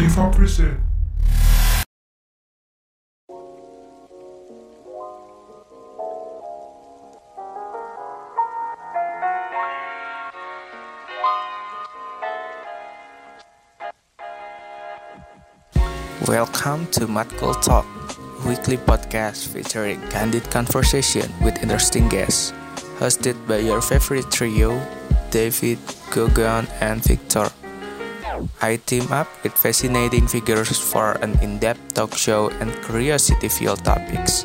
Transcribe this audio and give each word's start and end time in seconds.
25%. 0.00 0.80
Welcome 16.26 16.86
to 16.92 17.06
Matkul 17.06 17.60
Talk, 17.60 17.84
weekly 18.46 18.78
podcast 18.78 19.48
featuring 19.48 20.00
candid 20.08 20.44
conversation 20.50 21.30
with 21.44 21.62
interesting 21.62 22.08
guests, 22.08 22.52
hosted 22.96 23.36
by 23.46 23.58
your 23.58 23.82
favorite 23.82 24.30
trio, 24.30 24.80
David, 25.30 25.78
Gogon, 26.08 26.70
and 26.80 27.04
Victor. 27.04 27.50
I 28.60 28.76
team 28.76 29.10
up 29.12 29.28
with 29.42 29.52
fascinating 29.52 30.26
figures 30.26 30.78
for 30.78 31.12
an 31.22 31.38
in-depth 31.40 31.94
talk 31.94 32.14
show 32.14 32.50
and 32.60 32.72
curiosity-filled 32.82 33.84
topics. 33.84 34.44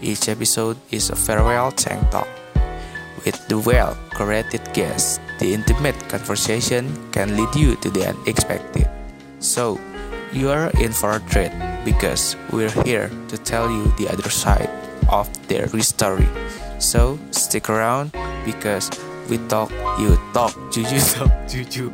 Each 0.00 0.28
episode 0.28 0.76
is 0.90 1.10
a 1.10 1.16
farewell 1.16 1.72
tank 1.72 2.10
talk. 2.10 2.28
With 3.24 3.38
the 3.48 3.58
well-curated 3.58 4.72
guests, 4.74 5.20
the 5.38 5.54
intimate 5.54 5.98
conversation 6.08 6.90
can 7.12 7.36
lead 7.36 7.54
you 7.54 7.76
to 7.76 7.90
the 7.90 8.08
unexpected. 8.08 8.88
So, 9.40 9.78
you 10.32 10.50
are 10.50 10.70
in 10.80 10.92
for 10.92 11.16
a 11.16 11.20
treat 11.30 11.52
because 11.84 12.36
we're 12.52 12.74
here 12.84 13.10
to 13.28 13.38
tell 13.38 13.70
you 13.70 13.92
the 13.96 14.08
other 14.08 14.30
side 14.30 14.70
of 15.10 15.28
their 15.48 15.68
story. 15.80 16.28
So 16.78 17.18
stick 17.30 17.70
around 17.70 18.12
because 18.44 18.90
we 19.28 19.38
talk, 19.48 19.70
you 19.98 20.18
talk, 20.32 20.54
juju 20.70 21.00
talk, 21.14 21.32
juju. 21.48 21.92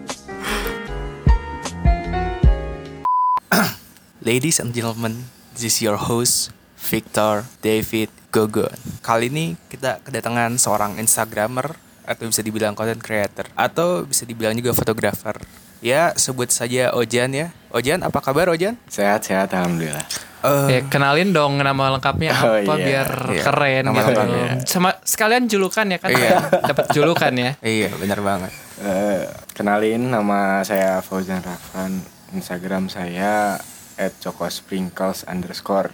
Ladies 4.24 4.56
and 4.56 4.73
gentlemen, 4.73 5.28
this 5.52 5.69
is 5.69 5.77
your 5.78 6.01
host 6.01 6.48
Victor 6.80 7.44
David 7.61 8.08
Gogon. 8.33 8.72
Kali 9.00 9.28
ini 9.28 9.53
kita 9.69 10.00
kedatangan 10.00 10.56
seorang 10.56 10.97
Instagramer 10.97 11.77
atau 12.05 12.25
bisa 12.28 12.41
dibilang 12.41 12.72
content 12.72 13.00
creator 13.00 13.48
atau 13.52 14.05
bisa 14.05 14.25
dibilang 14.25 14.56
juga 14.56 14.72
fotografer. 14.72 15.36
Ya, 15.84 16.17
sebut 16.17 16.48
saja 16.48 16.97
Ojan 16.97 17.36
ya. 17.36 17.52
Ojan, 17.69 18.00
apa 18.00 18.25
kabar 18.25 18.48
Ojan? 18.48 18.80
Sehat-sehat 18.89 19.52
alhamdulillah. 19.52 20.08
Eh, 20.41 20.69
Ya, 20.72 20.80
kenalin 20.89 21.33
dong 21.33 21.61
nama 21.61 21.92
lengkapnya 21.92 22.33
Oh, 22.34 22.56
apa 22.56 22.75
iya. 22.77 22.84
biar 23.05 23.08
Iya, 23.28 23.42
keren 23.45 23.83
nama 23.84 23.97
gitu. 23.97 24.08
lengkapnya. 24.08 24.45
Sama 24.64 24.91
sekalian 25.05 25.45
julukan 25.45 25.84
ya 25.84 25.98
kan. 26.00 26.08
Iya. 26.08 26.30
Dapat 26.72 26.86
julukan 26.97 27.33
ya. 27.36 27.50
iya, 27.61 27.92
benar 27.92 28.25
banget. 28.25 28.52
Eh, 28.80 29.28
kenalin 29.52 30.08
nama 30.08 30.64
saya 30.64 31.05
Fauzan 31.05 31.45
Rafan. 31.45 32.00
Instagram 32.33 32.89
saya 32.89 33.61
@chocosprinkles 33.97 35.25
underscore. 35.25 35.91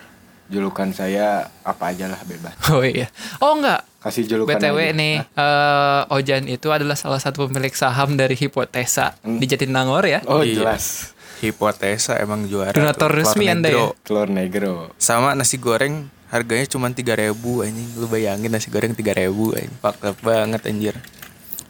Julukan 0.47 0.91
saya 0.91 1.47
apa 1.63 1.95
aja 1.95 2.07
lah 2.07 2.19
bebas. 2.23 2.55
Oh 2.75 2.83
iya. 2.83 3.07
Oh 3.39 3.55
enggak. 3.55 3.87
Kasih 4.01 4.25
julukan 4.25 4.57
BTW 4.57 4.79
aja. 4.81 4.97
nih, 4.97 5.15
eh, 5.23 6.01
Ojan 6.11 6.45
itu 6.47 6.69
adalah 6.69 6.97
salah 6.97 7.19
satu 7.19 7.45
pemilik 7.47 7.71
saham 7.71 8.17
dari 8.17 8.33
Hipotesa 8.33 9.13
di 9.21 9.45
Jatinangor 9.45 10.03
ya. 10.05 10.25
Oh 10.25 10.41
Iya. 10.41 10.65
jelas. 10.65 11.13
Hipotesa 11.39 12.17
emang 12.17 12.45
juara. 12.45 12.73
Donatur 12.73 13.13
resmi 13.13 13.47
Anda 13.47 13.69
negro. 13.69 13.87
ya? 13.87 14.03
Telur 14.03 14.29
negro. 14.29 14.75
Sama 14.97 15.33
nasi 15.33 15.57
goreng 15.57 16.09
harganya 16.29 16.67
cuma 16.67 16.89
3000 16.89 17.33
anjing. 17.63 17.89
Lu 17.95 18.07
bayangin 18.07 18.51
nasi 18.51 18.69
goreng 18.69 18.93
3000 18.93 19.29
anjing. 19.55 19.73
Fucked 19.79 20.05
up 20.05 20.17
banget 20.21 20.61
anjir. 20.65 20.95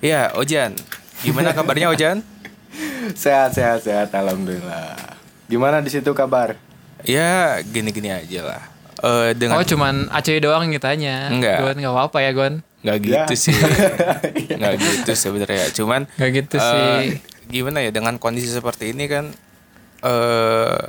Ya, 0.01 0.33
Ojan. 0.35 0.73
Gimana 1.21 1.53
kabarnya 1.53 1.91
Ojan? 1.91 2.25
Sehat 3.13 3.53
sehat 3.53 3.83
sehat 3.83 4.09
alhamdulillah. 4.11 5.20
Gimana 5.51 5.83
di 5.83 5.91
situ 5.91 6.15
kabar? 6.15 6.55
Ya, 7.03 7.59
gini-gini 7.61 8.09
aja 8.09 8.41
lah. 8.47 8.63
Eh 9.01 9.33
dengan 9.33 9.57
Oh 9.57 9.65
cuman 9.65 10.07
Aceh 10.09 10.39
doang 10.39 10.63
yang 10.63 10.77
ditanya. 10.77 11.27
Enggak. 11.27 11.59
Gon 11.61 11.77
nggak 11.77 11.91
apa-apa 11.91 12.19
ya 12.21 12.31
Gon. 12.31 12.55
nggak 12.81 12.97
gitu 13.03 13.13
Ya. 13.13 13.37
sih. 13.37 13.57
nggak 14.59 14.75
gitu 14.79 15.13
sebenarnya. 15.13 15.67
Cuman 15.71 16.07
Nggak 16.15 16.31
gitu 16.39 16.57
eh, 16.57 16.63
sih. 16.63 17.05
Gimana 17.51 17.83
ya 17.83 17.91
dengan 17.91 18.15
kondisi 18.17 18.47
seperti 18.47 18.93
ini 18.93 19.05
kan 19.05 19.35
eh 20.01 20.81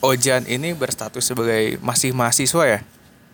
Ojan 0.00 0.46
ini 0.46 0.72
berstatus 0.72 1.22
sebagai 1.24 1.78
masih 1.78 2.10
mahasiswa 2.10 2.64
ya? 2.68 2.78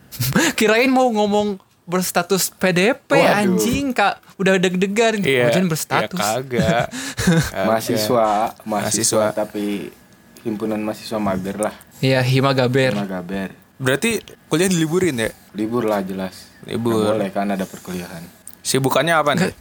Kirain 0.58 0.88
mau 0.88 1.08
ngomong 1.08 1.56
berstatus 1.82 2.52
PDP 2.52 3.08
Waduh. 3.08 3.32
anjing 3.38 3.90
kak 3.90 4.20
udah 4.36 4.60
deg-degan 4.60 5.18
Ojan 5.18 5.66
berstatus 5.66 6.20
Ya 6.20 6.36
kagak. 6.36 6.86
Kagak. 7.18 7.64
mahasiswa, 7.64 8.28
mahasiswa, 8.62 8.68
Mahasiswa. 8.68 9.24
tapi 9.32 9.88
himpunan 10.42 10.78
mahasiswa 10.78 11.16
mager 11.16 11.56
lah. 11.58 11.74
Iya 11.98 12.20
Hima 12.20 12.52
Gaber 12.52 12.94
Magaber. 12.94 13.50
Berarti 13.78 14.18
kuliah 14.46 14.66
diliburin 14.66 15.16
ya? 15.16 15.30
Libur 15.54 15.82
lah 15.82 16.02
jelas. 16.02 16.50
Libur. 16.62 16.98
Nggak 16.98 17.14
boleh 17.14 17.30
kan 17.30 17.46
ada 17.48 17.64
perkuliahan. 17.64 18.22
Sibukannya 18.60 19.14
apa 19.14 19.30
nih? 19.32 19.54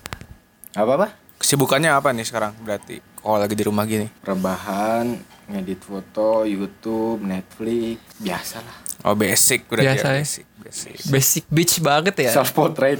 Apa 0.73 0.91
apa? 0.95 1.07
Kesibukannya 1.37 1.93
apa 1.93 2.09
nih 2.11 2.25
sekarang 2.25 2.57
berarti? 2.59 2.97
Kalau 3.17 3.37
lagi 3.37 3.53
di 3.53 3.63
rumah 3.63 3.83
gini. 3.83 4.07
rebahan 4.23 5.19
ngedit 5.47 5.79
foto 5.79 6.43
YouTube 6.43 7.23
Netflix 7.23 7.99
biasa 8.17 8.59
lah 8.59 8.77
Oh 9.03 9.13
basic 9.13 9.67
udah 9.67 9.83
Biasa 9.83 10.07
ya. 10.09 10.19
basic, 10.19 10.45
basic. 10.59 10.91
Basic 11.07 11.43
bitch 11.47 11.75
banget 11.79 12.15
ya 12.17 12.31
self 12.33 12.51
portrait 12.51 12.99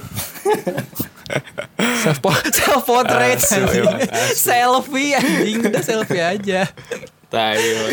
self 2.04 2.18
self 2.56 2.82
portrait 2.84 3.36
emang, 3.36 4.00
asu. 4.00 4.36
selfie 4.38 5.12
anjing 5.12 5.58
udah 5.60 5.82
selfie 5.82 6.24
aja 6.24 6.64
Tayo. 7.28 7.92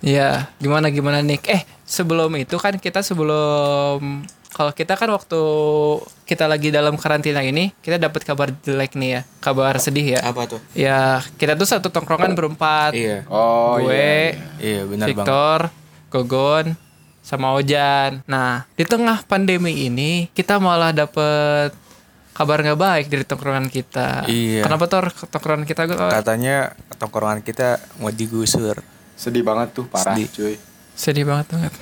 ya 0.00 0.48
gimana 0.56 0.88
gimana 0.88 1.20
Nick 1.20 1.44
eh 1.46 1.62
sebelum 1.84 2.32
itu 2.34 2.56
kan 2.56 2.74
kita 2.74 3.00
sebelum 3.00 4.24
kalau 4.48 4.70
kita 4.70 4.94
kan 4.94 5.10
waktu 5.10 5.40
kita 6.24 6.46
lagi 6.46 6.70
dalam 6.70 6.94
karantina 6.94 7.42
ini 7.42 7.76
kita 7.78 7.98
dapat 7.98 8.22
kabar 8.22 8.54
jelek 8.56 8.94
nih 8.94 9.10
ya 9.10 9.22
kabar 9.38 9.76
sedih 9.76 10.16
ya 10.16 10.20
Apa 10.22 10.46
tuh? 10.46 10.60
ya 10.72 11.20
kita 11.34 11.52
tuh 11.54 11.66
satu 11.66 11.90
tongkrongan 11.90 12.32
berempat 12.32 12.94
Iya. 12.94 13.26
oh 13.26 13.82
gue 13.82 14.32
iya, 14.32 14.40
Iya 14.56 14.80
benar 14.86 15.06
banget. 15.06 15.16
Victor 15.18 15.60
Gogon 16.08 16.66
sama 17.20 17.52
Ojan 17.52 18.24
nah 18.24 18.64
di 18.72 18.84
tengah 18.84 19.20
pandemi 19.24 19.84
ini 19.84 20.30
kita 20.30 20.56
malah 20.56 20.94
dapet 20.94 21.74
kabar 22.30 22.58
nggak 22.60 22.76
baik 22.76 23.06
dari 23.08 23.22
tongkrongan 23.22 23.66
kita 23.68 24.24
Iya. 24.24 24.62
kenapa 24.62 24.86
Tor 24.86 25.10
tongkrongan 25.10 25.64
kita 25.64 25.84
gue 25.84 25.98
Katanya 25.98 26.72
tongkrongan 27.04 27.40
kita 27.40 27.68
mau 27.96 28.08
digusur. 28.08 28.80
sedih 29.14 29.40
banget 29.40 29.70
tuh 29.72 29.84
parah 29.84 30.10
Sedih. 30.10 30.26
cuy 30.28 30.54
sedih 30.92 31.22
banget 31.22 31.46
banget 31.48 31.72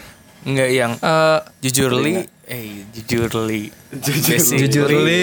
Enggak 0.43 0.71
yang 0.71 0.93
Eh, 0.99 1.39
jujur 1.63 1.95
li, 1.95 2.19
eh 2.45 2.83
jujur 2.91 3.31
li. 3.41 3.71
Jujur 3.95 4.91
li, 4.91 5.23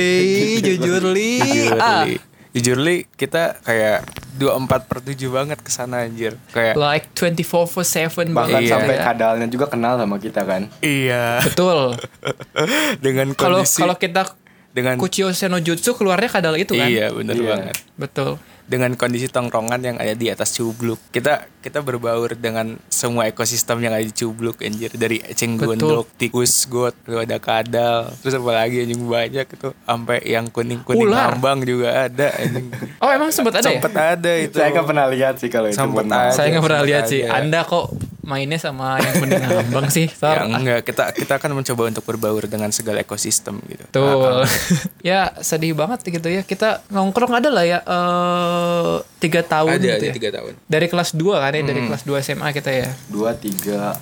jujur 0.63 1.03
li. 1.05 1.31
Jujur 1.37 1.75
Ah, 1.75 2.07
li. 2.07 2.15
Jujur 2.49 2.79
li 2.79 3.03
kita 3.13 3.59
kayak 3.59 4.07
24 4.33 4.87
per 4.87 5.03
7 5.03 5.19
banget 5.29 5.59
ke 5.59 5.67
sana 5.67 6.01
anjir. 6.01 6.39
Kayak 6.49 6.79
like 6.79 7.11
24 7.11 7.67
for 7.67 7.83
7 7.83 8.31
bahkan 8.31 8.57
Iya. 8.57 8.71
sampai 8.73 8.95
kadalnya 8.97 9.45
juga 9.45 9.67
kenal 9.67 9.99
sama 9.99 10.16
kita 10.17 10.41
kan 10.41 10.71
iya 10.79 11.43
Betul. 11.43 11.99
dengan 13.05 13.27
Kalau 13.33 13.59
kondisi 13.59 13.77
kalau 13.77 13.95
kita 13.95 14.23
dengan 14.71 14.95
Kuchio 14.95 15.29
Senojutsu 15.29 15.93
keluarnya 15.93 16.31
kadal 16.31 16.55
itu 16.55 16.73
kan. 16.73 16.87
iya 16.87 17.11
benar 17.11 17.35
Iya. 17.35 17.43
banget. 17.51 17.75
Betul. 17.93 18.31
Dengan 18.69 18.94
kondisi 18.94 19.25
tongkrongan 19.25 19.81
yang 19.81 19.97
ada 19.97 20.13
di 20.13 20.30
atas 20.30 20.53
cubluk. 20.53 21.02
Kita 21.09 21.50
kita 21.59 21.81
berbaur 21.81 22.38
dengan 22.38 22.78
semua 22.88 23.25
ekosistem 23.25 23.81
yang 23.81 23.97
ada 23.97 24.06
di 24.06 24.13
cubluk 24.13 24.62
anjir 24.62 24.94
dari 24.94 25.19
eceng 25.25 25.57
gondok, 25.57 26.06
tikus 26.16 26.69
got, 26.69 26.94
lalu 27.09 27.25
ada 27.25 27.38
kadal, 27.41 28.13
terus 28.22 28.38
apa 28.38 28.52
lagi 28.53 28.85
anjing 28.85 29.02
banyak 29.03 29.47
itu 29.50 29.69
sampai 29.74 30.22
yang 30.24 30.46
kuning-kuning 30.53 31.09
Ular. 31.09 31.34
ngambang 31.35 31.66
juga 31.66 32.08
ada 32.08 32.29
anjing. 32.38 32.68
Oh, 33.02 33.09
emang 33.09 33.34
sempat 33.34 33.59
ada 33.59 33.68
ya? 33.68 33.81
Sempet 33.81 33.96
ada 33.97 34.31
itu. 34.38 34.56
saya 34.56 34.69
nggak 34.69 34.88
pernah 34.88 35.06
lihat 35.09 35.35
sih 35.41 35.50
kalau 35.50 35.68
itu 35.68 35.75
ada. 35.75 36.31
Saya 36.31 36.47
nggak 36.53 36.63
pernah 36.63 36.79
sempat 36.85 36.91
lihat 36.94 37.03
sih. 37.09 37.22
Anda 37.25 37.66
kok 37.66 38.09
mainnya 38.19 38.59
sama 38.59 38.99
yang 38.99 39.16
kuning 39.17 39.89
sih? 39.89 40.07
Tor? 40.11 40.35
Ya 40.39 40.45
enggak, 40.45 40.81
kita 40.85 41.03
kita 41.11 41.33
akan 41.37 41.57
mencoba 41.57 41.87
untuk 41.87 42.03
berbaur 42.03 42.43
dengan 42.45 42.69
segala 42.69 42.99
ekosistem 42.99 43.59
gitu. 43.66 43.83
Betul. 43.87 44.43
ya 45.09 45.31
sedih 45.39 45.73
banget 45.73 46.03
gitu 46.03 46.27
ya. 46.27 46.41
Kita 46.43 46.83
nongkrong 46.89 47.33
ada 47.33 47.49
lah 47.49 47.63
ya 47.63 47.79
eh 47.79 48.95
tiga 49.17 49.41
tahun 49.41 49.75
Ada 49.75 49.81
gitu 49.81 49.95
ada 49.95 50.07
ya. 50.07 50.13
tiga 50.16 50.29
tahun. 50.35 50.53
Dari 50.66 50.87
kelas 50.87 51.09
2 51.13 51.23
kan 51.35 51.51
ya, 51.51 51.63
dari 51.63 51.81
kelas 51.85 52.03
2 52.03 52.19
SMA 52.21 52.47
kita 52.51 52.71
ya. 52.71 52.89
dua 53.07 53.31
tiga 53.33 53.95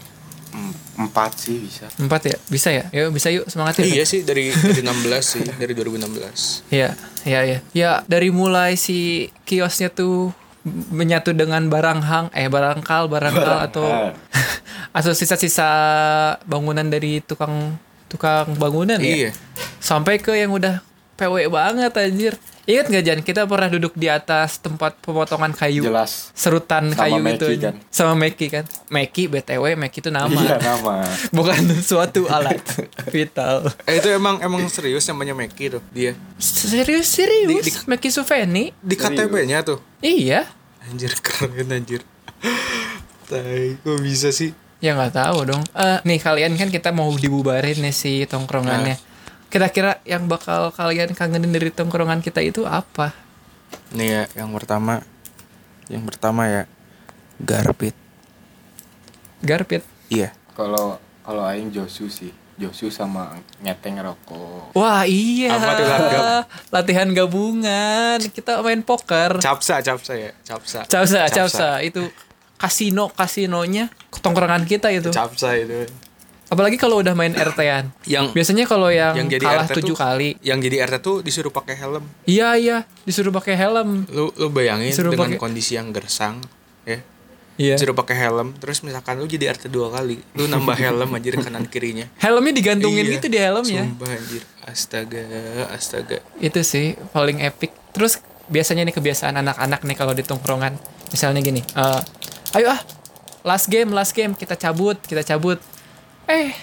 em- 0.51 0.75
empat 0.97 1.37
sih 1.37 1.61
bisa 1.61 1.85
Empat 1.95 2.21
ya? 2.25 2.37
Bisa 2.47 2.69
ya? 2.73 2.85
Yuk 2.89 3.13
bisa 3.13 3.29
yuk 3.29 3.45
semangat 3.45 3.77
ya. 3.77 3.85
Iya 3.85 4.03
sih 4.03 4.25
dari 4.25 4.49
dari 4.49 4.81
16 4.81 5.21
sih, 5.21 5.43
dari 5.45 5.73
2016. 5.73 6.65
Iya, 6.73 6.89
iya, 7.23 7.39
iya. 7.45 7.59
Ya 7.71 7.91
dari 8.05 8.33
mulai 8.33 8.73
si 8.73 9.29
kiosnya 9.45 9.93
tuh 9.93 10.33
menyatu 10.89 11.31
dengan 11.31 11.65
barang 11.65 11.99
hang, 11.99 12.25
eh 12.31 12.45
barangkal, 12.45 13.07
barangkal 13.07 13.57
atau 13.65 13.85
atau 14.97 15.11
sisa-sisa 15.11 15.67
bangunan 16.43 16.85
dari 16.85 17.19
tukang 17.19 17.75
tukang 18.07 18.55
bangunan 18.55 18.97
Iya. 18.97 19.29
ya. 19.29 19.31
Sampai 19.77 20.17
ke 20.17 20.33
yang 20.33 20.51
udah 20.51 20.79
PW 21.15 21.47
banget 21.47 21.91
anjir. 21.93 22.33
Ingat 22.63 22.85
gak 22.89 22.99
Jan, 23.01 23.19
kita 23.21 23.47
pernah 23.47 23.71
duduk 23.71 23.95
di 23.95 24.11
atas 24.11 24.59
tempat 24.59 24.99
pemotongan 24.99 25.55
kayu. 25.55 25.87
Jelas. 25.87 26.35
Serutan 26.35 26.91
Sama 26.91 26.99
kayu 26.99 27.19
Meki 27.23 27.39
gitu. 27.39 27.63
kan. 27.63 27.75
Sama 27.87 28.11
Meki 28.13 28.47
kan. 28.51 28.65
Meki 28.87 29.23
BTW, 29.25 29.63
Meki 29.77 29.97
itu 29.97 30.11
nama. 30.11 30.27
Iya 30.27 30.59
nama. 30.59 30.99
Bukan 31.37 31.63
suatu 31.79 32.27
alat 32.27 32.59
vital. 33.15 33.71
Eh 33.83 33.97
itu 33.97 34.11
emang 34.11 34.43
emang 34.43 34.67
serius 34.67 35.07
namanya 35.07 35.31
Meki 35.33 35.79
tuh 35.79 35.81
dia. 35.89 36.11
Serius 36.37 37.07
serius. 37.07 37.63
Di- 37.63 37.71
di- 37.71 37.87
Meki 37.87 38.09
Suveni. 38.11 38.75
Di 38.75 38.95
KTP-nya 38.95 39.63
tuh. 39.63 39.79
Iya. 39.99 40.43
Anjir 40.87 41.11
keren 41.25 41.69
anjir. 41.71 42.01
Tai, 43.27 43.75
kok 43.83 43.99
bisa 43.99 44.31
sih? 44.31 44.55
Ya 44.79 44.95
nggak 44.95 45.13
tahu 45.19 45.37
dong. 45.43 45.63
Eh 45.75 45.99
nih 46.07 46.19
kalian 46.21 46.53
kan 46.55 46.69
kita 46.71 46.95
mau 46.95 47.09
dibubarin 47.11 47.75
nih 47.81 47.95
si 47.95 48.23
tongkrongannya. 48.29 48.95
Kira-kira 49.51 49.99
yang 50.03 50.27
bakal 50.27 50.71
kalian 50.71 51.15
kangenin 51.15 51.51
dari 51.51 51.71
tongkrongan 51.71 52.23
kita 52.23 52.39
itu 52.43 52.63
apa? 52.63 53.11
Nih 53.95 54.07
ya, 54.07 54.23
yang 54.43 54.51
pertama 54.55 55.03
yang 55.91 56.03
pertama 56.07 56.47
ya 56.47 56.63
Garpit. 57.39 57.95
Garpit. 59.43 59.83
Iya. 60.07 60.31
Kalau 60.55 60.99
kalau 61.23 61.43
aing 61.43 61.69
Josu 61.73 62.07
sih. 62.07 62.31
Josu 62.57 62.89
sama 62.89 63.37
nyeteng 63.61 64.01
rokok. 64.01 64.73
Wah 64.73 65.05
iya. 65.05 65.53
Apa 65.53 65.71
tuh? 65.77 65.85
Latihan 66.73 67.05
gabungan. 67.13 68.17
Kita 68.33 68.65
main 68.65 68.81
poker. 68.81 69.37
Capsa, 69.37 69.77
capsa 69.79 70.17
ya, 70.17 70.33
capsa. 70.41 70.81
Capsa, 70.89 71.29
capsa. 71.29 71.69
Itu 71.85 72.09
kasino, 72.57 73.13
kasinonya 73.13 73.93
tongkrongan 74.09 74.65
kita 74.65 74.89
itu. 74.89 75.13
Capsa 75.13 75.53
itu. 75.53 75.85
Apalagi 76.47 76.79
kalau 76.79 76.97
udah 76.97 77.11
main 77.11 77.29
RT-an. 77.29 77.91
Yang 78.07 78.31
Biasanya 78.31 78.63
kalau 78.65 78.87
yang, 78.87 79.13
yang 79.13 79.27
jadi 79.27 79.45
kalah 79.45 79.67
RT 79.67 79.77
tujuh 79.77 79.93
tuh, 79.93 79.99
kali. 79.99 80.29
Yang 80.39 80.59
jadi 80.65 80.75
RT 80.87 80.95
tuh 81.03 81.15
disuruh 81.19 81.51
pakai 81.51 81.75
helm. 81.75 82.07
Iya 82.23 82.49
iya, 82.55 82.77
disuruh 83.03 83.35
pakai 83.35 83.53
helm. 83.53 84.07
Lu 84.07 84.31
lu 84.31 84.47
bayangin 84.47 84.89
Disuruh 84.89 85.11
dengan 85.11 85.35
pakai- 85.35 85.41
kondisi 85.43 85.75
yang 85.75 85.91
gersang, 85.91 86.39
ya. 86.87 87.03
Iya. 87.57 87.73
Disuruh 87.73 87.97
pakai 87.97 88.13
helm, 88.15 88.53
terus 88.55 88.85
misalkan 88.85 89.17
lu 89.17 89.25
jadi 89.25 89.49
RT 89.49 89.67
dua 89.67 89.89
kali, 89.89 90.21
lu 90.33 90.45
nambah 90.45 90.77
helm 90.85 91.09
anjir 91.09 91.33
kanan 91.35 91.65
kirinya. 91.65 92.05
Helmnya 92.21 92.53
digantungin 92.53 93.01
Iya, 93.03 93.13
gitu 93.17 93.27
di 93.27 93.39
helmnya. 93.41 93.83
Sumpah 93.83 94.09
anjir. 94.13 94.41
Astaga, 94.61 95.23
astaga. 95.73 96.17
Itu 96.37 96.61
sih 96.61 96.93
paling 97.09 97.41
epic. 97.41 97.73
Terus 97.91 98.21
biasanya 98.45 98.85
nih 98.85 98.93
kebiasaan 98.93 99.35
anak-anak 99.37 99.81
nih 99.81 99.97
kalau 99.97 100.13
di 100.13 100.21
tongkrongan. 100.21 100.77
Misalnya 101.09 101.41
gini, 101.41 101.65
eh, 101.65 102.01
ayo 102.53 102.69
ah, 102.69 102.79
last 103.41 103.67
game, 103.67 103.89
last 103.89 104.13
game 104.13 104.37
kita 104.37 104.53
cabut, 104.53 105.01
kita 105.01 105.25
cabut. 105.25 105.57
Eh, 106.29 106.53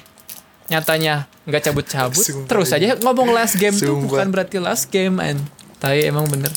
nyatanya 0.70 1.26
nggak 1.44 1.62
cabut-cabut. 1.64 2.24
Terus 2.46 2.70
aja 2.70 2.96
ngomong 2.96 3.34
last 3.34 3.58
game 3.58 3.74
tuh 3.74 3.98
Sumpah. 3.98 4.22
bukan 4.22 4.26
berarti 4.30 4.56
last 4.62 4.88
game, 4.88 5.18
an. 5.18 5.42
Tapi 5.76 6.06
emang 6.06 6.24
bener. 6.30 6.54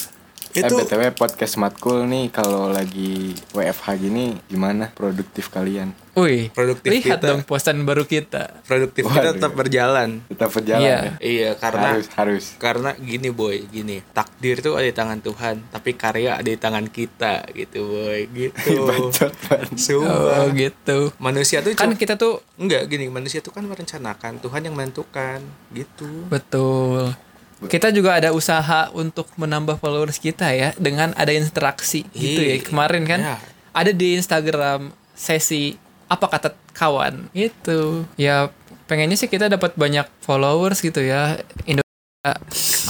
Itu 0.58 0.74
eh, 0.74 0.84
BTW 0.84 1.02
podcast 1.14 1.54
Matkul 1.56 2.04
nih 2.04 2.28
kalau 2.28 2.68
lagi 2.68 3.32
WFH 3.52 3.88
gini 3.96 4.26
gimana 4.46 4.90
produktif 4.92 5.48
kalian? 5.48 5.94
Wih, 6.14 6.50
Produktif 6.50 6.90
lihat 6.90 7.22
kita. 7.22 7.30
dong 7.30 7.46
postan 7.46 7.78
baru 7.84 8.02
kita. 8.04 8.66
produktif 8.66 9.06
Waduh. 9.06 9.14
kita 9.16 9.30
tetap 9.38 9.54
berjalan. 9.54 10.26
Tetap 10.26 10.50
berjalan 10.50 10.82
Iya. 10.82 10.98
ya? 10.98 11.12
Iya, 11.22 11.50
karena 11.56 11.88
harus 11.94 12.08
harus. 12.12 12.46
karena 12.58 12.98
gini 12.98 13.30
boy, 13.30 13.70
gini. 13.70 14.02
Takdir 14.12 14.58
tuh 14.60 14.74
ada 14.74 14.84
di 14.84 14.98
tangan 14.98 15.22
Tuhan, 15.22 15.70
tapi 15.70 15.94
karya 15.94 16.34
ada 16.34 16.48
di 16.48 16.58
tangan 16.58 16.90
kita 16.90 17.46
gitu 17.54 17.86
boy, 17.86 18.26
gitu. 18.34 18.74
Bacot 18.90 19.34
banget. 19.46 19.78
Sumpah. 19.78 20.42
Oh 20.42 20.50
gitu. 20.52 20.98
Manusia 21.20 21.62
tuh 21.62 21.78
Kan 21.78 21.94
kita 21.94 22.18
tuh 22.18 22.42
enggak 22.58 22.90
gini, 22.90 23.06
manusia 23.08 23.38
tuh 23.38 23.54
kan 23.54 23.62
merencanakan, 23.62 24.42
Tuhan 24.42 24.62
yang 24.64 24.74
menentukan, 24.74 25.38
gitu. 25.70 26.10
Betul. 26.28 27.14
Kita 27.60 27.90
juga 27.90 28.14
ada 28.14 28.30
usaha 28.30 28.94
untuk 28.94 29.26
menambah 29.34 29.78
followers 29.78 30.18
kita 30.18 30.54
ya 30.54 30.78
dengan 30.78 31.10
ada 31.14 31.34
interaksi 31.34 32.06
gitu 32.14 32.38
ya. 32.40 32.56
Iya. 32.56 32.64
Kemarin 32.64 33.04
kan 33.04 33.20
Ya. 33.20 33.38
ada 33.74 33.90
di 33.90 34.14
Instagram 34.14 34.94
sesi 35.12 35.74
apa 36.06 36.30
kata 36.30 36.54
kawan 36.72 37.34
itu. 37.34 38.06
Ya 38.14 38.54
pengennya 38.86 39.18
sih 39.18 39.26
kita 39.26 39.50
dapat 39.50 39.74
banyak 39.74 40.06
followers 40.22 40.80
gitu 40.80 41.02
ya. 41.02 41.42
Indonesia 41.64 42.38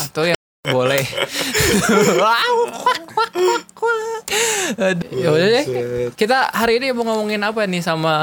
atau 0.03 0.27
yang 0.27 0.35
boleh. 0.75 0.99
Ya 5.15 5.29
udah 5.31 5.47
deh. 5.47 5.65
Kita 6.13 6.51
hari 6.51 6.79
ini 6.79 6.91
mau 6.91 7.07
ngomongin 7.07 7.39
apa 7.41 7.63
nih 7.63 7.79
sama 7.79 8.13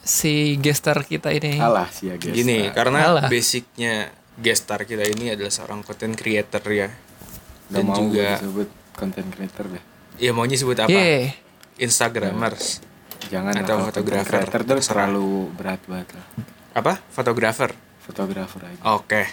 si 0.00 0.60
gestar 0.60 1.00
kita 1.02 1.32
ini? 1.32 1.56
Alah 1.56 1.88
sih 1.88 2.12
ya 2.12 2.16
guys. 2.16 2.34
Gini, 2.36 2.68
karena 2.70 2.98
Alah. 3.08 3.26
basicnya 3.32 4.12
gestar 4.36 4.82
kita 4.82 5.04
ini 5.04 5.30
adalah 5.30 5.48
seorang 5.48 5.80
content 5.80 6.12
creator 6.12 6.62
ya. 6.66 6.88
Gak 6.88 7.70
Dan 7.70 7.84
mau 7.84 7.96
juga 7.96 8.36
disebut 8.36 8.68
content 8.92 9.28
creator 9.28 9.64
deh. 9.68 9.82
ya 10.16 10.30
maunya 10.30 10.54
sebut 10.54 10.78
apa? 10.78 10.90
Yeay. 10.90 11.34
Instagramers. 11.78 12.80
Jangan 13.26 13.54
Atau 13.56 13.78
fotografer. 13.84 14.42
creator 14.42 14.60
tuh 14.62 14.78
terlalu 14.80 15.28
berat 15.50 15.80
banget 15.84 16.08
lah. 16.12 16.26
Apa? 16.72 16.92
Fotografer. 17.08 17.72
Fotografer 17.98 18.60
aja. 18.64 18.80
Oke. 18.92 19.24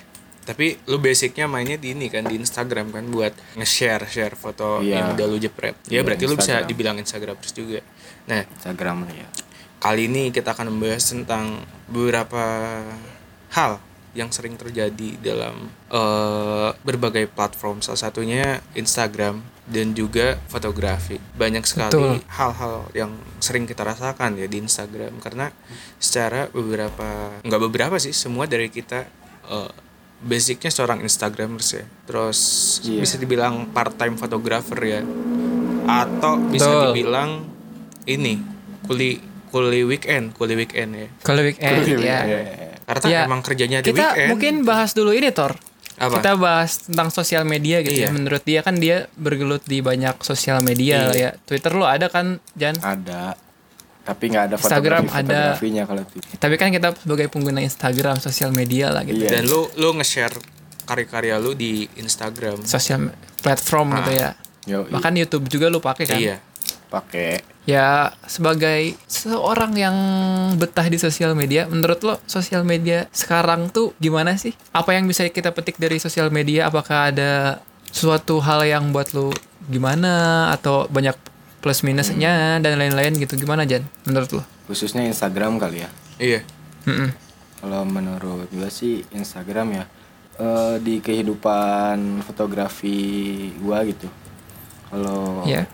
Tapi 0.42 0.80
lu 0.86 0.98
basicnya 0.98 1.46
mainnya 1.46 1.78
di 1.78 1.94
ini 1.94 2.08
kan 2.08 2.26
di 2.26 2.34
Instagram 2.34 2.90
kan 2.90 3.06
buat 3.06 3.30
nge-share 3.56 4.06
share 4.06 4.34
foto 4.34 4.82
Iya. 4.82 4.98
yang 4.98 5.08
udah 5.14 5.26
lu 5.28 5.38
jepret. 5.38 5.78
Ya 5.86 5.92
Iya, 5.92 6.02
berarti 6.02 6.24
lu 6.24 6.34
bisa 6.34 6.58
Instagram. 6.58 6.68
dibilang 6.68 6.96
Instagramers 6.98 7.52
juga. 7.52 7.80
Nah, 8.26 8.42
Instagram 8.48 8.98
ya. 9.08 9.28
kali 9.78 10.06
ini 10.06 10.30
kita 10.30 10.52
akan 10.52 10.70
membahas 10.72 11.04
tentang 11.04 11.62
beberapa 11.86 12.42
hal 13.52 13.78
yang 14.12 14.28
sering 14.30 14.60
terjadi 14.60 15.16
dalam 15.24 15.72
eh, 15.88 16.70
berbagai 16.84 17.32
platform. 17.32 17.80
Salah 17.80 18.12
satunya 18.12 18.60
Instagram 18.76 19.40
dan 19.68 19.96
juga 19.96 20.36
fotografi. 20.52 21.16
Banyak 21.36 21.64
sekali 21.64 22.20
hal-hal 22.28 22.92
yang 22.92 23.16
sering 23.40 23.64
kita 23.64 23.88
rasakan 23.88 24.36
ya 24.36 24.48
di 24.52 24.60
Instagram 24.60 25.24
karena 25.24 25.48
secara 25.96 26.52
beberapa 26.52 27.40
nggak 27.40 27.62
beberapa 27.62 27.96
sih 27.96 28.12
semua 28.12 28.50
dari 28.52 28.68
kita 28.68 29.08
eh, 29.48 29.72
basicnya 30.22 30.70
seorang 30.70 31.02
Instagramers 31.02 31.70
ya. 31.74 31.86
Terus 32.06 32.40
Iya. 32.84 33.02
bisa 33.02 33.16
dibilang 33.18 33.72
part 33.72 33.96
time 33.96 34.20
fotografer 34.20 34.80
ya. 34.80 35.02
Atau 35.88 36.38
bisa 36.52 36.70
Betul. 36.70 36.84
dibilang 36.94 37.30
ini 38.06 38.38
kuli 38.86 39.18
kuli 39.50 39.84
weekend, 39.84 40.32
kuli 40.38 40.56
weekend 40.56 40.96
ya. 40.96 41.08
Kalau 41.26 41.42
weekend 41.44 41.84
ya. 42.00 42.71
Karena 42.94 43.08
Ya, 43.08 43.22
emang 43.24 43.40
kerjanya 43.40 43.80
di 43.80 43.90
Kita 43.90 44.12
weekend. 44.12 44.28
mungkin 44.30 44.54
bahas 44.62 44.92
dulu 44.92 45.12
ini 45.12 45.32
Tor. 45.32 45.56
Apa? 45.96 46.18
Kita 46.18 46.32
bahas 46.34 46.82
tentang 46.82 47.08
sosial 47.08 47.44
media 47.44 47.80
gitu 47.80 47.94
ya. 47.96 48.10
Iya. 48.10 48.12
Menurut 48.12 48.42
dia 48.42 48.60
kan 48.60 48.76
dia 48.76 49.06
bergelut 49.14 49.62
di 49.64 49.80
banyak 49.80 50.20
sosial 50.20 50.60
media 50.60 50.98
Iya. 50.98 51.06
lah 51.06 51.16
ya. 51.16 51.32
Twitter 51.40 51.72
lo 51.72 51.86
ada 51.86 52.08
kan 52.08 52.42
Jan? 52.52 52.76
Ada. 52.76 53.38
Tapi 54.02 54.24
nggak 54.28 54.44
ada 54.44 54.56
Instagram 54.58 55.04
fotografi 55.06 55.14
ada. 55.14 55.40
fotografinya 55.54 55.84
kalau 55.86 56.02
itu. 56.04 56.18
Tapi 56.36 56.56
kan 56.58 56.70
kita 56.70 56.88
sebagai 56.98 57.28
pengguna 57.28 57.62
Instagram 57.62 58.18
sosial 58.18 58.50
media 58.50 58.90
lah 58.90 59.06
gitu. 59.06 59.20
Iya. 59.20 59.30
Dan 59.32 59.44
lu 59.46 59.70
lu 59.76 59.94
nge-share 59.94 60.34
karya-karya 60.84 61.38
lu 61.38 61.54
di 61.54 61.86
Instagram. 61.96 62.66
Sosial 62.66 63.14
platform 63.38 63.94
gitu 63.96 64.12
ya. 64.12 64.34
Yo, 64.64 64.86
Bahkan 64.86 65.14
YouTube 65.16 65.46
juga 65.48 65.70
lu 65.70 65.78
pakai 65.80 66.06
kan? 66.06 66.18
Iya. 66.18 66.42
Pakai 66.92 67.40
Ya 67.62 68.18
sebagai 68.26 68.98
seorang 69.06 69.78
yang 69.78 69.96
betah 70.58 70.90
di 70.90 70.98
sosial 70.98 71.38
media, 71.38 71.70
menurut 71.70 72.02
lo 72.02 72.16
sosial 72.26 72.66
media 72.66 73.06
sekarang 73.14 73.70
tuh 73.70 73.94
gimana 74.02 74.34
sih? 74.34 74.58
Apa 74.74 74.98
yang 74.98 75.06
bisa 75.06 75.30
kita 75.30 75.54
petik 75.54 75.78
dari 75.78 76.02
sosial 76.02 76.34
media? 76.34 76.74
Apakah 76.74 77.14
ada 77.14 77.62
suatu 77.94 78.42
hal 78.42 78.66
yang 78.66 78.90
buat 78.90 79.14
lo 79.14 79.30
gimana 79.70 80.50
atau 80.58 80.90
banyak 80.90 81.14
plus 81.62 81.86
minusnya 81.86 82.58
dan 82.58 82.82
lain-lain 82.82 83.14
gitu? 83.14 83.38
Gimana 83.38 83.62
Jan? 83.70 83.86
Menurut 84.10 84.42
lo? 84.42 84.44
khususnya 84.72 85.04
Instagram 85.04 85.60
kali 85.60 85.84
ya. 85.84 85.90
Iya. 86.16 86.40
Kalau 87.60 87.84
menurut 87.84 88.48
gue 88.48 88.70
sih 88.72 89.04
Instagram 89.12 89.68
ya 89.76 89.86
eh, 90.40 90.76
di 90.80 91.04
kehidupan 91.04 92.24
fotografi 92.24 93.52
gua 93.60 93.84
gitu. 93.84 94.08
Kalau 94.88 95.44
Ya. 95.44 95.68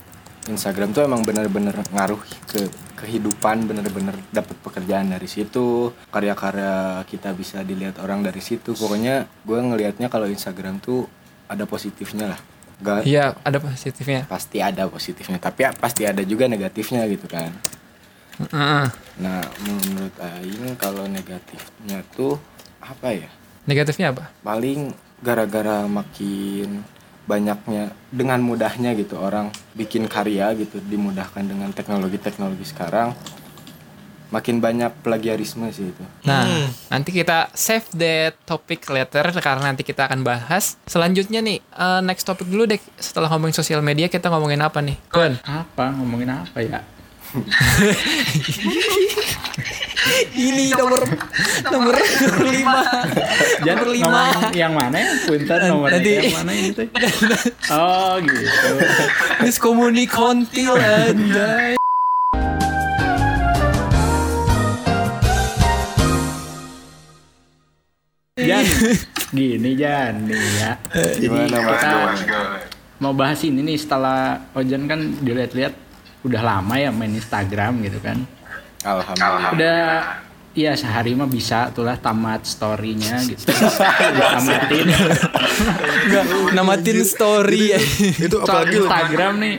Instagram 0.48 0.92
tuh 0.92 1.04
emang 1.04 1.22
bener-bener 1.22 1.76
ngaruh 1.90 2.18
ke 2.46 2.66
kehidupan 2.96 3.64
bener-bener 3.64 4.16
dapat 4.30 4.58
pekerjaan 4.58 5.08
dari 5.08 5.26
situ 5.26 5.92
karya-karya 6.08 6.74
kita 7.04 7.32
bisa 7.32 7.62
dilihat 7.62 8.00
orang 8.00 8.22
dari 8.22 8.40
situ 8.40 8.72
pokoknya 8.72 9.28
gue 9.42 9.60
ngelihatnya 9.60 10.08
kalau 10.08 10.26
Instagram 10.26 10.80
tuh 10.80 11.06
ada 11.46 11.64
positifnya 11.64 12.34
lah 12.34 12.42
Gak, 12.78 13.10
Iya, 13.10 13.34
ada 13.42 13.58
positifnya. 13.58 14.30
pasti 14.30 14.62
ada 14.62 14.86
positifnya 14.86 15.38
tapi 15.38 15.66
ya 15.66 15.74
pasti 15.74 16.06
ada 16.06 16.22
juga 16.22 16.46
negatifnya 16.46 17.06
gitu 17.06 17.26
kan 17.26 17.50
Mm-mm. 18.38 18.86
nah 19.18 19.42
menurut 19.60 20.14
Aing 20.18 20.78
kalau 20.78 21.10
negatifnya 21.10 22.06
tuh 22.14 22.38
apa 22.78 23.10
ya 23.10 23.30
Negatifnya 23.66 24.14
apa? 24.14 24.30
paling 24.42 24.94
gara-gara 25.20 25.90
makin 25.90 26.86
banyaknya 27.28 27.92
dengan 28.08 28.40
mudahnya 28.40 28.96
gitu 28.96 29.20
orang 29.20 29.52
bikin 29.76 30.08
karya 30.08 30.56
gitu 30.56 30.80
dimudahkan 30.80 31.44
dengan 31.44 31.76
teknologi-teknologi 31.76 32.64
sekarang 32.64 33.12
makin 34.28 34.60
banyak 34.60 34.92
plagiarisme 35.04 35.68
sih 35.72 35.92
itu 35.92 36.04
Nah, 36.28 36.68
nanti 36.92 37.16
kita 37.16 37.48
save 37.56 37.88
that 37.96 38.36
topic 38.44 38.84
later 38.92 39.24
karena 39.40 39.72
nanti 39.72 39.88
kita 39.88 40.04
akan 40.08 40.24
bahas. 40.28 40.76
Selanjutnya 40.84 41.40
nih, 41.40 41.64
eh, 41.64 42.02
next 42.04 42.28
topic 42.28 42.52
dulu 42.52 42.68
deh. 42.68 42.80
Setelah 43.00 43.32
ngomongin 43.32 43.56
sosial 43.56 43.80
media, 43.80 44.12
kita 44.12 44.28
ngomongin 44.28 44.60
apa 44.60 44.84
nih? 44.84 45.00
Kun. 45.08 45.40
Apa 45.48 45.96
ngomongin 45.96 46.44
apa 46.44 46.60
ya? 46.60 46.84
Ini 50.30 50.72
nomor 50.74 51.02
nomor 51.68 51.96
lima. 52.44 52.82
Jangan 53.62 53.86
Nomor 53.86 53.90
lima. 53.90 54.22
yang 54.54 54.74
mana 54.74 54.98
ya? 54.98 55.08
Punten 55.26 55.60
nomor 55.66 55.90
Nanti- 55.90 56.14
yang 56.16 56.36
mana 56.36 56.52
ini 56.52 56.70
teh? 56.72 56.88
Oh 57.70 58.16
gitu. 58.22 58.70
Miskomunikontil 59.42 60.74
anjay. 60.74 61.76
Jan, 68.38 68.66
gini 69.34 69.72
Jan 69.74 70.14
nih 70.30 70.38
ya. 70.62 70.72
Jadi 70.94 71.26
Gimana, 71.26 71.58
kita 71.58 71.92
mau 72.98 73.14
bahas 73.14 73.42
ini 73.42 73.66
nih 73.66 73.78
setelah 73.78 74.46
Ojan 74.54 74.86
kan 74.86 75.00
dilihat-lihat 75.22 75.74
udah 76.22 76.42
lama 76.42 76.74
ya 76.78 76.94
main 76.94 77.10
Instagram 77.12 77.82
gitu 77.82 77.98
kan. 77.98 78.22
Alhamdulillah 78.82 79.52
Udah 79.54 79.82
Iya 80.58 80.74
sehari 80.74 81.14
mah 81.14 81.30
bisa 81.30 81.70
tuh 81.70 81.86
lah 81.86 82.02
tamat 82.02 82.42
story-nya 82.42 83.22
gitu. 83.22 83.46
Tamatin. 84.34 84.90
Enggak, 84.90 86.24
namatin 86.50 87.06
story 87.06 87.78
ya. 87.78 87.80
Itu 88.18 88.42
apalagi 88.42 88.82
Instagram 88.82 89.34
nih. 89.38 89.56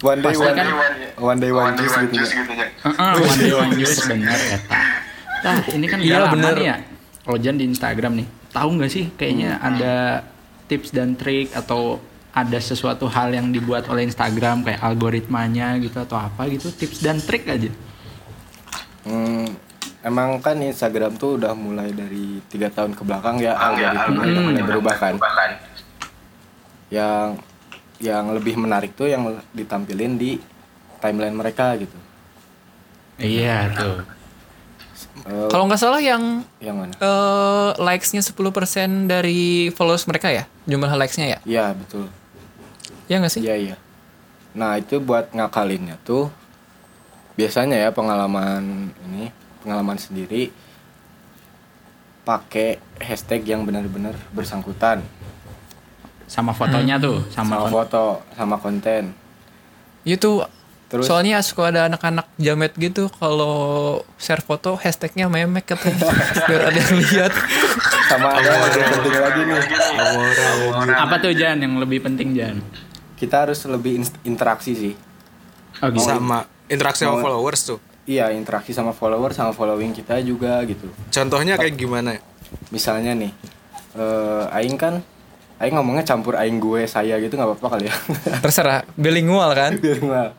one 0.00 0.18
day 0.18 0.32
one, 0.32 0.56
kan- 0.56 0.72
one 1.20 1.36
day 1.36 1.52
one 1.52 1.76
juice 1.76 2.32
gitu 2.32 2.48
ya. 2.48 2.64
Heeh, 2.64 3.12
one 3.20 3.38
day 3.38 3.52
one 3.52 3.72
juice 3.76 4.08
bener 4.08 4.40
ya. 4.40 4.58
Nah, 5.44 5.56
ini 5.68 5.86
kan 5.86 5.98
Iya, 6.00 6.32
bener. 6.32 6.54
nih 6.56 6.64
ya. 6.64 6.76
Ojan 7.28 7.54
di 7.60 7.68
Instagram 7.68 8.12
nih. 8.16 8.26
Tahu 8.56 8.68
nggak 8.80 8.88
sih 8.90 9.04
kayaknya 9.12 9.60
ada 9.60 10.24
tips 10.64 10.96
dan 10.96 11.12
trik 11.12 11.52
atau 11.52 12.00
ada 12.32 12.56
sesuatu 12.56 13.04
hal 13.04 13.36
yang 13.36 13.52
dibuat 13.52 13.84
oleh 13.92 14.08
Instagram 14.08 14.64
kayak 14.64 14.80
algoritmanya 14.80 15.76
gitu 15.76 16.00
atau 16.00 16.16
apa 16.16 16.48
gitu 16.48 16.72
tips 16.72 17.04
dan 17.04 17.20
trik 17.20 17.44
aja. 17.44 17.68
Hmm, 19.02 19.50
emang 20.00 20.38
kan 20.38 20.54
Instagram 20.56 21.14
tuh 21.14 21.36
udah 21.36 21.52
mulai 21.52 21.90
dari 21.90 22.38
tiga 22.46 22.68
tahun 22.68 22.92
ke 22.92 23.02
belakang 23.02 23.38
ya 23.38 23.52
algoritma 23.52 24.02
algoritma 24.04 24.22
udah 24.22 24.42
mulai 24.44 24.58
Hmm. 24.58 24.68
berubah 24.68 24.94
kan. 24.94 25.14
Yang 26.88 27.28
yang 27.98 28.24
lebih 28.30 28.54
menarik 28.56 28.92
tuh 28.92 29.06
yang 29.06 29.22
ditampilin 29.50 30.14
di 30.14 30.38
timeline 30.98 31.32
mereka 31.32 31.74
gitu. 31.76 31.94
Iya 33.16 33.70
tuh. 33.72 34.02
Eh, 35.22 35.48
Kalau 35.48 35.66
nggak 35.66 35.78
salah 35.78 35.98
yang 35.98 36.42
yang 36.58 36.76
mana? 36.76 36.94
eh 36.94 37.70
likes-nya 37.76 38.18
10% 38.20 39.06
dari 39.06 39.70
followers 39.70 40.06
mereka 40.06 40.28
ya? 40.28 40.44
Jumlah 40.64 40.94
likes-nya 40.96 41.26
ya? 41.28 41.38
Iya 41.44 41.64
betul. 41.72 42.06
Ya 43.06 43.18
nggak 43.18 43.30
sih? 43.30 43.42
Iya 43.42 43.54
iya. 43.56 43.76
Nah 44.52 44.76
itu 44.76 44.98
buat 44.98 45.30
ngakalinnya 45.30 45.98
tuh 46.02 46.26
biasanya 47.36 47.76
ya 47.80 47.90
pengalaman 47.90 48.92
ini 49.08 49.32
pengalaman 49.64 49.96
sendiri 49.96 50.52
pakai 52.22 52.78
hashtag 53.02 53.42
yang 53.46 53.66
benar-benar 53.66 54.14
bersangkutan 54.30 55.02
Sama 56.30 56.56
fotonya 56.56 56.96
tuh, 56.96 57.20
sama 57.28 57.60
sama, 57.60 57.68
foto 57.68 58.24
sama 58.32 58.56
konten. 58.56 59.12
Itu 60.00 60.40
Terus 60.88 61.04
soalnya 61.04 61.44
suka 61.44 61.68
ada 61.68 61.92
anak-anak 61.92 62.24
jamet 62.40 62.72
gitu 62.80 63.12
kalau 63.20 64.00
share 64.16 64.40
foto 64.40 64.76
hashtagnya 64.80 65.28
memek 65.28 65.68
katanya 65.76 66.08
biar 66.48 66.72
ada 66.72 66.80
yang 66.80 66.96
lihat. 67.04 67.32
sama 68.08 68.32
ada 68.32 68.48
yang 68.48 68.60
lebih 68.64 68.84
penting 68.88 69.16
lagi 69.20 69.40
nih 69.44 69.60
apa 70.96 71.14
tuh 71.20 71.32
Jan 71.36 71.56
yang 71.60 71.74
lebih 71.80 71.98
penting 72.00 72.28
Jan? 72.32 72.64
kita 73.22 73.46
harus 73.46 73.62
lebih 73.70 74.02
interaksi 74.26 74.74
sih. 74.74 74.94
Oh 75.78 75.88
gitu. 75.94 76.02
sama 76.02 76.42
interaksi 76.72 77.04
sama 77.04 77.20
followers 77.20 77.60
tuh. 77.62 77.78
Iya 78.02 78.32
interaksi 78.32 78.72
sama 78.72 78.90
follower 78.90 79.30
sama 79.30 79.52
following 79.52 79.92
kita 79.92 80.18
juga 80.20 80.58
gitu. 80.64 80.90
Contohnya 81.08 81.54
kayak 81.54 81.76
gimana? 81.76 82.18
Misalnya 82.68 83.14
nih, 83.14 83.30
eh 83.94 84.44
Aing 84.50 84.74
kan, 84.74 84.98
Aing 85.56 85.76
ngomongnya 85.76 86.02
campur 86.02 86.34
Aing 86.34 86.58
gue 86.58 86.82
saya 86.84 87.14
gitu 87.16 87.32
nggak 87.32 87.46
apa-apa 87.54 87.68
kali 87.76 87.86
ya. 87.86 87.94
Terserah, 88.44 88.82
bilingual 88.96 89.54
kan? 89.54 89.78
Biar 89.78 90.00
nggak. 90.00 90.30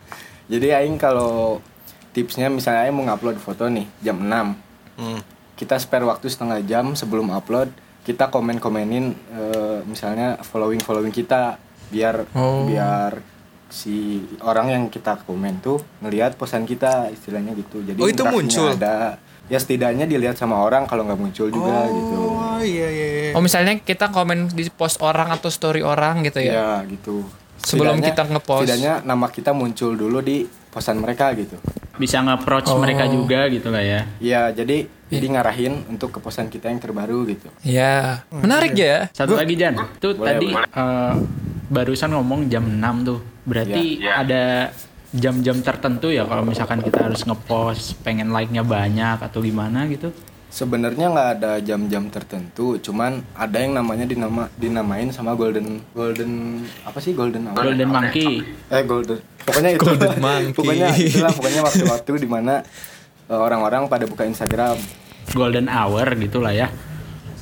Jadi 0.51 0.67
Aing 0.75 0.99
kalau 0.99 1.63
tipsnya 2.11 2.51
misalnya 2.51 2.83
Aing 2.83 2.93
mau 2.93 3.05
ngupload 3.05 3.39
foto 3.39 3.65
nih 3.65 3.87
jam 3.99 4.19
6 4.19 4.59
Hmm. 4.93 5.17
kita 5.55 5.81
spare 5.81 6.05
waktu 6.05 6.29
setengah 6.29 6.61
jam 6.61 6.93
sebelum 6.93 7.33
upload 7.33 7.73
kita 8.03 8.29
komen 8.29 8.61
komenin 8.61 9.17
misalnya 9.83 10.37
following 10.45 10.77
following 10.77 11.09
kita 11.09 11.57
biar 11.89 12.29
Oh. 12.37 12.69
biar 12.69 13.17
si 13.73 14.21
orang 14.39 14.69
yang 14.69 14.83
kita 14.87 15.17
komen 15.19 15.57
tuh 15.57 15.81
ngelihat 15.99 16.33
posan 16.33 16.61
kita 16.63 17.09
istilahnya 17.09 17.51
gitu 17.53 17.81
jadi 17.81 17.97
Oh, 17.97 18.05
itu 18.05 18.21
muncul? 18.23 18.69
ada 18.71 19.17
ya 19.43 19.57
setidaknya 19.57 20.05
dilihat 20.05 20.37
sama 20.37 20.55
orang 20.57 20.85
kalau 20.85 21.03
nggak 21.03 21.17
muncul 21.17 21.49
juga 21.49 21.89
gitu 21.89 22.15
Oh 22.15 22.61
iya 22.61 22.87
iya. 22.87 23.07
iya. 23.09 23.31
Oh 23.33 23.41
misalnya 23.41 23.75
kita 23.75 24.07
komen 24.07 24.47
di 24.47 24.69
post 24.69 25.01
orang 25.01 25.27
atau 25.27 25.49
story 25.49 25.81
orang 25.81 26.21
gitu 26.21 26.37
ya? 26.39 26.53
ya 26.53 26.69
gitu 26.85 27.25
Sebelum 27.55 27.97
Setidaknya- 27.97 28.07
kita 28.09 28.23
ngepost. 28.29 28.61
setidaknya 28.61 28.93
nama 29.03 29.27
kita 29.27 29.51
muncul 29.51 29.91
dulu 29.93 30.19
di 30.19 30.37
posan 30.69 30.97
mereka 30.97 31.33
gitu 31.33 31.57
Bisa 31.93 32.19
nge-approach 32.19 32.67
Oh. 32.67 32.77
mereka 32.77 33.05
juga 33.05 33.45
gitu 33.47 33.67
lah 33.67 33.81
ya. 33.81 34.01
ya 34.17 34.41
jadi 34.49 34.85
jadi 35.07 35.25
ngarahin 35.29 35.85
untuk 35.87 36.09
ke 36.09 36.19
posan 36.19 36.47
kita 36.47 36.67
yang 36.67 36.77
terbaru 36.77 37.25
gitu 37.25 37.49
Ya, 37.61 38.25
menarik 38.29 38.73
ya. 38.73 39.09
Satu 39.11 39.33
lagi 39.33 39.53
Jan, 39.53 39.77
tuh 39.97 40.13
Boleh, 40.13 40.25
tadi 40.27 40.47
boleh. 40.49 40.65
eh, 40.67 41.13
barusan 41.73 42.13
ngomong 42.13 42.47
jam 42.53 42.63
6 42.69 43.09
tuh. 43.09 43.19
Berarti 43.43 43.99
ada 44.05 44.69
jam-jam 45.13 45.61
tertentu 45.61 46.09
ya 46.09 46.25
kalau 46.25 46.41
misalkan 46.41 46.81
kita 46.81 47.05
harus 47.05 47.21
ngepost 47.21 48.01
pengen 48.01 48.33
like-nya 48.33 48.65
banyak 48.65 49.21
atau 49.21 49.41
gimana 49.41 49.85
gitu. 49.89 50.09
Sebenarnya 50.53 51.09
nggak 51.09 51.29
ada 51.41 51.51
jam-jam 51.65 52.13
tertentu, 52.13 52.77
cuman 52.77 53.25
ada 53.33 53.57
yang 53.57 53.73
namanya 53.73 54.05
dinama 54.05 54.45
dinamain 54.53 55.09
sama 55.09 55.33
golden 55.33 55.81
golden 55.97 56.61
apa 56.85 57.01
sih 57.01 57.17
golden 57.17 57.49
hour? 57.49 57.57
Golden 57.57 57.89
Monkey. 57.89 58.45
Eh 58.69 58.85
golden. 58.85 59.17
Pokoknya 59.49 59.69
itu. 59.73 59.81
Golden 59.81 60.17
monkey. 60.29 60.53
pokoknya 60.53 60.87
itulah 60.93 61.33
pokoknya 61.33 61.61
waktu-waktu 61.65 62.11
di 62.21 62.29
mana 62.29 62.61
eh, 63.33 63.39
orang-orang 63.41 63.89
pada 63.89 64.05
buka 64.05 64.29
Instagram. 64.29 64.77
Golden 65.33 65.65
hour 65.73 66.05
gitu 66.21 66.37
lah 66.37 66.53
ya. 66.53 66.69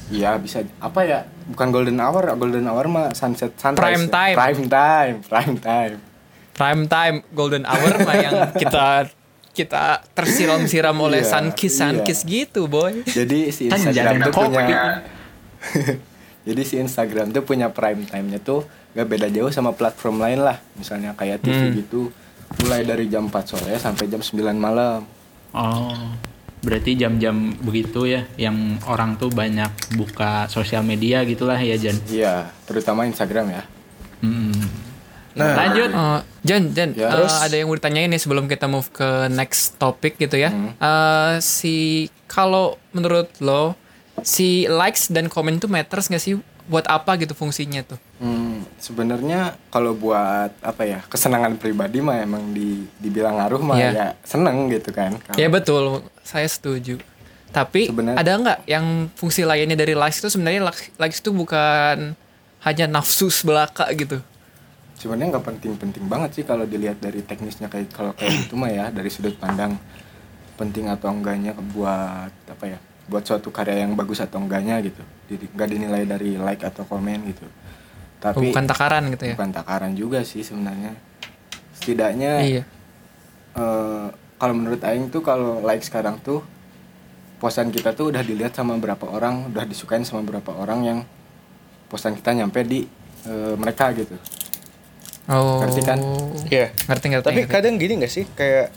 Iya 0.07 0.39
bisa 0.39 0.63
apa 0.79 1.03
ya? 1.03 1.19
Bukan 1.51 1.67
golden 1.69 1.99
hour, 1.99 2.23
golden 2.33 2.65
hour 2.65 2.85
mah 2.87 3.11
sunset 3.11 3.51
sunrise. 3.55 3.77
Prime 3.77 4.05
time. 4.07 4.35
Prime 4.35 4.63
time, 4.65 5.15
prime 5.21 5.57
time. 5.57 5.95
Prime 6.51 6.83
time 6.85 7.15
golden 7.31 7.63
hour 7.63 7.91
mah 7.99 8.15
yang 8.15 8.35
kita 8.61 9.11
kita 9.51 9.99
tersiram-siram 10.15 10.95
oleh 10.95 11.19
Iya, 11.19 11.29
sun 11.29 11.45
kiss 11.51 11.75
sun 11.75 11.99
iya. 11.99 12.03
kiss 12.03 12.23
gitu 12.23 12.65
boy. 12.65 13.03
Jadi 13.03 13.51
si 13.51 13.67
Kan 13.67 13.83
Instagram 13.83 14.31
tuh 14.31 14.47
punya 14.47 14.79
Jadi 16.47 16.61
si 16.63 16.75
Instagram 16.75 17.29
tuh 17.29 17.43
punya 17.43 17.69
prime 17.69 18.01
time-nya 18.03 18.39
tuh 18.39 18.65
gak 18.91 19.05
beda 19.05 19.27
jauh 19.27 19.51
sama 19.51 19.71
platform 19.71 20.17
lain 20.17 20.41
lah. 20.41 20.57
Misalnya 20.73 21.13
kayak 21.13 21.43
TV 21.43 21.53
Hmm. 21.53 21.75
gitu. 21.77 22.01
Mulai 22.59 22.83
dari 22.83 23.05
jam 23.07 23.27
4 23.27 23.45
sore 23.45 23.75
sampai 23.75 24.07
jam 24.07 24.19
9 24.19 24.55
malam. 24.55 25.05
Oh. 25.51 26.30
Berarti 26.61 26.93
jam-jam 26.93 27.57
begitu 27.57 28.05
ya 28.05 28.29
yang 28.37 28.77
orang 28.85 29.17
tuh 29.17 29.33
banyak 29.33 29.69
buka 29.97 30.45
sosial 30.45 30.85
media 30.85 31.25
gitulah 31.25 31.57
ya 31.57 31.73
Jan. 31.75 31.97
Iya, 32.05 32.53
terutama 32.63 33.09
Instagram 33.09 33.49
ya. 33.49 33.63
Hmm. 34.21 34.53
Nah, 35.31 35.55
Lanjut. 35.57 35.89
Eh, 35.89 36.19
Jan, 36.43 36.63
Jan, 36.75 36.91
Ya, 36.93 37.07
terus? 37.09 37.33
ada 37.33 37.55
yang 37.55 37.65
mau 37.65 37.77
ditanyain 37.79 38.11
nih 38.11 38.19
sebelum 38.19 38.45
kita 38.45 38.67
move 38.67 38.91
ke 38.91 39.31
next 39.31 39.79
topic 39.79 40.19
gitu 40.19 40.37
ya. 40.37 40.51
Eh, 40.77 41.33
si 41.39 42.07
kalau 42.27 42.77
menurut 42.91 43.31
lo 43.39 43.73
si 44.21 44.69
likes 44.69 45.09
dan 45.09 45.31
komen 45.31 45.57
tuh 45.57 45.65
matters 45.65 46.11
nggak 46.11 46.21
sih? 46.21 46.37
Buat 46.65 46.85
apa 46.85 47.17
gitu 47.17 47.33
fungsinya 47.33 47.81
tuh? 47.81 47.99
Hmm, 48.17 48.61
sebenarnya 48.77 49.57
kalau 49.67 49.93
buat 49.93 50.53
apa 50.61 50.83
ya 50.83 50.99
kesenangan 51.05 51.57
pribadi 51.57 51.99
mah 51.99 52.19
emang 52.19 52.49
di 52.49 52.85
dibilang 52.97 53.35
ngaruh 53.35 53.59
mah 53.59 53.77
Iya. 53.77 53.89
ya 53.91 54.07
seneng 54.21 54.69
gitu 54.69 54.89
kan. 54.91 55.17
Kalau- 55.17 55.37
Ya 55.37 55.47
betul, 55.47 55.83
saya 56.21 56.45
setuju. 56.45 57.01
Tapi 57.49 57.91
Sebenarnya- 57.91 58.15
ada 58.17 58.31
nggak 58.33 58.59
yang 58.65 58.85
fungsi 59.11 59.43
lainnya 59.43 59.75
dari 59.75 59.91
likes 59.91 60.19
itu 60.19 60.29
sebenarnya 60.29 60.63
likes, 60.95 61.19
itu 61.19 61.31
bukan 61.31 62.15
hanya 62.61 62.85
nafsu 62.87 63.27
belaka 63.41 63.89
gitu. 63.91 64.21
sebenarnya 64.93 65.33
nggak 65.33 65.45
penting-penting 65.49 66.05
banget 66.05 66.29
sih 66.29 66.43
kalau 66.45 66.61
dilihat 66.61 67.01
dari 67.01 67.25
teknisnya 67.25 67.65
kayak 67.65 67.89
kalau 67.89 68.13
kayak 68.13 68.45
gitu 68.45 68.53
mah 68.53 68.69
ya 68.69 68.93
dari 68.93 69.09
sudut 69.09 69.33
pandang 69.33 69.73
penting 70.53 70.85
atau 70.85 71.09
enggaknya 71.09 71.57
buat 71.57 72.29
apa 72.45 72.65
ya 72.67 72.77
buat 73.09 73.25
suatu 73.25 73.49
karya 73.49 73.81
yang 73.81 73.97
bagus 73.97 74.21
atau 74.21 74.37
enggaknya 74.37 74.77
gitu 74.77 75.01
nggak 75.37 75.69
dinilai 75.69 76.03
dari 76.03 76.35
like 76.35 76.63
atau 76.63 76.83
komen 76.83 77.19
gitu 77.29 77.45
tapi 78.17 78.49
bukan 78.49 78.65
takaran 78.65 79.03
gitu 79.09 79.23
ya. 79.27 79.35
bukan 79.35 79.51
takaran 79.51 79.91
juga 79.93 80.21
sih 80.21 80.41
sebenarnya 80.41 80.93
setidaknya 81.73 82.31
Iya. 82.41 82.63
eh, 83.55 84.07
kalau 84.35 84.53
menurut 84.53 84.81
aing 84.81 85.09
tuh 85.09 85.21
kalau 85.21 85.61
like 85.61 85.81
sekarang 85.81 86.17
tuh 86.19 86.41
posan 87.37 87.69
kita 87.69 87.91
tuh 87.91 88.13
udah 88.13 88.21
dilihat 88.21 88.53
sama 88.53 88.77
berapa 88.77 89.05
orang 89.05 89.49
udah 89.49 89.65
disukain 89.65 90.05
sama 90.05 90.21
berapa 90.21 90.51
orang 90.53 90.79
yang 90.81 90.99
posan 91.87 92.13
kita 92.13 92.33
nyampe 92.33 92.61
di 92.61 92.85
eh, 93.25 93.55
mereka 93.55 93.93
gitu 93.93 94.17
Oh. 95.29 95.61
Ngerti 95.61 95.81
kan? 95.85 96.01
Iya. 96.49 96.73
Ngerti 96.89 97.05
ngerti. 97.13 97.25
Tapi 97.29 97.41
ngerti. 97.45 97.53
kadang 97.53 97.77
gini 97.77 98.01
gak 98.01 98.09
sih 98.09 98.25
kayak 98.25 98.73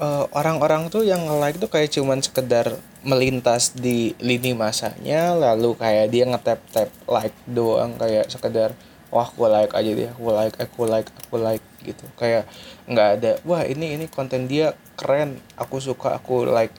eh, 0.00 0.24
orang-orang 0.32 0.88
tuh 0.92 1.02
yang 1.02 1.24
nge-like 1.24 1.58
tuh 1.60 1.70
kayak 1.70 1.90
cuman 1.92 2.20
sekedar 2.20 2.76
melintas 3.06 3.72
di 3.76 4.12
lini 4.18 4.52
masanya 4.52 5.32
lalu 5.36 5.78
kayak 5.78 6.06
dia 6.10 6.24
nge-tap-tap 6.26 6.90
like 7.06 7.36
doang 7.46 7.94
kayak 7.96 8.26
sekedar 8.28 8.74
wah 9.14 9.24
aku 9.24 9.46
like 9.46 9.72
aja 9.72 9.90
deh 9.94 10.10
aku 10.10 10.28
like 10.34 10.56
aku 10.58 10.80
like 10.84 11.08
aku 11.08 11.36
like 11.38 11.66
gitu. 11.86 12.04
Kayak 12.18 12.50
nggak 12.90 13.08
ada 13.20 13.32
wah 13.46 13.62
ini 13.62 13.94
ini 13.94 14.06
konten 14.10 14.50
dia 14.50 14.74
keren 14.98 15.38
aku 15.54 15.78
suka 15.78 16.18
aku 16.18 16.48
like 16.48 16.74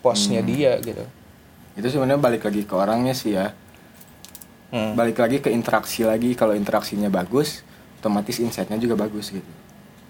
postnya 0.00 0.40
dia 0.40 0.78
gitu. 0.80 1.02
Itu 1.74 1.86
sebenarnya 1.92 2.22
balik 2.22 2.46
lagi 2.46 2.62
ke 2.62 2.74
orangnya 2.74 3.12
sih 3.12 3.34
ya. 3.34 3.52
Hmm. 4.66 4.98
balik 4.98 5.22
lagi 5.22 5.38
ke 5.38 5.46
interaksi 5.54 6.02
lagi 6.02 6.34
kalau 6.34 6.50
interaksinya 6.50 7.06
bagus 7.06 7.62
otomatis 8.06 8.38
insightnya 8.38 8.78
juga 8.78 8.94
bagus 8.94 9.34
gitu. 9.34 9.52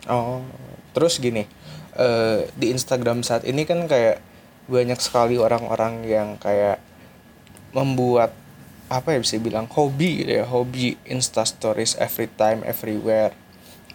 Oh, 0.04 0.44
terus 0.92 1.16
gini, 1.16 1.48
eh, 1.96 2.48
di 2.54 2.70
Instagram 2.70 3.24
saat 3.24 3.42
ini 3.48 3.64
kan 3.64 3.84
kayak 3.88 4.20
banyak 4.66 4.98
sekali 4.98 5.38
orang-orang 5.38 6.02
yang 6.04 6.28
kayak 6.36 6.82
membuat 7.70 8.34
apa 8.86 9.14
ya 9.14 9.18
bisa 9.18 9.36
bilang 9.42 9.66
hobi 9.66 10.22
gitu 10.22 10.32
ya, 10.42 10.44
hobi 10.46 10.94
Insta 11.10 11.42
Stories 11.42 11.98
every 11.98 12.30
time, 12.30 12.62
everywhere. 12.62 13.34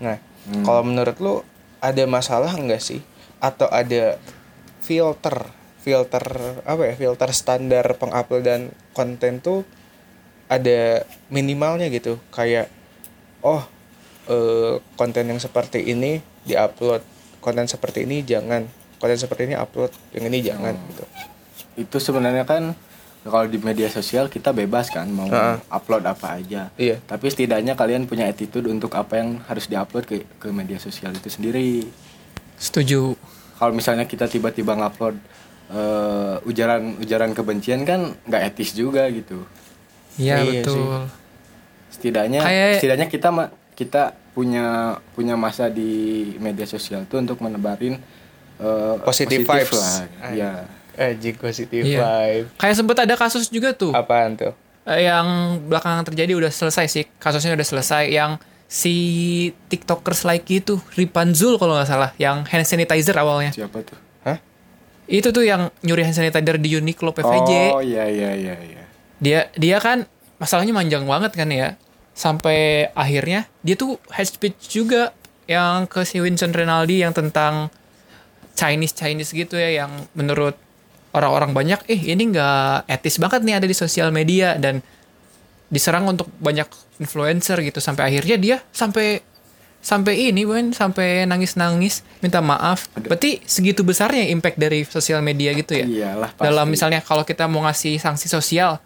Nah, 0.04 0.20
Hmm. 0.42 0.66
kalau 0.66 0.82
menurut 0.84 1.18
lu 1.22 1.36
ada 1.80 2.04
masalah 2.10 2.52
nggak 2.58 2.82
sih? 2.82 3.02
Atau 3.38 3.70
ada 3.70 4.18
filter, 4.82 5.48
filter 5.82 6.26
apa 6.66 6.82
ya, 6.92 6.94
filter 6.98 7.30
standar 7.32 7.86
penguploadan 7.98 8.74
konten 8.92 9.40
tuh 9.40 9.62
ada 10.50 11.06
minimalnya 11.32 11.88
gitu, 11.88 12.20
kayak 12.34 12.68
oh 13.46 13.64
eh, 14.28 14.82
konten 14.98 15.30
yang 15.30 15.40
seperti 15.42 15.82
ini 15.94 16.22
diupload 16.46 17.02
konten 17.42 17.66
seperti 17.66 18.06
ini 18.06 18.22
jangan 18.22 18.64
konten 18.96 19.18
seperti 19.18 19.46
ini 19.46 19.56
upload 19.56 19.90
yang 20.12 20.24
ini 20.26 20.40
jangan 20.40 20.72
Oh. 20.72 20.86
gitu 20.88 21.04
itu 21.78 21.98
sebenarnya 22.00 22.46
kan 22.46 22.78
kalau 23.22 23.46
di 23.46 23.58
media 23.58 23.86
sosial 23.88 24.28
kita 24.28 24.50
bebas 24.52 24.90
kan 24.90 25.06
mau 25.08 25.26
Heeh. 25.26 25.58
upload 25.68 26.02
apa 26.04 26.38
aja 26.38 26.70
Iya. 26.76 27.02
tapi 27.02 27.28
setidaknya 27.28 27.74
kalian 27.74 28.06
punya 28.06 28.26
attitude 28.26 28.66
untuk 28.68 28.94
apa 28.94 29.18
yang 29.18 29.42
harus 29.44 29.66
diupload 29.66 30.06
ke 30.06 30.16
ke 30.38 30.48
media 30.50 30.78
sosial 30.78 31.12
itu 31.12 31.28
sendiri 31.28 31.86
Setuju. 32.56 33.18
kalau 33.56 33.74
misalnya 33.74 34.06
kita 34.06 34.26
tiba-tiba 34.26 34.74
ngupload 34.76 35.18
eh, 35.70 36.36
ujaran 36.44 37.00
ujaran 37.00 37.32
kebencian 37.32 37.82
kan 37.82 38.14
nggak 38.22 38.42
etis 38.48 38.74
juga 38.74 39.08
gitu 39.08 39.42
Iya 40.14 40.44
Iya 40.44 40.62
betul. 40.62 41.08
setidaknya 41.90 42.40
Kayak- 42.40 42.76
setidaknya 42.76 43.08
kita 43.08 43.30
ma- 43.30 43.52
kita 43.74 44.04
punya 44.32 44.66
punya 45.12 45.36
masa 45.36 45.68
di 45.68 45.92
media 46.38 46.64
sosial 46.64 47.04
tuh 47.04 47.20
untuk 47.20 47.40
menebarin 47.40 48.00
eh, 48.58 48.96
positive 49.04 49.44
positif 49.44 49.76
vibes. 49.76 49.78
lah. 49.78 49.96
Ya 50.32 50.52
eh 50.92 51.16
jig 51.16 51.36
positive 51.36 51.84
Iya. 51.84 52.00
vibe. 52.00 52.48
Kayak 52.56 52.76
sempet 52.78 52.98
ada 53.00 53.16
kasus 53.16 53.48
juga 53.48 53.72
tuh. 53.72 53.92
apaan 53.92 54.36
tuh? 54.36 54.52
Eh, 54.84 55.06
yang 55.06 55.28
belakangan 55.62 56.04
terjadi 56.04 56.36
udah 56.36 56.52
selesai 56.52 56.86
sih. 56.88 57.06
Kasusnya 57.16 57.54
udah 57.54 57.64
selesai. 57.64 58.08
Yang 58.08 58.40
si 58.66 58.96
tiktokers 59.68 60.24
like 60.24 60.48
itu 60.48 60.80
Ripanzul 60.96 61.56
kalau 61.56 61.76
nggak 61.76 61.90
salah. 61.90 62.12
Yang 62.16 62.48
hand 62.50 62.66
sanitizer 62.66 63.16
awalnya. 63.16 63.52
Siapa 63.52 63.84
tuh? 63.84 64.00
Hah? 64.24 64.40
Itu 65.06 65.32
tuh 65.32 65.44
yang 65.44 65.72
nyuri 65.82 66.04
hand 66.04 66.16
sanitizer 66.16 66.56
di 66.56 66.70
Uniqlo 66.72 67.12
PVJ 67.12 67.52
oh 67.72 67.84
iya 67.84 68.08
iya 68.08 68.32
iya 68.34 68.56
iya. 68.58 68.84
Dia 69.22 69.40
dia 69.54 69.78
kan 69.78 70.08
masalahnya 70.40 70.74
manjang 70.74 71.04
banget 71.06 71.36
kan 71.36 71.46
ya 71.52 71.76
sampai 72.12 72.92
akhirnya 72.94 73.48
dia 73.64 73.76
tuh 73.80 73.98
head 74.12 74.28
speech 74.28 74.72
juga 74.72 75.16
yang 75.48 75.88
ke 75.90 76.04
si 76.06 76.20
Vincent 76.20 76.54
Rinaldi 76.54 77.04
yang 77.04 77.16
tentang 77.16 77.72
Chinese 78.56 78.94
Chinese 78.94 79.32
gitu 79.32 79.58
ya 79.58 79.84
yang 79.84 79.92
menurut 80.14 80.54
orang-orang 81.12 81.52
banyak 81.52 81.80
eh 81.92 82.00
ini 82.00 82.32
nggak 82.32 82.88
etis 82.88 83.20
banget 83.20 83.44
nih 83.44 83.56
ada 83.60 83.68
di 83.68 83.76
sosial 83.76 84.14
media 84.16 84.56
dan 84.56 84.80
diserang 85.72 86.08
untuk 86.08 86.28
banyak 86.40 86.68
influencer 87.00 87.64
gitu 87.64 87.80
sampai 87.80 88.12
akhirnya 88.12 88.38
dia 88.38 88.58
sampai 88.76 89.24
sampai 89.82 90.30
ini 90.30 90.46
Wen 90.46 90.78
sampai 90.78 91.26
nangis-nangis 91.26 92.06
minta 92.22 92.38
maaf. 92.40 92.86
Berarti 92.94 93.42
segitu 93.44 93.82
besarnya 93.82 94.30
impact 94.30 94.62
dari 94.62 94.86
sosial 94.86 95.26
media 95.26 95.58
gitu 95.58 95.74
ya. 95.74 95.86
Iyalah, 95.90 96.38
pasti. 96.38 96.46
Dalam 96.46 96.68
misalnya 96.70 97.02
kalau 97.02 97.26
kita 97.26 97.50
mau 97.50 97.66
ngasih 97.66 97.98
sanksi 97.98 98.30
sosial 98.30 98.78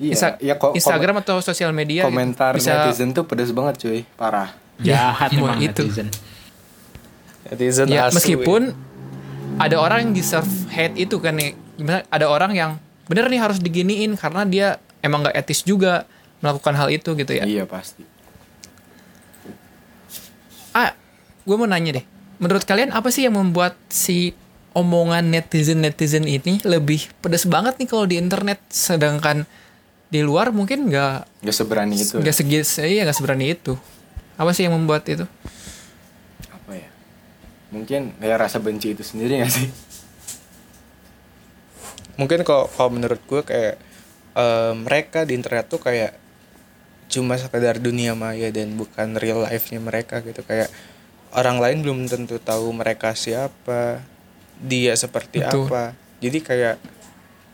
Iya, 0.00 0.12
Insta- 0.12 0.38
ya 0.40 0.54
kok 0.56 0.72
Instagram 0.72 1.20
atau 1.20 1.36
sosial 1.38 1.70
media 1.70 2.02
gitu, 2.02 2.08
komentar 2.08 2.56
bisa 2.56 2.72
netizen 2.82 3.12
tuh 3.12 3.22
pedes 3.22 3.52
banget 3.52 3.76
cuy, 3.78 4.00
parah. 4.14 4.48
Jahat 4.80 5.28
Ya, 5.28 5.38
emang 5.38 5.60
itu. 5.60 5.84
netizen. 5.84 6.08
netizen 7.42 7.86
ya 7.86 8.06
asu, 8.06 8.16
meskipun 8.16 8.72
ada 9.56 9.76
orang 9.76 10.06
yang 10.06 10.12
deserve 10.14 10.46
hate 10.68 10.96
itu 10.96 11.18
kan 11.18 11.34
nih 11.34 11.52
gimana 11.74 12.00
ada 12.06 12.26
orang 12.26 12.52
yang 12.52 12.70
bener 13.04 13.26
nih 13.26 13.36
harus 13.38 13.58
diginiin 13.58 14.14
karena 14.14 14.42
dia 14.44 14.68
emang 15.00 15.20
nggak 15.20 15.36
etis 15.36 15.60
juga 15.62 16.06
melakukan 16.38 16.72
hal 16.72 16.88
itu 16.88 17.12
gitu 17.12 17.32
ya 17.34 17.44
Iya 17.44 17.64
pasti. 17.64 18.06
ah 20.70 20.94
gue 21.42 21.56
mau 21.56 21.66
nanya 21.66 21.98
deh 21.98 22.04
menurut 22.38 22.62
kalian 22.62 22.88
apa 22.90 23.10
sih 23.10 23.26
yang 23.26 23.34
membuat 23.34 23.74
si 23.88 24.32
omongan 24.72 25.26
netizen 25.26 25.82
netizen 25.82 26.24
ini 26.24 26.62
lebih 26.62 27.10
pedas 27.18 27.44
banget 27.44 27.76
nih 27.76 27.88
kalau 27.90 28.06
di 28.06 28.16
internet 28.16 28.62
sedangkan 28.70 29.44
di 30.10 30.20
luar 30.20 30.50
mungkin 30.50 30.90
nggak 30.90 31.40
Gak 31.46 31.54
seberani 31.56 31.94
itu. 31.94 32.18
nggak 32.18 32.34
segi 32.34 32.58
iya 32.84 33.06
nggak 33.06 33.16
seberani 33.16 33.54
itu 33.54 33.78
apa 34.34 34.50
sih 34.50 34.66
yang 34.66 34.74
membuat 34.74 35.06
itu 35.06 35.22
Apa 36.50 36.72
ya? 36.74 36.88
Mungkin 37.70 38.18
ya 38.18 38.34
rasa 38.34 38.58
benci 38.58 38.90
itu 38.92 39.06
sendiri 39.06 39.38
gak 39.40 39.52
sih? 39.54 39.68
mungkin 42.18 42.44
kalau 42.44 42.68
kalau 42.68 42.92
menurut 42.92 43.20
gue 43.24 43.40
kayak 43.40 43.76
eh, 44.36 44.72
mereka 44.76 45.24
di 45.24 45.32
internet 45.32 45.72
tuh 45.72 45.80
kayak 45.80 46.12
cuma 47.10 47.34
sekedar 47.34 47.80
dunia 47.80 48.12
maya 48.14 48.52
dan 48.52 48.76
bukan 48.76 49.16
real 49.16 49.42
life-nya 49.42 49.80
mereka 49.80 50.20
gitu 50.20 50.44
kayak 50.44 50.68
orang 51.32 51.58
lain 51.58 51.78
belum 51.82 52.06
tentu 52.06 52.36
tahu 52.38 52.70
mereka 52.70 53.16
siapa 53.16 54.04
dia 54.60 54.92
seperti 54.94 55.40
Betul. 55.40 55.66
apa 55.66 55.96
jadi 56.20 56.38
kayak 56.38 56.76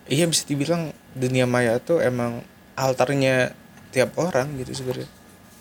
iya 0.07 0.25
bisa 0.25 0.43
dibilang 0.45 0.83
dunia 1.13 1.45
maya 1.45 1.79
tuh 1.79 1.99
emang 1.99 2.41
altarnya 2.73 3.51
tiap 3.89 4.13
orang 4.15 4.55
gitu 4.57 4.73
sebenarnya 4.75 5.09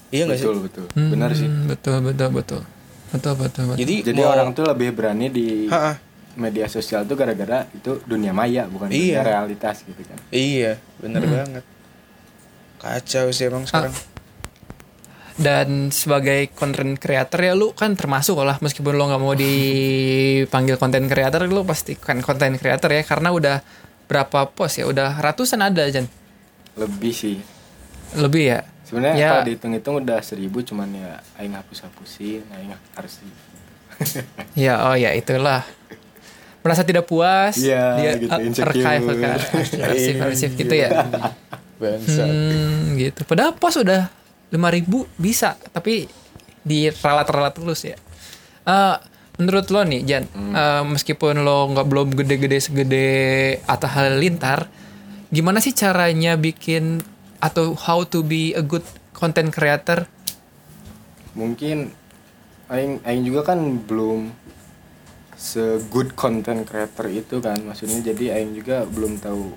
iya 0.09 0.23
nggak 0.23 0.37
sih 0.37 0.45
betul 0.45 0.59
betul. 0.61 0.85
Benar 0.93 1.29
sih. 1.31 1.45
Hmm, 1.45 1.65
betul 1.65 1.97
betul 2.01 2.29
betul 2.31 2.61
betul 3.07 3.33
betul 3.35 3.63
betul 3.65 3.79
jadi 3.79 3.95
Jadi 4.05 4.19
mau- 4.19 4.29
orang 4.29 4.49
tuh 4.51 4.65
lebih 4.65 4.89
berani 4.91 5.27
di 5.27 5.65
Ha-ha. 5.65 5.95
media 6.35 6.67
sosial 6.67 7.03
tuh 7.03 7.15
gara-gara 7.15 7.63
itu 7.69 8.03
dunia 8.03 8.31
maya 8.31 8.65
bukan 8.65 8.87
Iya. 8.87 9.19
dunia 9.19 9.23
realitas 9.23 9.81
gitu 9.81 10.01
kan. 10.01 10.19
iya 10.29 10.75
bener 10.97 11.21
Hmm. 11.21 11.31
banget 11.33 11.63
kacau 12.77 13.31
sih 13.31 13.45
emang 13.45 13.63
sekarang 13.63 13.95
dan 15.35 15.91
sebagai 15.91 16.47
content 16.49 16.95
creator 16.95 17.39
ya 17.41 17.53
lu 17.53 17.71
kan 17.71 17.91
termasuk 17.91 18.39
lah 18.39 18.55
meskipun 18.57 18.93
lo 18.93 19.03
nggak 19.05 19.19
mau 19.19 19.35
dipanggil 19.35 20.75
content 20.75 21.03
creator 21.05 21.43
lu 21.43 21.63
pasti 21.63 21.95
kan 21.97 22.19
content 22.19 22.55
creator 22.55 22.87
ya 22.89 23.03
karena 23.03 23.29
udah 23.29 23.59
berapa 24.05 24.49
post 24.49 24.79
ya? 24.79 24.85
Udah 24.85 25.17
ratusan 25.17 25.61
ada 25.61 25.85
Jan. 25.89 26.05
Lebih 26.75 27.13
sih. 27.13 27.37
lebih 28.15 28.47
ya? 28.47 28.59
Sebenarnya 28.85 29.17
Ya. 29.17 29.29
kalau 29.33 29.43
dihitung-hitung 29.43 29.95
udah 29.99 30.21
seribu 30.23 30.61
cuman 30.61 30.87
ya 30.93 31.19
aing 31.35 31.51
hapus-hapusin, 31.51 32.45
aing 32.53 32.71
harus 32.95 33.19
ya 34.55 34.87
oh 34.87 34.95
ya 34.95 35.11
itulah. 35.11 35.65
Merasa 36.65 36.81
tidak 36.81 37.05
puas 37.05 37.61
Iya, 37.61 37.93
dia 37.99 38.11
gitu, 38.17 38.31
uh, 38.33 38.65
archive 38.65 39.03
arsip 39.85 40.15
arsip 40.17 40.51
gitu 40.57 40.73
ya? 40.73 40.89
Bangsa 41.77 42.23
hmm, 42.25 42.97
gitu. 42.97 43.21
Padahal 43.27 43.53
post 43.53 43.83
udah 43.83 44.09
5000 44.49 44.87
bisa. 45.19 45.53
Tapi 45.69 46.07
diralat-ralat 46.65 47.53
terus 47.53 47.85
ya. 47.85 47.97
Eh, 48.65 48.95
menurut 49.35 49.67
lo 49.71 49.83
nih 49.83 50.01
Jan 50.07 50.23
eh, 50.31 50.83
meskipun 50.83 51.43
lo 51.43 51.71
nggak 51.75 51.87
belum 51.87 52.07
gede-gede 52.15 52.57
segede 52.59 53.07
Atta 53.67 53.87
Halilintar 53.91 54.67
gimana 55.33 55.59
sih 55.59 55.75
caranya 55.75 56.37
bikin 56.39 57.03
atau 57.43 57.75
how 57.75 58.01
to 58.07 58.23
be 58.23 58.55
a 58.55 58.63
good 58.63 58.85
content 59.11 59.51
creator? 59.51 60.09
Mungkin 61.35 61.91
aing 62.71 63.03
aing 63.05 63.23
juga 63.27 63.53
kan 63.53 63.59
belum 63.85 64.33
se 65.35 65.83
good 65.91 66.15
content 66.15 66.63
creator 66.63 67.05
itu 67.11 67.37
kan. 67.43 67.59
Maksudnya 67.61 68.01
jadi 68.01 68.39
aing 68.39 68.55
juga 68.55 68.87
belum 68.87 69.19
tahu 69.19 69.53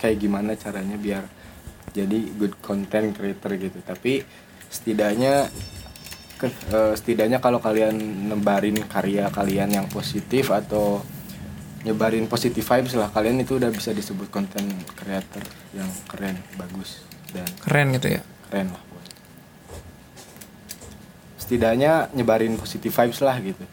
kayak 0.00 0.16
gimana 0.16 0.56
caranya 0.56 0.96
biar 0.96 1.24
jadi 1.92 2.18
good 2.38 2.56
content 2.62 3.12
creator 3.12 3.50
gitu. 3.58 3.78
Tapi 3.82 4.22
setidaknya 4.70 5.50
ke- 6.40 6.48
eh, 6.48 6.92
setidaknya 6.94 7.38
kalau 7.38 7.60
kalian 7.60 7.94
nebarin 8.26 8.80
karya 8.82 9.28
kalian 9.28 9.68
yang 9.70 9.86
positif 9.86 10.48
atau 10.48 11.04
nyebarin 11.80 12.24
positive 12.24 12.60
vibes 12.62 12.92
lah 12.92 13.08
kalian 13.08 13.40
itu 13.40 13.56
udah 13.56 13.68
bisa 13.68 13.92
disebut 13.92 14.28
konten 14.28 14.64
creator 14.94 15.40
yang 15.72 15.88
keren 16.06 16.36
bagus 16.54 17.04
dan 17.30 17.44
Keren 17.60 17.92
gitu 17.94 18.08
ya. 18.10 18.22
keren 18.48 18.68
lah 18.68 18.82
setidaknya 21.36 22.08
nyebarin 22.12 22.54
positive 22.54 22.92
vibes 22.92 23.20
lah 23.20 23.36
gitu 23.38 23.64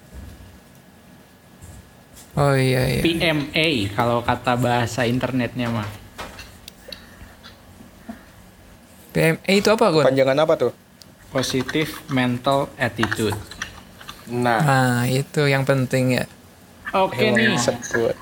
Oh 2.38 2.54
iya 2.54 2.86
iya. 2.86 3.02
PMA 3.02 3.98
kalau 3.98 4.22
kata 4.22 4.54
bahasa 4.54 5.10
internetnya 5.10 5.74
mah. 5.74 5.90
PMA 9.10 9.52
itu 9.58 9.66
apa 9.74 9.90
gue? 9.90 10.06
Panjangan 10.06 10.38
apa 10.38 10.54
tuh? 10.54 10.72
Positive 11.28 11.92
mental 12.08 12.72
attitude. 12.80 13.36
nah 14.28 14.60
Nah 14.64 15.00
itu 15.08 15.48
yang 15.48 15.68
penting 15.68 16.20
ya. 16.20 16.26
Oke 16.96 17.36
nih, 17.36 17.60
Sebut. 17.60 18.16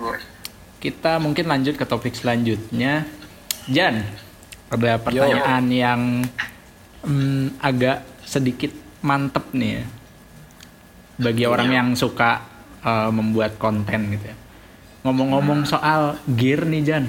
kita 0.82 1.22
mungkin 1.22 1.46
lanjut 1.46 1.78
ke 1.78 1.86
topik 1.86 2.18
selanjutnya. 2.18 3.06
Jan, 3.70 4.02
ada 4.74 4.98
pertanyaan 4.98 5.66
yang 5.70 6.02
mm, 7.06 7.62
agak 7.62 8.02
sedikit 8.26 8.74
mantep 9.06 9.54
nih 9.54 9.82
ya. 9.82 9.84
Bagi 11.22 11.44
orang 11.46 11.70
yang 11.70 11.88
suka 11.94 12.42
uh, 12.82 13.10
membuat 13.14 13.62
konten 13.62 14.18
gitu 14.18 14.26
ya. 14.34 14.38
Ngomong-ngomong 15.06 15.70
soal 15.70 16.18
gear 16.26 16.66
nih 16.66 16.82
Jan. 16.82 17.06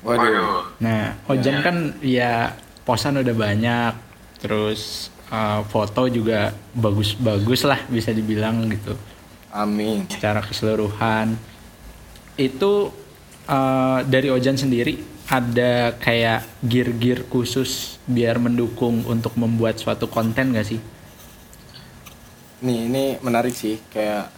waduh 0.00 0.72
Nah, 0.80 1.20
Ojan 1.28 1.60
kan 1.60 1.76
ya 2.00 2.56
posan 2.88 3.20
udah 3.20 3.34
banyak, 3.36 3.92
terus 4.40 5.12
uh, 5.30 5.62
foto 5.68 6.08
juga 6.08 6.52
bagus-bagus 6.74 7.64
lah 7.64 7.80
bisa 7.88 8.12
dibilang 8.12 8.68
gitu 8.72 8.96
amin 9.48 10.04
secara 10.12 10.44
keseluruhan. 10.44 11.34
Itu 12.38 12.92
uh, 13.48 13.98
dari 14.04 14.28
Ojan 14.30 14.60
sendiri 14.60 15.00
ada 15.28 15.96
kayak 15.98 16.46
gear-gear 16.62 17.26
khusus 17.26 18.00
biar 18.06 18.38
mendukung 18.38 19.02
untuk 19.08 19.34
membuat 19.36 19.80
suatu 19.80 20.06
konten 20.08 20.52
gak 20.56 20.68
sih? 20.68 20.80
nih 22.58 22.90
ini 22.90 23.04
menarik 23.22 23.54
sih 23.54 23.78
kayak 23.86 24.34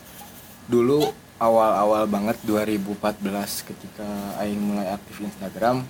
dulu 0.69 1.09
awal-awal 1.41 2.05
banget 2.05 2.37
2014 2.45 3.17
ketika 3.65 4.37
Aing 4.37 4.61
mulai 4.61 4.93
aktif 4.93 5.25
Instagram 5.25 5.89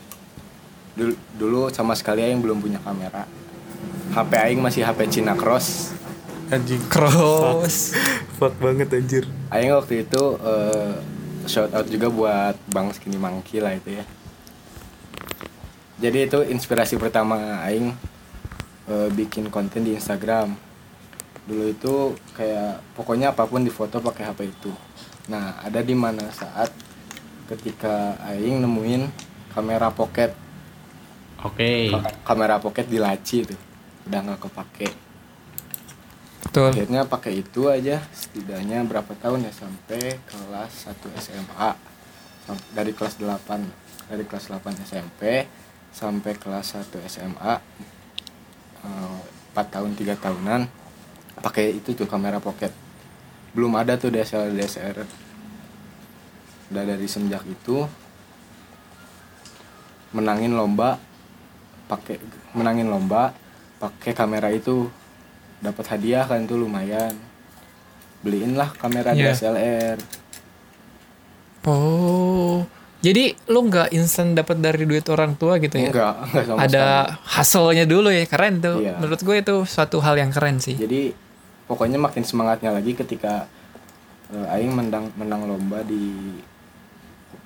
dulu, 0.95 1.15
dulu 1.35 1.61
sama 1.75 1.99
sekali 1.99 2.23
Aing 2.23 2.39
belum 2.39 2.63
punya 2.63 2.79
kamera 2.79 3.27
HP 4.11 4.31
Aing 4.35 4.61
masih 4.61 4.83
HP 4.83 5.07
Cina 5.09 5.35
Cross 5.35 5.95
Anjing. 6.51 6.83
Cross. 6.90 7.95
Fuck 8.35 8.59
banget 8.59 8.90
anjir. 8.90 9.23
Aing 9.49 9.71
waktu 9.71 10.03
itu 10.03 10.23
eh, 10.37 10.99
shout 11.47 11.71
out 11.71 11.87
juga 11.87 12.11
buat 12.11 12.59
Bang 12.66 12.90
Skinny 12.90 13.14
Monkey 13.16 13.62
lah 13.62 13.71
itu 13.73 13.95
ya 13.95 14.05
jadi 16.01 16.27
itu 16.27 16.40
inspirasi 16.43 16.97
pertama 16.97 17.61
Aing 17.62 17.93
eh, 18.88 19.09
bikin 19.12 19.53
konten 19.53 19.85
di 19.85 19.95
Instagram 19.95 20.57
dulu 21.45 21.64
itu 21.66 21.95
kayak 22.35 22.83
pokoknya 22.95 23.31
apa 23.31 23.45
pun 23.45 23.62
di 23.62 23.73
foto 23.73 23.99
pakai 23.99 24.31
HP 24.31 24.40
itu 24.49 24.73
nah 25.29 25.61
ada 25.61 25.81
di 25.81 25.95
mana 25.95 26.27
saat 26.35 26.71
ketika 27.47 28.19
Aing 28.27 28.59
nemuin 28.59 29.03
kamera 29.53 29.90
pocket 29.90 30.35
Oke. 31.40 31.88
Ka- 31.88 32.35
kamera 32.35 32.61
pocket 32.61 32.85
di 32.87 32.99
laci 33.01 33.37
itu 33.43 33.57
udah 34.09 34.21
nggak 34.25 34.41
kepake. 34.47 34.89
Betul. 36.41 36.73
akhirnya 36.73 37.07
pakai 37.07 37.47
itu 37.47 37.71
aja 37.71 38.03
setidaknya 38.11 38.83
berapa 38.83 39.13
tahun 39.23 39.47
ya 39.47 39.53
sampai 39.55 40.19
kelas 40.25 40.73
1 40.89 41.23
SMA 41.23 41.71
dari 42.75 42.91
kelas 42.91 43.23
8 43.23 44.11
dari 44.11 44.25
kelas 44.27 44.51
8 44.51 44.83
SMP 44.83 45.47
sampai 45.95 46.33
kelas 46.35 46.75
1 46.75 46.91
SMA 47.07 47.53
eh, 48.83 49.19
4 49.55 49.75
tahun 49.79 49.95
3 49.95 50.17
tahunan 50.19 50.61
pakai 51.39 51.77
itu 51.77 51.95
tuh 51.95 52.11
kamera 52.11 52.43
pocket. 52.43 52.75
Belum 53.55 53.79
ada 53.79 53.95
tuh 53.95 54.11
DSLR 54.11 54.51
DSLR 54.51 54.99
udah 56.71 56.85
dari 56.87 57.07
semenjak 57.11 57.43
itu 57.51 57.83
menangin 60.15 60.55
lomba 60.55 60.99
pakai 61.91 62.23
menangin 62.55 62.87
lomba 62.87 63.35
pakai 63.81 64.12
kamera 64.12 64.49
itu 64.49 64.87
dapat 65.59 65.85
hadiah 65.88 66.23
kan 66.23 66.45
tuh 66.45 66.57
lumayan 66.57 67.16
beliin 68.21 68.53
lah 68.53 68.69
kamera 68.75 69.11
Iya. 69.11 69.33
DSLR 69.33 69.97
Oh. 71.62 72.64
Jadi 73.01 73.33
lu 73.47 73.64
nggak 73.64 73.93
instan 73.93 74.33
dapat 74.33 74.57
dari 74.57 74.85
duit 74.85 75.05
orang 75.09 75.33
tua 75.33 75.57
gitu 75.57 75.73
ya? 75.75 75.88
enggak 75.88 76.14
enggak 76.23 76.45
sama 76.45 76.59
Ada 76.59 76.85
sekali. 76.85 77.33
hustle-nya 77.33 77.85
dulu 77.87 78.09
ya, 78.09 78.25
keren 78.25 78.61
tuh. 78.61 78.77
Iya. 78.79 78.97
Menurut 78.97 79.21
gue 79.21 79.37
itu 79.38 79.57
suatu 79.64 80.01
hal 80.01 80.16
yang 80.16 80.31
keren 80.31 80.57
sih. 80.59 80.77
jadi 80.77 81.16
pokoknya 81.64 81.97
makin 81.97 82.21
semangatnya 82.23 82.71
lagi 82.71 82.93
ketika 82.93 83.49
eh, 84.29 84.53
Aing 84.53 84.75
menang 84.75 85.09
menang 85.14 85.47
lomba 85.47 85.81
di 85.81 86.35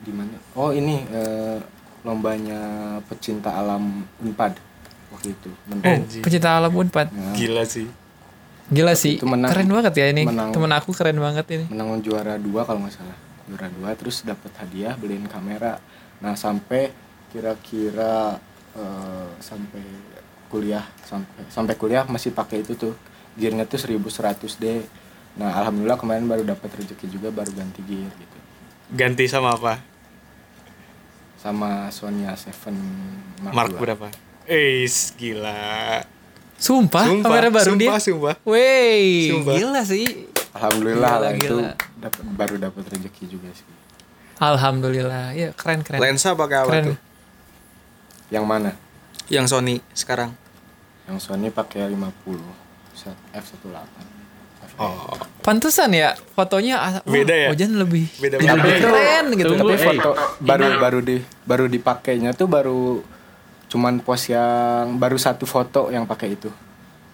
di 0.00 0.10
mana 0.10 0.32
oh 0.54 0.70
ini 0.70 1.04
eh, 1.06 1.58
lombanya 2.02 2.60
pecinta 3.04 3.52
alam 3.52 4.00
Unpad 4.18 4.56
waktu 5.14 5.32
itu 5.32 5.50
Oh, 5.50 5.64
menang 5.70 6.04
pecinta 6.20 6.50
alam 6.52 6.72
Unpad. 6.72 7.08
Nah, 7.08 7.32
Gila 7.32 7.62
sih. 7.64 7.86
Gila 8.66 8.92
sih. 8.94 9.16
Itu 9.16 9.24
menang- 9.24 9.48
keren 9.48 9.68
banget 9.68 9.92
ya 9.94 10.06
ini. 10.08 10.22
menang. 10.24 10.50
Temen 10.50 10.70
aku 10.70 10.90
keren 10.90 11.16
banget 11.16 11.46
ini. 11.48 11.64
menang 11.68 12.00
juara 12.00 12.34
dua 12.36 12.62
kalau 12.62 12.82
nggak 12.82 12.94
salah 12.94 13.18
juara 13.44 13.68
dua 13.70 13.92
terus 13.92 14.20
dapat 14.20 14.50
hadiah 14.56 14.96
beliin 14.96 15.28
kamera 15.28 15.76
nah 16.16 16.32
sampai 16.32 16.88
kira-kira 17.28 18.40
eh, 18.72 19.28
sampai 19.38 19.84
kuliah 20.48 20.80
sampai 21.02 21.44
sampai 21.46 21.74
kuliah 21.74 22.02
masih 22.04 22.32
pakai 22.32 22.62
itu 22.62 22.72
tuh 22.72 22.96
gearnya 23.34 23.66
tuh 23.66 23.76
1100 23.76 24.00
d 24.56 24.80
nah 25.34 25.52
alhamdulillah 25.52 25.98
kemarin 25.98 26.24
baru 26.24 26.40
dapat 26.42 26.72
rezeki 26.72 27.06
juga 27.10 27.28
baru 27.28 27.52
ganti 27.52 27.84
gear 27.84 28.08
gitu 28.08 28.38
Ganti 28.88 29.26
sama 29.26 29.52
apa? 29.52 29.76
sama 31.36 31.92
Sony 31.92 32.24
A7 32.24 32.72
Mark, 33.42 33.52
Mark 33.52 33.72
berapa? 33.76 34.08
Eh, 34.44 34.84
gila. 35.14 36.00
Sumpah, 36.54 37.04
Sumpah, 37.04 37.28
kamera 37.28 37.48
baru 37.50 37.66
sumpah, 37.66 37.96
dia. 37.96 38.00
sumpah. 38.00 38.34
Wey, 38.42 39.04
Sumpah. 39.30 39.54
gila 39.54 39.82
sih. 39.82 40.06
alhamdulillah 40.54 41.10
Gila, 41.10 41.18
lah 41.20 41.32
itu 41.34 41.56
gila. 41.58 41.72
dapat 41.98 42.22
baru 42.30 42.54
dapat 42.62 42.82
rezeki 42.86 43.24
juga 43.26 43.50
sih 43.50 43.66
Alhamdulillah. 44.38 45.34
Ya, 45.34 45.50
keren 45.50 45.82
keren. 45.82 45.98
Lensa 45.98 46.30
pakai 46.32 46.56
apa 46.56 46.70
Keren. 46.70 46.84
tuh? 46.86 46.98
yang 48.30 48.44
mana 48.44 48.72
Yang 49.26 49.46
Sony 49.50 49.76
sekarang. 49.92 50.30
yang 51.04 51.18
Sony 51.18 51.50
pakai 51.50 51.90
50 51.90 52.38
f18 53.32 54.14
Oh. 54.74 55.14
Pantesan 55.38 55.94
ya 55.94 56.18
fotonya 56.34 56.74
wah, 56.76 56.94
Beda 57.04 57.30
ya? 57.30 57.48
Ojan 57.50 57.78
lebih 57.78 58.10
Beda 58.16 58.42
lebih 58.42 58.50
banget. 58.58 58.82
keren 58.82 59.24
gitu. 59.32 59.48
Tunggu, 59.54 59.70
tapi 59.70 59.74
eh, 59.74 59.82
foto 59.86 60.10
baru 60.40 60.66
baru 60.80 60.98
di 60.98 61.16
baru 61.46 61.64
dipakainya 61.70 62.30
tuh 62.32 62.50
baru 62.50 62.98
cuman 63.74 63.98
pos 63.98 64.30
yang 64.30 64.94
baru 64.96 65.18
satu 65.18 65.42
foto 65.44 65.90
yang 65.90 66.06
pakai 66.06 66.38
itu 66.38 66.46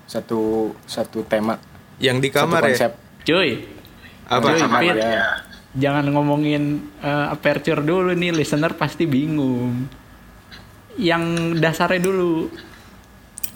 satu 0.05 0.75
satu 0.85 1.25
tema 1.25 1.57
Yang 1.97 2.17
di 2.21 2.29
satu 2.29 2.37
kamar 2.45 2.61
ya? 2.61 2.67
konsep 2.69 2.93
Cuy, 3.21 3.51
Apa? 4.29 4.47
Cuy, 4.53 4.61
Kamar, 4.61 4.97
ya. 4.97 5.23
jangan 5.77 6.05
ngomongin 6.09 6.85
eh, 6.99 7.27
aperture 7.29 7.81
dulu 7.81 8.17
nih, 8.17 8.33
listener 8.33 8.73
pasti 8.73 9.05
bingung. 9.05 9.85
Yang 10.97 11.23
dasarnya 11.61 12.01
dulu. 12.01 12.49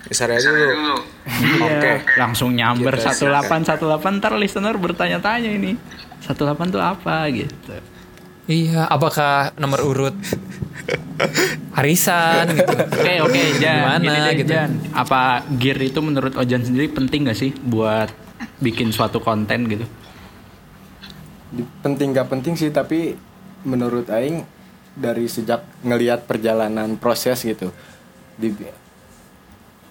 Besar 0.05 0.37
aja 0.37 0.53
dulu. 0.53 1.01
Iya, 1.25 1.64
Oke. 1.64 1.93
langsung 2.21 2.53
nyamber 2.53 3.01
Kita 3.01 3.17
18 3.40 3.81
18 3.81 4.21
ntar 4.21 4.37
listener 4.37 4.77
bertanya-tanya 4.77 5.49
ini. 5.49 5.81
18 6.29 6.37
tuh 6.69 6.85
apa 6.85 7.25
gitu. 7.33 7.73
Iya, 8.45 8.85
apakah 8.85 9.57
nomor 9.57 9.81
urut 9.81 10.17
arisan 11.75 12.55
gitu. 12.55 12.75
Oke 12.75 13.14
oke 13.25 13.42
Jan, 13.59 13.83
Gimana 13.83 14.03
Gini 14.05 14.18
deh, 14.20 14.35
gitu. 14.44 14.51
Jan. 14.55 14.70
Apa 14.92 15.42
gear 15.59 15.79
itu 15.81 15.99
menurut 16.05 16.35
Ojan 16.37 16.62
sendiri 16.62 16.90
penting 16.92 17.27
gak 17.27 17.38
sih 17.38 17.51
buat 17.57 18.12
bikin 18.61 18.92
suatu 18.92 19.18
konten 19.20 19.66
gitu? 19.68 19.87
Penting 21.81 22.12
gak 22.14 22.29
penting 22.29 22.55
sih 22.59 22.68
tapi 22.68 23.14
menurut 23.64 24.11
Aing 24.12 24.44
dari 24.94 25.27
sejak 25.27 25.64
ngelihat 25.83 26.29
perjalanan 26.31 26.94
proses 26.94 27.42
gitu 27.42 27.75
dibi- 28.38 28.70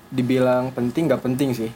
dibilang 0.07 0.71
penting 0.71 1.11
gak 1.11 1.23
penting 1.23 1.51
sih 1.51 1.71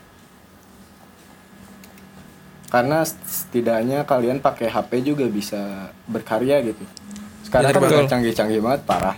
karena 2.67 3.03
setidaknya 3.03 4.03
kalian 4.03 4.43
pakai 4.43 4.67
HP 4.67 5.03
juga 5.03 5.23
bisa 5.31 5.91
berkarya 6.07 6.59
gitu 6.67 6.83
sekarang 7.47 7.71
Betul. 7.71 7.81
kan 7.81 7.89
udah 7.97 8.09
canggih-canggih 8.09 8.59
banget 8.59 8.81
parah 8.83 9.15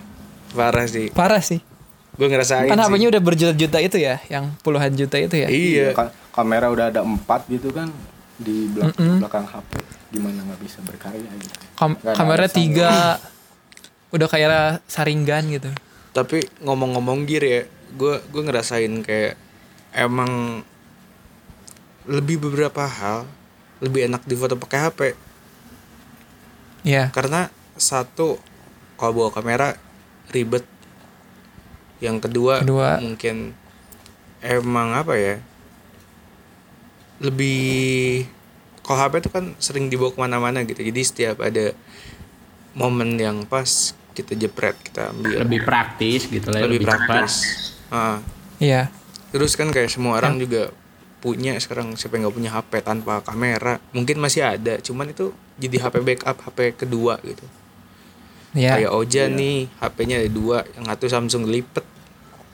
Parah 0.49 0.85
sih. 0.85 1.09
Parah 1.09 1.41
sih. 1.41 1.61
Gue 2.11 2.25
ngerasain 2.25 2.65
Kan 2.65 2.75
sih. 2.75 2.83
HP-nya 2.83 3.07
udah 3.07 3.21
berjuta-juta 3.21 3.77
itu 3.79 3.97
ya, 3.97 4.17
yang 4.27 4.49
puluhan 4.59 4.89
juta 4.91 5.13
itu 5.15 5.35
ya. 5.35 5.45
Iya. 5.47 5.93
Ka- 5.93 6.09
kamera 6.31 6.67
udah 6.67 6.89
ada 6.89 7.01
empat 7.01 7.45
gitu 7.47 7.69
kan 7.69 7.89
di 8.35 8.65
belak- 8.67 8.93
Mm-mm. 8.93 9.19
belakang 9.19 9.45
HP 9.45 9.71
gimana 10.09 10.41
nggak 10.41 10.59
bisa 10.59 10.79
berkarya 10.81 11.21
gitu 11.35 11.53
Kam- 11.75 11.93
Nggak 11.95 12.07
ada 12.07 12.17
kamera 12.17 12.43
alasan. 12.43 12.55
tiga 12.55 12.91
udah 14.15 14.27
kayak 14.27 14.49
saringan 14.85 15.43
gitu 15.49 15.69
Tapi 16.09 16.41
ngomong-ngomong 16.59 17.23
gear 17.23 17.43
ya, 17.43 17.61
gue 17.91 18.15
gue 18.23 18.41
ngerasain 18.41 18.89
kayak 18.99 19.37
emang 19.91 20.63
lebih 22.05 22.41
beberapa 22.41 22.81
hal 22.81 23.29
lebih 23.79 24.07
enak 24.07 24.25
difoto 24.25 24.55
pakai 24.55 24.79
HP 24.81 24.99
ya 26.81 27.11
karena 27.11 27.51
satu 27.79 28.37
kalau 28.99 29.11
bawa 29.15 29.29
kamera 29.31 29.73
ribet. 30.29 30.67
Yang 31.99 32.29
kedua, 32.29 32.63
Kedua. 32.63 32.99
mungkin 33.03 33.51
emang 34.39 34.95
apa 34.95 35.19
ya? 35.19 35.35
Lebih 37.19 38.23
kalau 38.83 39.03
HP 39.03 39.13
itu 39.27 39.29
kan 39.31 39.45
sering 39.59 39.91
dibawa 39.91 40.15
ke 40.15 40.19
mana-mana 40.19 40.63
gitu. 40.63 40.79
Jadi 40.79 41.01
setiap 41.03 41.43
ada 41.43 41.75
momen 42.77 43.19
yang 43.19 43.43
pas 43.43 43.91
kita 44.13 44.35
jepret 44.35 44.75
kita 44.83 45.15
ambil 45.15 45.47
lebih 45.47 45.61
praktis 45.63 46.27
gitu 46.27 46.51
lah 46.51 46.67
lebih, 46.67 46.83
lebih, 46.83 46.87
cepat 46.91 46.99
praktis. 47.07 47.35
Ah, 47.89 48.17
iya 48.59 48.91
terus 49.31 49.55
kan 49.55 49.69
kayak 49.69 49.89
semua 49.89 50.19
orang 50.19 50.41
juga 50.41 50.73
punya 51.19 51.55
sekarang 51.59 51.93
siapa 51.95 52.17
yang 52.17 52.27
nggak 52.27 52.35
punya 52.35 52.51
HP 52.51 52.71
tanpa 52.83 53.21
kamera 53.23 53.77
mungkin 53.91 54.17
masih 54.19 54.43
ada 54.43 54.79
cuman 54.79 55.11
itu 55.11 55.31
jadi 55.59 55.87
HP 55.87 55.95
backup 56.03 56.37
HP 56.49 56.79
kedua 56.79 57.19
gitu 57.23 57.43
ya. 58.51 58.77
Kayak 58.77 58.91
Oja 58.93 59.23
nih 59.27 59.69
HP-nya 59.77 60.15
ada 60.21 60.29
dua 60.29 60.57
yang 60.73 60.85
satu 60.87 61.05
Samsung 61.07 61.43
lipet. 61.45 61.85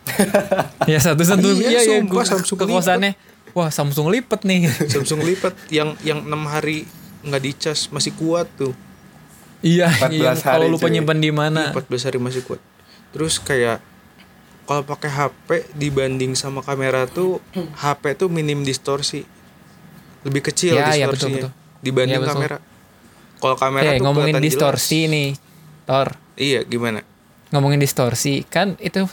Ya 0.86 1.01
satu 1.01 1.25
satu 1.25 1.49
Iya, 1.58 1.65
iya 1.65 1.79
ya 1.81 1.97
sumpah, 1.97 2.12
gua 2.13 2.23
Samsung 2.23 2.58
ke 2.62 2.65
kosannya 2.69 3.12
wah 3.51 3.69
Samsung 3.71 4.08
lipet 4.12 4.41
nih. 4.43 4.69
Samsung 4.93 5.23
lipet 5.23 5.55
yang 5.71 5.97
yang 6.03 6.21
enam 6.21 6.45
hari 6.45 6.86
nggak 7.25 7.41
dicas 7.41 7.89
masih 7.89 8.13
kuat 8.13 8.45
tuh. 8.53 8.75
Iya 9.65 9.89
14 9.89 10.13
iya 10.13 10.31
kalau 10.38 10.67
hari, 10.67 10.73
lupa 10.73 10.88
cuy. 10.88 10.93
nyimpan 10.93 11.17
di 11.17 11.31
mana. 11.34 11.73
14 11.73 12.05
hari 12.05 12.19
masih 12.21 12.45
kuat. 12.45 12.62
Terus 13.10 13.41
kayak 13.41 13.81
kalau 14.65 14.81
pakai 14.84 15.10
HP 15.10 15.47
dibanding 15.73 16.34
sama 16.38 16.62
kamera 16.62 17.10
tuh 17.10 17.41
HP 17.81 18.13
tuh 18.13 18.29
minim 18.29 18.62
distorsi. 18.62 19.25
Lebih 20.21 20.41
kecil 20.41 20.73
Ya, 20.77 20.89
ya, 20.93 21.05
distorsinya 21.10 21.49
betul, 21.49 21.49
betul. 21.49 21.81
dibanding 21.81 22.17
Ya, 22.17 22.21
betul. 22.21 22.34
kamera. 22.38 22.58
Kalau 23.36 23.55
kamera 23.58 23.89
eh 23.89 23.97
tuh 23.97 24.03
ngomongin 24.05 24.38
distorsi 24.38 25.05
jelas. 25.05 25.13
nih 25.13 25.29
Tor 25.85 26.17
iya 26.35 26.65
gimana? 26.65 27.05
Ngomongin 27.53 27.79
distorsi 27.79 28.43
kan 28.45 28.75
itu 28.81 29.05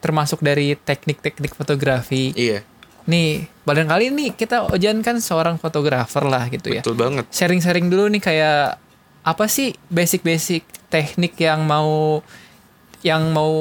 termasuk 0.00 0.40
dari 0.40 0.78
teknik-teknik 0.78 1.52
fotografi. 1.52 2.32
Iya. 2.32 2.64
Nih 3.10 3.50
barangkali 3.66 4.14
nih 4.14 4.30
kita 4.38 4.70
Ojan 4.70 5.02
kan 5.04 5.18
seorang 5.18 5.58
fotografer 5.60 6.24
lah 6.24 6.48
gitu 6.48 6.72
ya. 6.72 6.80
Betul 6.80 6.96
banget. 6.96 7.26
Sharing-sharing 7.34 7.90
dulu 7.90 8.08
nih 8.08 8.22
kayak 8.22 8.78
apa 9.20 9.44
sih 9.50 9.76
basic-basic 9.92 10.64
teknik 10.88 11.36
yang 11.36 11.66
mau 11.68 12.22
yang 13.04 13.30
mau 13.34 13.52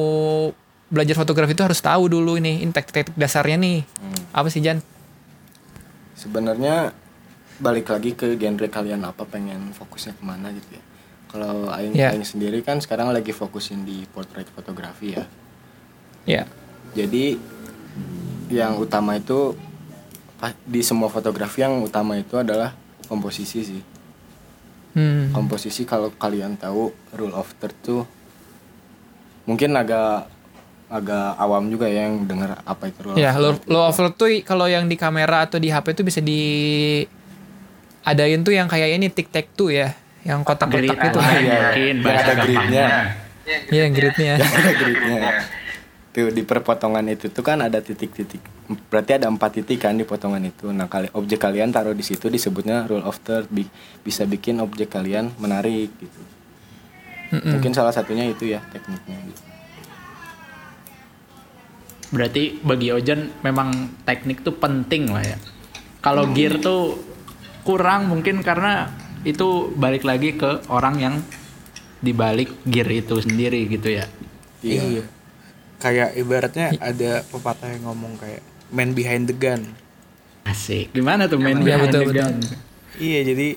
belajar 0.89 1.13
fotografi 1.13 1.53
itu 1.53 1.61
harus 1.61 1.83
tahu 1.83 2.09
dulu 2.09 2.39
ini 2.39 2.63
ini 2.63 2.71
teknik-teknik 2.71 3.17
dasarnya 3.17 3.57
nih. 3.59 3.79
Apa 4.31 4.47
sih 4.47 4.63
Jan? 4.63 4.79
Sebenarnya 6.15 6.93
balik 7.59 7.91
lagi 7.91 8.15
ke 8.15 8.39
genre 8.39 8.67
kalian 8.71 9.03
apa 9.03 9.27
pengen 9.27 9.75
fokusnya 9.75 10.15
ke 10.15 10.23
mana 10.23 10.47
gitu 10.55 10.79
ya 10.79 10.83
kalau 11.29 11.69
Aing, 11.69 11.93
Ya. 11.93 12.09
Aing 12.11 12.25
sendiri 12.25 12.65
kan 12.65 12.81
sekarang 12.81 13.13
lagi 13.13 13.29
fokusin 13.29 13.85
di 13.85 14.03
portrait 14.09 14.49
fotografi 14.49 15.13
ya 15.13 15.25
ya 16.25 16.43
jadi 16.97 17.37
yang 18.49 18.81
utama 18.81 19.15
itu 19.17 19.53
di 20.65 20.81
semua 20.81 21.11
fotografi 21.11 21.61
yang 21.61 21.85
utama 21.85 22.17
itu 22.17 22.33
adalah 22.39 22.73
komposisi 23.05 23.59
sih 23.61 23.81
hmm. 24.97 25.35
komposisi 25.35 25.85
kalau 25.85 26.09
kalian 26.17 26.57
tahu 26.57 26.89
rule 27.13 27.35
of 27.37 27.53
third 27.61 27.75
tuh 27.85 28.03
mungkin 29.45 29.73
agak 29.77 30.29
agak 30.89 31.37
awam 31.37 31.69
juga 31.69 31.85
ya 31.85 32.09
yang 32.09 32.25
dengar 32.25 32.65
apa 32.65 32.89
itu 32.89 32.99
rule 33.05 33.17
ya 33.17 33.37
of 33.37 33.61
third. 33.61 33.69
low 33.69 33.85
offload 33.85 34.13
tuh 34.17 34.29
kalau 34.41 34.65
yang 34.65 34.89
di 34.89 34.97
kamera 34.97 35.45
atau 35.45 35.61
di 35.61 35.69
HP 35.69 35.93
tuh 35.93 36.05
bisa 36.05 36.17
di 36.21 36.41
adain 38.01 38.41
tuh 38.41 38.57
yang 38.57 38.65
kayak 38.65 38.97
ini 38.97 39.07
tic 39.13 39.29
tac 39.29 39.53
tuh 39.53 39.69
ya 39.69 39.93
yang 40.27 40.43
kotak-kotak 40.43 40.83
Grid 40.83 40.99
itu 40.99 41.19
lah, 41.19 41.31
iya. 41.39 41.59
mungkin 41.71 41.95
Yang 41.95 42.05
bahasa 42.05 42.31
ada 42.31 42.33
gridnya. 42.43 42.85
Iya 43.49 43.81
yang 43.87 43.93
gridnya 43.95 44.33
Ada 44.37 44.71
gridnya. 44.77 45.21
Tuh 46.09 46.27
di 46.33 46.41
perpotongan 46.41 47.05
itu 47.07 47.29
tuh 47.29 47.43
kan 47.45 47.61
ada 47.61 47.79
titik-titik. 47.79 48.41
Berarti 48.89 49.17
ada 49.21 49.29
empat 49.29 49.61
titik 49.61 49.81
kan 49.81 49.93
di 49.93 50.05
potongan 50.05 50.41
itu. 50.45 50.69
Nah, 50.69 50.89
kali 50.89 51.09
objek 51.13 51.41
kalian 51.41 51.69
taruh 51.69 51.93
di 51.93 52.01
situ 52.01 52.29
disebutnya 52.29 52.89
rule 52.89 53.05
of 53.05 53.17
third 53.21 53.45
Bi- 53.49 53.69
bisa 54.01 54.25
bikin 54.25 54.57
objek 54.61 54.89
kalian 54.89 55.33
menarik 55.37 55.89
gitu. 56.01 56.21
Mm-mm. 57.29 57.57
Mungkin 57.57 57.71
salah 57.77 57.93
satunya 57.93 58.25
itu 58.25 58.49
ya 58.49 58.61
tekniknya 58.73 59.17
gitu. 59.21 59.41
Berarti 62.09 62.57
bagi 62.65 62.89
Ojan 62.89 63.29
memang 63.45 64.01
teknik 64.01 64.41
tuh 64.41 64.57
penting 64.57 65.13
lah 65.13 65.21
ya. 65.21 65.37
Kalau 66.01 66.25
gear 66.33 66.57
tuh 66.57 66.97
kurang 67.61 68.09
mungkin 68.09 68.41
karena 68.41 68.89
itu 69.21 69.47
balik 69.73 70.03
lagi 70.03 70.33
ke 70.33 70.63
orang 70.67 70.95
yang 70.97 71.15
dibalik 71.99 72.47
gear 72.63 72.87
itu 72.87 73.19
sendiri 73.19 73.67
gitu 73.67 73.91
ya. 73.91 74.07
iya 74.59 75.03
kayak 75.77 76.15
ibaratnya 76.15 76.75
ada 76.79 77.23
pepatah 77.23 77.71
yang 77.71 77.87
ngomong 77.87 78.15
kayak 78.15 78.39
man 78.69 78.91
behind 78.91 79.27
the 79.27 79.35
gun 79.35 79.75
Asik. 80.43 80.89
Gimana 80.91 81.29
tuh 81.29 81.37
Iya, 81.37 81.53
behind 81.53 81.59
betul, 81.83 82.01
the 82.01 82.07
betul. 82.07 82.15
gun? 82.15 82.35
iya 82.97 83.19
jadi 83.23 83.47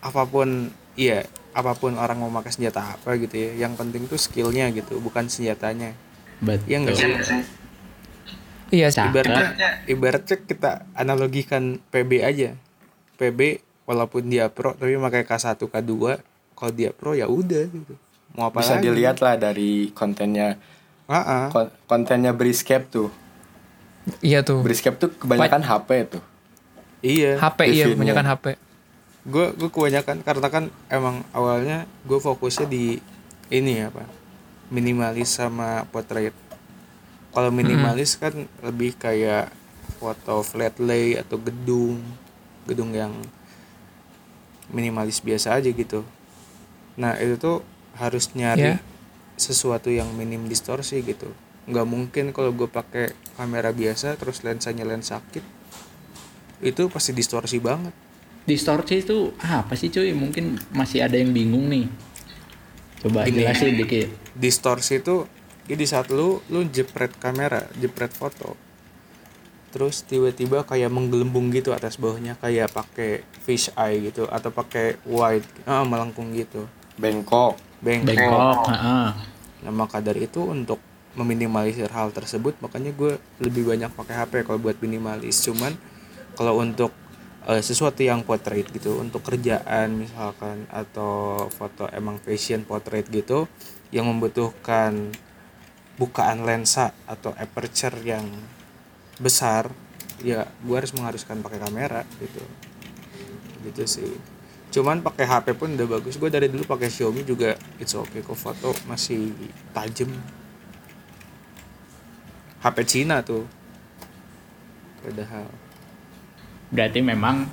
apa 0.00 0.22
pun 0.24 0.48
iya 0.94 1.22
apa 1.52 1.76
pun 1.76 1.94
orang 1.94 2.18
mau 2.18 2.32
pakai 2.32 2.50
senjata 2.50 2.96
apa 2.96 3.14
gitu 3.14 3.34
ya 3.34 3.66
yang 3.66 3.76
penting 3.76 4.06
tuh 4.06 4.16
skillnya 4.16 4.70
gitu 4.70 4.98
bukan 4.98 5.26
senjatanya 5.26 5.94
Betul. 6.38 6.66
Iya 6.66 6.76
nggak 6.80 6.94
sih 6.94 7.06
iya. 8.72 8.88
Cakep. 8.88 9.12
ibaratnya 9.12 9.70
ibaratnya 9.86 10.36
kita 10.40 10.70
analogikan 10.92 11.78
PB 11.92 12.10
aja 12.18 12.50
PB 13.14 13.40
walaupun 13.84 14.26
dia 14.26 14.46
pro 14.48 14.74
tapi 14.74 14.94
pakai 14.94 15.22
K1 15.26 15.58
K2 15.58 15.92
kalau 16.54 16.72
dia 16.72 16.90
pro 16.94 17.12
ya 17.12 17.26
udah 17.26 17.64
gitu. 17.68 17.94
Mau 18.32 18.48
apa 18.48 18.64
Bisa 18.64 18.80
lagi? 18.80 18.88
dilihat 18.88 19.18
lah 19.20 19.36
dari 19.36 19.92
kontennya. 19.92 20.56
Kon- 21.52 21.74
kontennya 21.84 22.32
Briscape 22.32 22.88
tuh. 22.88 23.08
iya 24.24 24.40
tuh. 24.42 24.64
Briscape 24.64 24.96
tuh 24.98 25.10
kebanyakan 25.14 25.62
HP 25.62 25.88
tuh. 26.08 26.22
iya. 27.02 27.36
HP 27.36 27.58
iya 27.70 27.84
kebanyakan 27.92 28.26
HP 28.36 28.44
gue 29.22 29.54
gue 29.54 29.70
kebanyakan 29.70 30.18
karena 30.26 30.48
kan 30.50 30.64
emang 30.90 31.22
awalnya 31.30 31.86
gue 32.02 32.18
fokusnya 32.18 32.66
di 32.66 32.98
ini 33.54 33.78
apa 33.78 34.02
minimalis 34.66 35.38
sama 35.38 35.86
portrait 35.94 36.34
kalau 37.30 37.54
minimalis 37.54 38.18
kan 38.18 38.34
lebih 38.66 38.98
kayak 38.98 39.46
foto 39.96 40.42
flat 40.42 40.74
lay 40.82 41.14
atau 41.14 41.38
gedung. 41.40 41.96
Gedung 42.68 42.92
yang 42.92 43.14
minimalis 44.68 45.18
biasa 45.18 45.58
aja 45.58 45.66
gitu 45.66 46.06
nah 46.94 47.16
itu 47.16 47.34
tuh 47.36 47.64
harus 47.96 48.30
nyari 48.32 48.76
Ya. 48.76 48.80
sesuatu 49.34 49.88
yang 49.88 50.12
minim 50.12 50.46
distorsi 50.46 51.00
gitu 51.00 51.32
nggak 51.64 51.86
mungkin 51.86 52.24
kalau 52.30 52.50
gue 52.50 52.66
pakai 52.66 53.10
kamera 53.34 53.70
biasa 53.70 54.14
terus 54.14 54.42
lensanya 54.42 54.84
lensa 54.84 55.18
kit 55.30 55.42
itu 56.60 56.86
pasti 56.86 57.10
distorsi 57.10 57.58
banget 57.58 57.94
Distorsi 58.42 59.06
itu 59.06 59.30
apa 59.38 59.78
sih 59.78 59.86
cuy? 59.86 60.10
Mungkin 60.10 60.58
masih 60.74 61.06
ada 61.06 61.14
yang 61.14 61.30
bingung 61.30 61.70
nih. 61.70 61.86
Coba 62.98 63.22
Gini. 63.22 63.46
jelasin 63.46 63.78
dikit. 63.78 64.10
distorsi 64.34 64.98
itu 64.98 65.30
jadi 65.70 65.84
saat 65.86 66.10
lu 66.10 66.42
lu 66.50 66.66
jepret 66.66 67.14
kamera 67.22 67.70
jepret 67.78 68.10
foto 68.10 68.58
terus 69.72 70.04
tiba-tiba 70.04 70.62
kayak 70.62 70.92
menggelembung 70.92 71.48
gitu 71.48 71.72
atas 71.72 71.96
bawahnya 71.96 72.36
kayak 72.36 72.68
pakai 72.70 73.24
fish 73.40 73.72
eye 73.74 74.12
gitu 74.12 74.28
atau 74.28 74.52
pakai 74.52 75.00
wide 75.08 75.48
ah 75.64 75.82
melengkung 75.82 76.30
gitu 76.36 76.68
Bengkok. 77.00 77.56
bengkok 77.80 78.12
Bengkok. 78.14 78.68
heeh. 78.68 79.08
nah 79.64 79.72
maka 79.72 79.98
dari 79.98 80.28
itu 80.28 80.44
untuk 80.44 80.76
meminimalisir 81.12 81.88
hal 81.88 82.12
tersebut 82.12 82.56
makanya 82.60 82.92
gue 82.92 83.16
lebih 83.40 83.68
banyak 83.68 83.88
pakai 83.92 84.14
HP 84.16 84.32
kalau 84.44 84.60
buat 84.60 84.76
minimalis 84.78 85.40
cuman 85.44 85.72
kalau 86.36 86.60
untuk 86.60 86.92
eh, 87.44 87.60
sesuatu 87.60 88.00
yang 88.00 88.24
portrait 88.24 88.68
gitu 88.68 89.00
untuk 89.00 89.20
kerjaan 89.20 90.04
misalkan 90.04 90.68
atau 90.68 91.48
foto 91.48 91.88
emang 91.92 92.20
fashion 92.20 92.64
portrait 92.64 93.08
gitu 93.08 93.48
yang 93.92 94.08
membutuhkan 94.08 95.12
bukaan 95.96 96.48
lensa 96.48 96.96
atau 97.04 97.36
aperture 97.36 97.92
yang 98.00 98.24
besar 99.20 99.68
ya 100.22 100.46
gue 100.46 100.76
harus 100.78 100.94
mengharuskan 100.94 101.42
pakai 101.42 101.58
kamera 101.58 102.06
gitu. 102.22 102.42
Gitu 103.66 103.82
sih. 103.84 104.12
Cuman 104.72 105.04
pakai 105.04 105.28
HP 105.28 105.52
pun 105.58 105.76
udah 105.76 105.84
bagus. 105.84 106.16
Gue 106.16 106.32
dari 106.32 106.48
dulu 106.48 106.64
pakai 106.64 106.88
Xiaomi 106.88 107.26
juga 107.28 107.58
it's 107.76 107.92
okay 107.92 108.24
kok 108.24 108.38
foto 108.38 108.72
masih 108.88 109.34
tajam. 109.76 110.08
HP 112.62 112.76
Cina 112.86 113.20
tuh. 113.20 113.44
Padahal. 115.02 115.50
Berarti 116.72 117.04
memang 117.04 117.50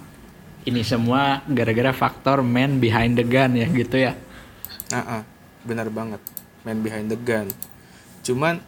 ini 0.63 0.85
semua 0.85 1.41
gara-gara 1.49 1.91
faktor 1.91 2.45
man 2.45 2.77
behind 2.77 3.17
the 3.17 3.25
gun 3.25 3.57
ya 3.57 3.67
gitu 3.67 3.99
ya? 3.99 4.13
Ah, 4.93 5.25
benar 5.65 5.91
banget. 5.91 6.21
Man 6.63 6.79
behind 6.85 7.09
the 7.09 7.19
gun. 7.19 7.49
Cuman 8.23 8.61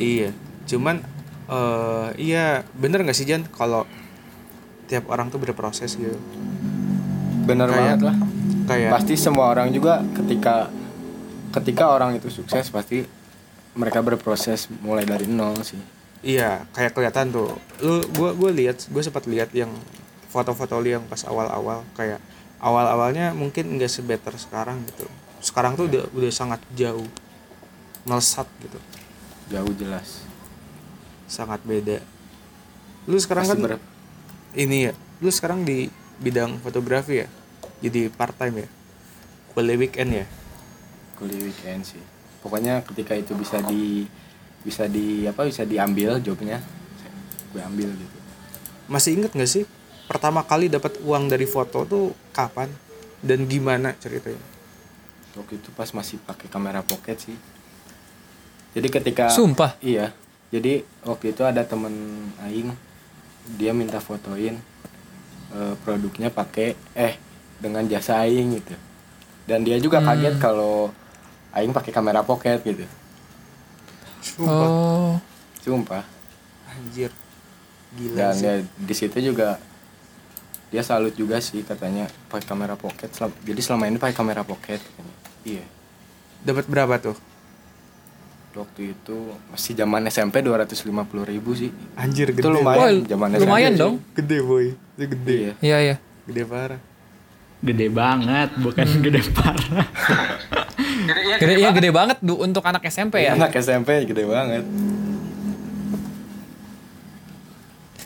iya, 0.00 0.32
cuman 0.64 1.04
eh 1.50 2.08
iya 2.16 2.62
bener 2.78 3.02
nggak 3.02 3.16
sih 3.16 3.26
Jan 3.26 3.42
kalau 3.50 3.82
tiap 4.86 5.10
orang 5.10 5.30
tuh 5.30 5.38
berproses 5.38 5.94
gitu. 5.94 6.14
bener 7.46 7.66
Kayak- 7.66 7.78
banget 7.78 8.00
lah 8.06 8.16
Kayak 8.70 8.90
pasti 8.94 9.14
semua 9.18 9.50
orang 9.50 9.74
juga 9.74 9.98
ketika 10.14 10.70
ketika 11.50 11.90
orang 11.90 12.14
itu 12.14 12.30
sukses 12.30 12.70
pasti 12.70 13.02
mereka 13.74 13.98
berproses 13.98 14.70
mulai 14.82 15.02
dari 15.02 15.26
nol 15.26 15.58
sih 15.66 15.78
iya, 16.20 16.68
kayak 16.76 16.92
kelihatan 16.92 17.32
tuh. 17.32 17.56
Lu 17.80 18.04
gua 18.12 18.36
gua 18.36 18.52
lihat, 18.52 18.84
gua 18.92 19.00
sempat 19.00 19.24
lihat 19.24 19.48
yang 19.56 19.72
foto-foto 20.28 20.76
lu 20.76 20.92
yang 20.92 21.04
pas 21.08 21.24
awal-awal 21.24 21.80
kayak 21.96 22.20
awal-awalnya 22.60 23.32
mungkin 23.32 23.80
nggak 23.80 23.88
sebetter 23.88 24.36
sekarang 24.36 24.84
gitu. 24.84 25.08
Sekarang 25.40 25.80
tuh 25.80 25.88
udah 25.88 26.04
udah 26.12 26.28
sangat 26.28 26.60
jauh 26.76 27.08
melesat 28.04 28.46
gitu. 28.60 28.76
jauh 29.50 29.72
jelas 29.74 30.22
Sangat 31.30 31.62
beda. 31.62 32.02
Lu 33.06 33.14
sekarang 33.16 33.46
Pasti 33.46 33.54
kan 33.54 33.78
ber- 33.78 33.84
ini 34.58 34.90
ya 34.90 34.92
lu 35.22 35.30
sekarang 35.30 35.62
di 35.62 35.86
bidang 36.18 36.58
fotografi 36.58 37.22
ya? 37.22 37.28
Jadi 37.80 38.10
part 38.10 38.34
time 38.34 38.66
ya? 38.66 38.68
Boleh 39.54 39.78
weekend 39.78 40.10
ya? 40.10 40.26
Kuliah 41.14 41.38
weekend 41.46 41.86
sih. 41.86 42.02
Pokoknya 42.42 42.82
ketika 42.82 43.14
itu 43.14 43.36
bisa 43.38 43.62
di 43.62 44.08
bisa 44.60 44.84
di 44.90 45.24
apa 45.24 45.46
bisa 45.46 45.64
diambil 45.64 46.20
jobnya 46.20 46.60
gue 47.50 47.62
ambil 47.62 47.88
gitu. 47.94 48.18
Masih 48.90 49.16
inget 49.16 49.30
gak 49.32 49.48
sih 49.50 49.64
pertama 50.10 50.42
kali 50.42 50.66
dapat 50.66 50.98
uang 51.06 51.30
dari 51.30 51.46
foto 51.46 51.86
tuh 51.86 52.10
kapan? 52.34 52.66
Dan 53.20 53.44
gimana 53.44 53.92
ceritanya? 54.00 54.40
Waktu 55.36 55.60
itu 55.60 55.68
pas 55.76 55.92
masih 55.92 56.16
pakai 56.24 56.48
kamera 56.48 56.80
pocket 56.80 57.20
sih. 57.20 57.36
Jadi 58.72 58.88
ketika 58.88 59.28
Sumpah? 59.28 59.76
iya 59.84 60.16
jadi 60.50 60.82
waktu 61.06 61.30
itu 61.30 61.42
ada 61.46 61.62
temen 61.62 61.94
aing 62.42 62.74
dia 63.54 63.70
minta 63.70 64.02
fotoin 64.02 64.58
eh, 65.54 65.74
produknya 65.86 66.34
pakai 66.34 66.74
eh 66.98 67.14
dengan 67.62 67.86
jasa 67.86 68.26
aing 68.26 68.58
gitu. 68.58 68.74
Dan 69.46 69.62
dia 69.62 69.78
juga 69.78 70.02
kaget 70.02 70.42
kalau 70.42 70.90
aing 71.54 71.70
pakai 71.70 71.94
kamera 71.94 72.26
pocket 72.26 72.58
gitu. 72.66 72.86
Sumpah. 74.20 74.68
Oh. 74.68 75.14
sumpah. 75.62 76.04
Anjir. 76.66 77.14
Gila 77.90 78.14
dan 78.14 78.34
sih. 78.38 78.46
ya 78.46 78.54
di 78.62 78.94
situ 78.94 79.18
juga 79.18 79.58
dia 80.70 80.82
salut 80.86 81.10
juga 81.18 81.42
sih 81.42 81.66
katanya 81.66 82.06
pakai 82.30 82.46
kamera 82.46 82.78
pocket 82.78 83.10
jadi 83.42 83.58
selama 83.58 83.90
ini 83.90 83.98
pakai 83.98 84.14
kamera 84.14 84.46
pocket 84.46 84.78
katanya. 84.78 85.16
iya. 85.42 85.66
Dapat 86.46 86.70
berapa 86.70 86.94
tuh 87.02 87.18
waktu 88.52 88.92
itu 88.92 89.16
masih 89.46 89.72
zaman 89.74 90.02
SMP 90.06 90.42
250 90.42 90.90
ribu 91.24 91.50
sih 91.52 91.70
anjir 91.94 92.28
gede 92.28 92.42
itu 92.42 92.50
lumayan 92.50 93.04
zaman 93.04 93.28
lumayan 93.36 93.46
SMP 93.68 93.76
sih. 93.76 93.78
dong. 93.78 93.94
gede 94.12 94.38
boy 94.40 94.64
itu 94.70 95.04
gede 95.08 95.36
iya 95.38 95.52
Iya 95.60 95.78
iya. 95.80 95.96
gede 96.24 96.42
parah 96.44 96.80
gede 97.60 97.86
banget 97.88 98.50
bukan 98.56 98.86
gede 99.00 99.20
parah 99.30 99.86
Gede, 101.32 101.56
iya 101.56 101.70
gede 101.70 101.90
banget 101.90 102.18
du, 102.20 102.36
untuk 102.36 102.60
anak 102.62 102.82
SMP 102.84 103.22
ya. 103.22 103.32
anak 103.32 103.54
SMP 103.54 104.04
gede 104.04 104.24
banget 104.24 104.64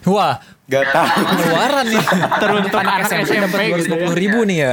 Wah, 0.04 0.36
gak 0.66 0.84
tahu 0.86 1.08
keluaran 1.32 1.86
nih. 1.88 2.04
teruntuk 2.42 2.76
anak 2.76 3.08
SMP 3.08 3.40
dapat 3.40 3.60
gitu 3.74 3.88
ya. 3.90 4.04
250 4.04 4.20
ribu 4.20 4.40
nih 4.44 4.58
ya. 4.58 4.72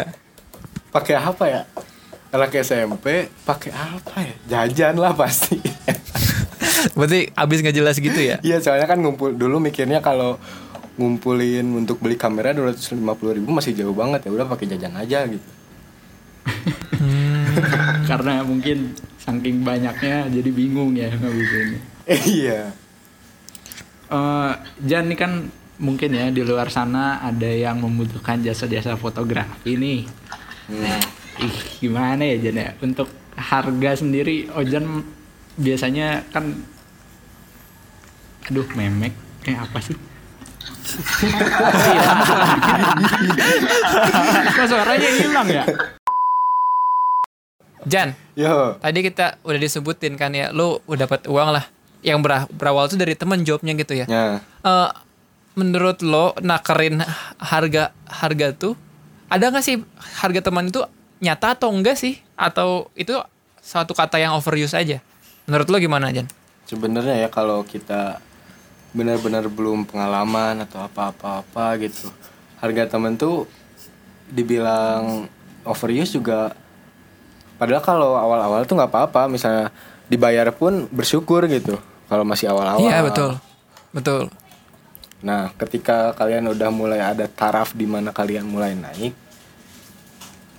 pakai 0.92 1.16
apa 1.16 1.46
ya 1.48 1.62
anak 2.32 2.52
SMP 2.64 3.28
pakai 3.44 3.72
apa 3.76 4.16
ya 4.24 4.36
jajan 4.48 4.96
lah 4.98 5.14
pasti 5.16 5.60
Berarti 6.98 7.30
abis 7.38 7.62
nggak 7.62 7.78
jelas 7.78 7.96
gitu 8.02 8.18
ya? 8.18 8.42
iya 8.42 8.58
soalnya 8.58 8.90
kan 8.90 8.98
ngumpul 8.98 9.36
dulu 9.38 9.62
mikirnya 9.62 10.02
kalau 10.02 10.42
ngumpulin 10.98 11.66
untuk 11.78 12.02
beli 12.02 12.18
kamera 12.18 12.52
250 12.58 12.98
ribu 13.38 13.50
masih 13.54 13.78
jauh 13.78 13.94
banget 13.94 14.26
ya 14.28 14.32
udah 14.34 14.48
pakai 14.50 14.66
jajan 14.72 14.98
aja 14.98 15.24
gitu 15.30 15.50
karena 18.10 18.42
mungkin 18.42 18.98
saking 19.22 19.62
banyaknya 19.62 20.26
jadi 20.28 20.50
bingung 20.50 20.98
ya 20.98 21.14
ngabisinnya 21.14 21.82
iya 22.26 22.74
Eh, 24.12 24.54
Jan 24.84 25.08
ini 25.08 25.16
kan 25.16 25.48
mungkin 25.80 26.12
ya 26.12 26.28
di 26.36 26.44
luar 26.44 26.68
sana 26.68 27.24
ada 27.24 27.48
yang 27.48 27.80
membutuhkan 27.80 28.44
jasa-jasa 28.44 29.00
fotografi 29.00 29.80
nih. 29.80 30.04
Hmm. 30.68 31.00
Ih, 31.40 31.58
gimana 31.80 32.22
ya 32.22 32.36
Jan 32.42 32.58
ya? 32.58 32.70
Untuk 32.80 33.08
harga 33.34 33.92
sendiri 33.96 34.52
Ojan 34.52 35.02
biasanya 35.56 36.28
kan 36.30 36.52
aduh 38.50 38.68
memek 38.76 39.16
kayak 39.42 39.64
apa 39.64 39.80
sih? 39.80 39.96
Kok 44.52 44.66
suaranya 44.68 45.10
hilang 45.16 45.48
ya? 45.48 45.64
Jan, 47.82 48.14
yo 48.38 48.78
tadi 48.78 49.00
kita 49.02 49.42
udah 49.42 49.58
disebutin 49.58 50.14
kan 50.14 50.30
ya, 50.32 50.54
lu 50.54 50.78
udah 50.86 51.08
dapat 51.08 51.26
uang 51.26 51.50
lah. 51.50 51.66
Yang 52.02 52.20
ber- 52.22 52.50
berawal 52.54 52.86
tuh 52.90 52.98
dari 52.98 53.14
temen 53.14 53.42
jobnya 53.42 53.74
gitu 53.74 53.94
ya. 53.94 54.06
ya 54.06 54.26
Eh, 54.62 54.90
menurut 55.54 56.02
lo 56.02 56.34
nakerin 56.40 57.02
harga 57.38 57.92
harga 58.08 58.48
tuh 58.54 58.74
ada 59.28 59.52
nggak 59.52 59.62
sih 59.62 59.78
harga 60.18 60.48
teman 60.48 60.68
itu 60.68 60.82
nyata 61.22 61.54
atau 61.54 61.70
enggak 61.70 61.96
sih? 61.96 62.18
Atau 62.34 62.90
itu 62.98 63.14
satu 63.62 63.94
kata 63.94 64.18
yang 64.18 64.34
overuse 64.34 64.74
aja? 64.74 65.00
Menurut 65.46 65.70
lo 65.70 65.78
gimana 65.78 66.10
Jan? 66.10 66.26
sebenarnya 66.66 67.20
ya 67.20 67.28
kalau 67.28 67.68
kita 67.68 68.24
benar-benar 68.96 69.52
belum 69.52 69.84
pengalaman 69.84 70.64
atau 70.64 70.88
apa-apa-apa 70.88 71.76
gitu 71.84 72.08
harga 72.64 72.96
temen 72.96 73.20
tuh 73.20 73.44
dibilang 74.32 75.28
overuse 75.68 76.16
juga 76.16 76.56
padahal 77.60 77.84
kalau 77.84 78.12
awal-awal 78.16 78.64
tuh 78.64 78.80
nggak 78.80 78.88
apa-apa 78.88 79.28
misalnya 79.28 79.68
dibayar 80.08 80.48
pun 80.56 80.88
bersyukur 80.88 81.44
gitu 81.52 81.76
kalau 82.08 82.24
masih 82.24 82.48
awal-awal 82.48 82.88
Iya 82.88 83.04
betul, 83.04 83.32
betul. 83.92 84.22
nah 85.20 85.52
ketika 85.60 86.16
kalian 86.16 86.48
udah 86.56 86.72
mulai 86.72 87.04
ada 87.04 87.28
taraf 87.28 87.76
di 87.76 87.84
mana 87.84 88.16
kalian 88.16 88.48
mulai 88.48 88.80
naik 88.80 89.12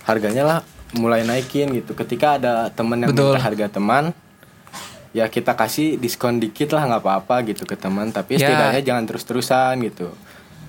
harganya 0.03 0.43
lah 0.43 0.59
mulai 0.93 1.25
naikin 1.25 1.73
gitu 1.73 1.97
ketika 1.97 2.37
ada 2.37 2.69
temen 2.69 3.01
yang 3.01 3.11
Betul. 3.11 3.33
minta 3.33 3.41
harga 3.41 3.67
teman 3.67 4.03
ya 5.09 5.25
kita 5.25 5.53
kasih 5.53 5.97
diskon 5.97 6.37
dikit 6.37 6.73
lah 6.73 6.85
nggak 6.85 7.01
apa-apa 7.01 7.35
gitu 7.45 7.65
ke 7.65 7.73
teman 7.73 8.09
tapi 8.09 8.37
Ya. 8.37 8.49
setidaknya 8.49 8.81
jangan 8.83 9.03
terus-terusan 9.05 9.75
gitu 9.83 10.09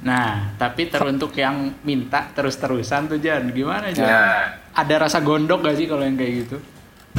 Nah, 0.05 0.53
tapi 0.61 0.93
teruntuk 0.93 1.33
yang 1.33 1.73
minta 1.81 2.29
terus-terusan 2.37 3.09
tuh 3.09 3.17
Jan, 3.17 3.49
gimana 3.57 3.89
Jan? 3.89 4.05
Ya. 4.05 4.25
Ada 4.77 5.09
rasa 5.09 5.25
gondok 5.25 5.65
gak 5.65 5.81
sih 5.81 5.89
kalau 5.89 6.05
yang 6.05 6.21
kayak 6.21 6.45
gitu? 6.45 6.57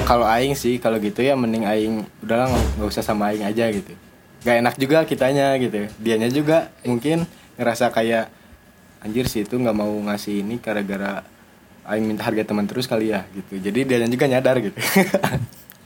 kalau 0.03 0.27
aing 0.27 0.53
sih 0.53 0.75
kalau 0.75 0.99
gitu 0.99 1.23
ya 1.23 1.39
mending 1.39 1.63
aing 1.63 2.03
udahlah 2.19 2.51
nggak 2.51 2.65
nggak 2.75 2.89
usah 2.91 2.99
sama 2.99 3.31
aing 3.31 3.47
aja 3.47 3.71
gitu 3.71 3.95
gak 4.43 4.59
enak 4.59 4.75
juga 4.75 5.07
kitanya 5.07 5.55
gitu 5.55 5.87
dianya 5.95 6.27
juga 6.27 6.67
mungkin 6.83 7.23
ngerasa 7.55 7.89
kayak 7.89 8.27
anjir 8.99 9.31
sih 9.31 9.47
itu 9.47 9.55
nggak 9.55 9.71
mau 9.71 9.95
ngasih 10.03 10.43
ini 10.43 10.59
gara-gara 10.59 11.23
aing 11.85 12.05
minta 12.05 12.21
harga 12.21 12.43
teman 12.43 12.65
terus 12.65 12.85
kali 12.85 13.09
ya 13.09 13.23
gitu 13.29 13.57
jadi 13.57 13.79
dianya 13.83 14.07
juga 14.07 14.25
nyadar 14.25 14.57
gitu 14.59 14.75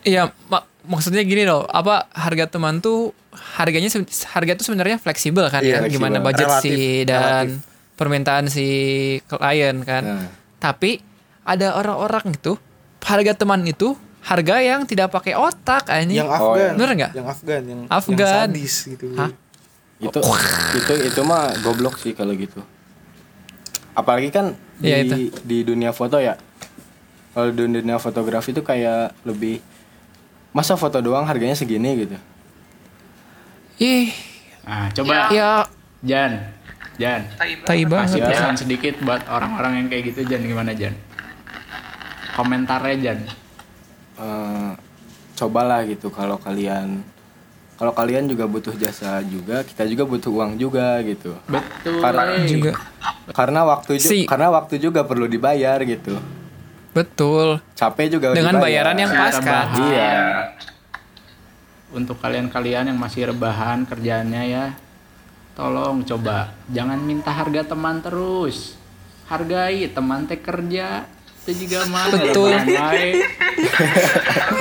Iya, 0.02 0.32
mak- 0.48 0.64
maksudnya 0.86 1.20
gini 1.22 1.44
loh, 1.44 1.68
apa 1.68 2.08
harga 2.10 2.48
teman 2.50 2.80
tuh 2.80 3.12
harganya 3.60 3.92
harga 4.30 4.56
tuh 4.56 4.64
sebenarnya 4.64 4.96
fleksibel 4.96 5.44
kan 5.46 5.60
Iya, 5.60 5.84
ya, 5.84 5.92
gimana 5.92 6.24
fleksibel. 6.24 6.24
budget 6.24 6.48
Relatif, 6.48 6.72
si 6.72 6.80
dan 7.04 7.46
permintaan 7.94 8.46
si 8.48 8.68
klien 9.22 9.76
kan. 9.84 10.04
Nah. 10.06 10.28
Tapi 10.58 11.04
ada 11.44 11.76
orang-orang 11.76 12.32
itu 12.32 12.56
harga 13.02 13.36
teman 13.36 13.60
itu 13.64 13.92
harga 14.22 14.56
yang 14.60 14.84
tidak 14.84 15.12
pakai 15.12 15.36
otak 15.36 15.84
ini. 16.00 16.16
yang 16.16 16.32
Oh, 16.32 16.56
Afgan. 16.56 16.74
Bener 16.74 16.90
nggak? 16.96 17.12
yang 17.14 17.28
Afgan 17.28 17.62
yang 17.62 17.80
Afgan. 17.86 18.16
yang 18.16 18.32
sadis 18.48 18.76
gitu 18.88 19.06
Hah? 19.16 19.32
itu 20.00 20.16
itu 20.74 20.94
itu 21.06 21.22
mah 21.22 21.52
goblok 21.60 22.00
sih 22.00 22.16
kalau 22.16 22.32
gitu 22.32 22.64
apalagi 24.00 24.30
kan 24.30 24.52
di 24.76 24.88
Iya, 24.88 24.98
itu. 25.04 25.16
di 25.42 25.58
dunia 25.62 25.92
foto 25.92 26.18
ya 26.18 26.40
kalau 27.30 27.52
di 27.52 27.62
dunia 27.62 27.96
fotografi 27.96 28.50
itu 28.50 28.60
kayak 28.60 29.14
lebih 29.22 29.60
masa 30.50 30.74
foto 30.74 30.98
doang 30.98 31.24
harganya 31.24 31.54
segini 31.54 32.00
gitu 32.00 32.18
Ih, 33.78 34.12
Nah, 34.62 34.92
coba 34.92 35.32
ya 35.32 35.64
Jan, 36.00 36.32
Jan, 36.96 37.22
tai 37.66 37.84
banget 37.84 38.08
kasih 38.12 38.22
ya. 38.22 38.28
pesan 38.30 38.56
sedikit 38.56 38.94
buat 39.02 39.24
orang-orang 39.26 39.74
yang 39.78 39.88
kayak 39.88 40.04
gitu 40.10 40.24
Jan 40.26 40.42
gimana 40.42 40.72
Jan? 40.72 40.96
Komentarnya 42.36 42.96
Jan. 43.00 43.20
Eh, 44.16 44.72
cobalah 45.36 45.84
gitu 45.84 46.08
kalau 46.08 46.36
kalian 46.36 47.04
kalau 47.80 47.96
kalian 47.96 48.28
juga 48.28 48.44
butuh 48.44 48.76
jasa 48.76 49.24
juga 49.24 49.64
kita 49.64 49.88
juga 49.88 50.04
butuh 50.04 50.28
uang 50.36 50.60
juga 50.60 51.00
gitu. 51.08 51.32
Betul. 51.48 52.04
Karena 52.04 52.24
eh. 52.36 52.44
juga. 52.44 52.72
Karena 53.32 53.62
waktu 53.64 53.96
ju- 53.96 54.12
Si- 54.12 54.28
karena 54.28 54.52
waktu 54.52 54.84
juga 54.84 55.08
perlu 55.08 55.32
dibayar 55.32 55.80
gitu. 55.88 56.20
Betul. 56.92 57.64
Capek 57.80 58.20
juga 58.20 58.36
dengan 58.36 58.60
dibayar. 58.60 58.92
bayaran 58.92 58.98
yang 59.00 59.12
pas 59.16 59.36
kan 59.40 59.68
iya. 59.88 60.20
Untuk 61.96 62.20
kalian-kalian 62.20 62.92
yang 62.92 63.00
masih 63.00 63.32
rebahan 63.32 63.88
kerjaannya 63.88 64.44
ya 64.44 64.66
tolong 65.56 66.04
coba. 66.04 66.52
Jangan 66.68 67.00
minta 67.00 67.32
harga 67.32 67.64
teman 67.64 68.04
terus. 68.04 68.76
Hargai 69.32 69.88
teman 69.88 70.28
teh 70.28 70.36
kerja 70.36 71.08
itu 71.50 71.66
juga 71.66 71.90
mah 71.90 72.06
Betul. 72.14 72.54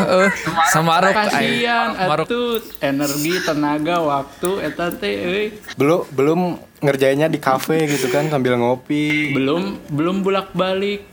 Eh, 0.09 0.29
sama 0.73 0.99
kasihan 1.13 1.95
Maruk 1.95 2.27
atuh 2.27 2.59
energi 2.81 3.35
tenaga 3.45 4.01
waktu 4.01 4.51
eta 4.65 4.89
teh 4.91 5.15
euy. 5.15 5.47
belum 5.77 6.01
belum 6.17 6.41
ngerjainnya 6.81 7.29
di 7.29 7.39
kafe 7.39 7.85
gitu 7.87 8.09
kan 8.09 8.27
sambil 8.33 8.57
ngopi. 8.57 9.35
Belum 9.37 9.77
belum 9.93 10.25
bolak-balik. 10.25 11.05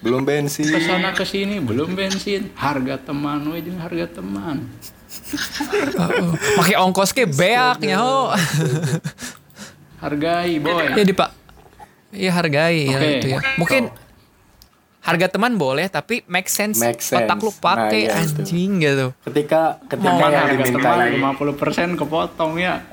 Belum 0.00 0.24
bensin. 0.26 0.68
Ke 0.68 0.80
sana 0.82 1.12
ke 1.12 1.24
sini 1.24 1.60
belum 1.60 1.94
bensin. 1.94 2.50
Harga 2.58 2.98
teman 3.00 3.44
we 3.52 3.62
jeung 3.62 3.78
harga 3.78 4.20
teman. 4.20 4.68
Pakai 6.58 6.74
ongkos 6.80 7.14
ke 7.14 7.28
beak 7.28 7.82
nyaho. 7.84 8.34
Hargai 10.02 10.60
boy. 10.60 10.92
Ya 10.92 11.04
di 11.04 11.14
pak. 11.16 11.30
Iya 12.14 12.30
hargai 12.30 12.78
ya 12.86 12.98
Oke. 12.98 13.10
itu 13.18 13.26
ya. 13.34 13.40
Mungkin 13.58 13.82
harga 15.04 15.26
teman 15.30 15.52
boleh 15.54 15.84
tapi 15.86 16.24
make 16.24 16.48
sense, 16.48 16.80
Make 16.80 16.98
sense. 16.98 17.22
otak 17.22 17.38
lu 17.38 17.52
pakai 17.52 18.08
Nah, 18.08 18.16
iya, 18.16 18.24
itu. 18.24 18.40
anjing 18.40 18.70
gitu 18.80 19.06
ketika 19.22 19.76
ketika 19.84 20.10
Mau 20.10 20.20
yang 20.24 20.32
harga 20.42 20.64
teman 20.64 20.96
dimintain 21.12 21.92
50% 21.92 22.00
kepotong 22.00 22.52
ya 22.56 22.74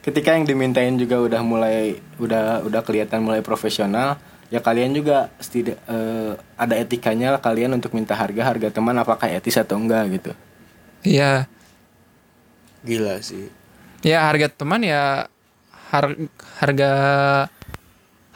ketika 0.00 0.32
yang 0.32 0.44
dimintain 0.44 0.96
juga 0.96 1.20
udah 1.20 1.42
mulai 1.42 1.78
udah 2.16 2.64
udah 2.64 2.80
kelihatan 2.80 3.20
mulai 3.20 3.40
profesional 3.40 4.16
ya 4.48 4.58
kalian 4.58 4.90
juga 4.90 5.28
setidak 5.36 5.76
eh, 5.84 6.32
ada 6.56 6.74
etikanya 6.74 7.30
lah 7.30 7.38
kalian 7.38 7.70
untuk 7.70 7.92
minta 7.92 8.16
harga 8.16 8.40
harga 8.42 8.72
teman 8.72 8.96
apakah 8.96 9.28
etis 9.28 9.54
atau 9.54 9.76
enggak 9.76 10.08
gitu 10.10 10.32
iya 11.02 11.44
Gila 12.80 13.20
sih. 13.20 13.52
ya 14.00 14.24
harga 14.24 14.48
teman 14.48 14.80
ya 14.80 15.28
har- 15.92 16.16
harga 16.56 16.90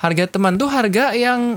harga 0.04 0.28
teman 0.28 0.54
tuh 0.54 0.68
harga 0.68 1.16
yang 1.16 1.56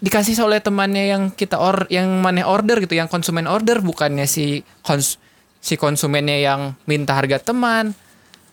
dikasih 0.00 0.34
oleh 0.40 0.58
temannya 0.58 1.04
yang 1.06 1.22
kita 1.30 1.60
or 1.60 1.84
yang 1.86 2.08
mana 2.18 2.42
order 2.42 2.80
gitu 2.80 2.96
yang 2.96 3.06
konsumen 3.06 3.44
order 3.44 3.78
bukannya 3.78 4.24
si 4.24 4.64
kons 4.80 5.20
si 5.60 5.76
konsumennya 5.76 6.40
yang 6.40 6.60
minta 6.84 7.12
harga 7.12 7.38
teman 7.38 7.92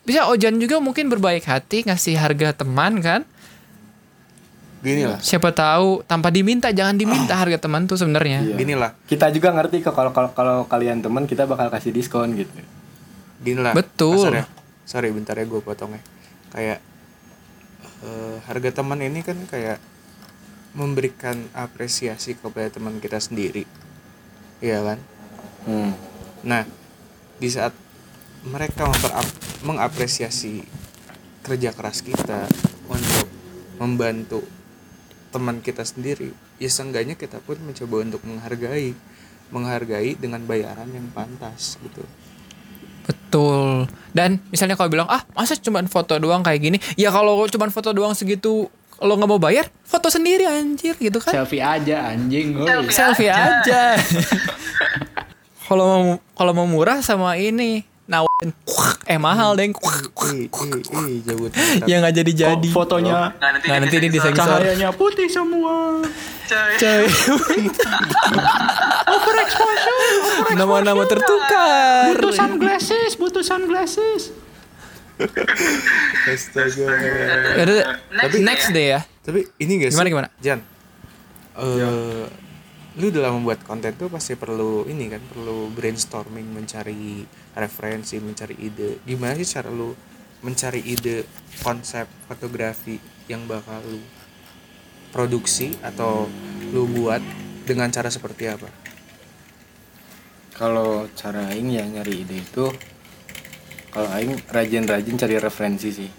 bisa 0.04 0.28
Ojan 0.28 0.60
juga 0.60 0.78
mungkin 0.78 1.08
berbaik 1.08 1.42
hati 1.42 1.82
ngasih 1.82 2.20
harga 2.20 2.54
teman 2.56 3.00
kan 3.00 3.22
Gini 4.80 5.04
lah. 5.04 5.20
siapa 5.20 5.52
tahu 5.52 6.06
tanpa 6.06 6.30
diminta 6.30 6.72
jangan 6.72 6.96
diminta 6.96 7.36
harga 7.36 7.60
teman 7.60 7.84
tuh 7.84 7.98
sebenarnya 7.98 8.46
Iya. 8.46 8.56
Gini 8.56 8.76
lah. 8.76 8.96
kita 9.04 9.28
juga 9.28 9.52
ngerti 9.52 9.82
kok 9.82 9.92
kalau 9.92 10.12
kalau 10.12 10.30
kalau 10.32 10.56
kalian 10.66 11.00
teman 11.00 11.26
kita 11.26 11.44
bakal 11.44 11.68
kasih 11.68 11.92
diskon 11.92 12.32
gitu 12.34 12.52
Gini 13.40 13.60
lah. 13.60 13.72
Betul. 13.72 14.20
kasarnya. 14.20 14.46
Sorry 14.84 15.10
bentar 15.10 15.32
ya 15.34 15.44
gue 15.44 15.60
potong 15.60 15.96
ya. 15.96 16.02
Kayak 16.50 16.78
eh, 18.04 18.38
harga 18.46 18.82
teman 18.82 19.00
ini 19.04 19.24
kan 19.24 19.38
kayak 19.50 19.80
memberikan 20.78 21.50
apresiasi 21.58 22.38
kepada 22.38 22.70
teman 22.70 23.02
kita 23.02 23.18
sendiri. 23.18 23.66
Iya 24.62 24.84
kan? 24.86 25.00
hmm. 25.66 25.92
Nah, 26.46 26.64
di 27.40 27.50
saat 27.50 27.74
mereka 28.46 28.88
mengapresiasi 29.66 30.64
kerja 31.44 31.76
keras 31.76 32.00
kita 32.00 32.48
untuk 32.88 33.28
membantu 33.80 34.44
teman 35.32 35.60
kita 35.60 35.84
sendiri, 35.84 36.32
ya 36.60 36.70
seenggaknya 36.72 37.16
kita 37.16 37.40
pun 37.44 37.60
mencoba 37.60 37.96
untuk 38.04 38.22
menghargai, 38.24 38.96
menghargai 39.52 40.16
dengan 40.16 40.44
bayaran 40.48 40.90
yang 40.92 41.08
pantas 41.12 41.80
gitu. 41.84 42.04
Betul. 43.10 43.90
Dan 44.10 44.38
misalnya 44.48 44.74
kalau 44.74 44.88
bilang 44.88 45.10
ah 45.10 45.26
masa 45.34 45.58
cuma 45.58 45.82
foto 45.84 46.14
doang 46.16 46.40
kayak 46.40 46.62
gini, 46.62 46.78
ya 46.94 47.10
kalau 47.10 47.34
cuma 47.48 47.66
foto 47.68 47.90
doang 47.90 48.14
segitu 48.14 48.70
lo 49.00 49.14
nggak 49.16 49.28
mau 49.28 49.40
bayar, 49.40 49.66
foto 49.82 50.08
sendiri 50.08 50.44
anjir 50.44 50.94
gitu 50.94 51.18
kan? 51.18 51.32
selfie 51.34 51.58
aja 51.58 52.12
anjing 52.12 52.54
woy. 52.54 52.68
Selfie 52.90 53.32
aja. 53.32 53.96
Kalau 55.66 55.86
mau 55.86 56.02
kalau 56.34 56.52
mau 56.52 56.66
murah 56.66 56.98
sama 57.00 57.38
ini 57.38 57.86
nawarin 58.06 58.50
eh 59.06 59.22
mahal 59.22 59.54
deng 59.54 59.70
ya 61.86 62.02
nggak 62.02 62.14
jadi 62.18 62.32
jadi 62.34 62.70
fotonya 62.74 63.38
Nah, 63.38 63.54
nanti, 63.54 63.70
Nah, 63.70 63.78
nanti 63.78 63.96
ini 63.96 64.10
disensor. 64.10 64.50
cahayanya 64.50 64.90
putih 64.90 65.30
semua 65.30 66.02
Coy. 66.50 67.06
nama-nama 70.58 71.04
tertukar 71.06 72.14
butuh 72.16 72.34
sunglasses 72.34 73.12
butuh 73.20 73.44
sunglasses 73.44 74.34
Astaga. 76.32 76.88
Yaudah, 77.60 78.00
next 78.40 78.72
deh 78.72 78.96
ya 78.96 79.04
Tapi 79.20 79.52
ini 79.60 79.84
gak 79.84 79.92
sih? 79.92 79.96
Gimana, 80.00 80.08
gimana? 80.08 80.30
Jan. 80.40 80.60
Eh, 81.60 82.26
lu 82.98 83.08
dalam 83.12 83.44
membuat 83.44 83.62
konten 83.68 83.94
tuh 84.00 84.08
pasti 84.08 84.40
perlu 84.40 84.88
ini 84.88 85.12
kan, 85.12 85.20
perlu 85.20 85.70
brainstorming, 85.76 86.48
mencari 86.50 87.28
referensi, 87.52 88.16
mencari 88.18 88.56
ide. 88.64 89.04
Gimana 89.04 89.36
sih 89.36 89.44
cara 89.46 89.68
lu 89.68 89.92
mencari 90.40 90.80
ide 90.88 91.28
konsep 91.60 92.08
fotografi 92.32 92.96
yang 93.28 93.44
bakal 93.44 93.84
lu 93.84 94.00
produksi 95.12 95.76
atau 95.84 96.32
lu 96.72 96.88
buat 96.90 97.20
dengan 97.68 97.92
cara 97.92 98.08
seperti 98.08 98.50
apa? 98.50 98.72
Kalau 100.60 101.08
cara 101.16 101.48
aing 101.56 101.72
ya 101.72 101.88
nyari 101.88 102.28
ide 102.28 102.44
itu 102.44 102.68
kalau 103.96 104.12
aing 104.12 104.36
rajin-rajin 104.52 105.16
cari 105.16 105.36
referensi 105.40 105.90
sih. 105.90 106.12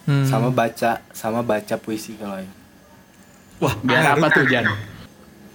Hmm. 0.00 0.24
sama 0.24 0.48
baca 0.48 1.04
sama 1.12 1.40
baca 1.40 1.80
puisi 1.80 2.16
kalau 2.20 2.36
aing. 2.36 2.52
Wah 3.60 3.74
biar 3.80 4.16
apa 4.16 4.26
tuh 4.32 4.44
Jan? 4.48 4.64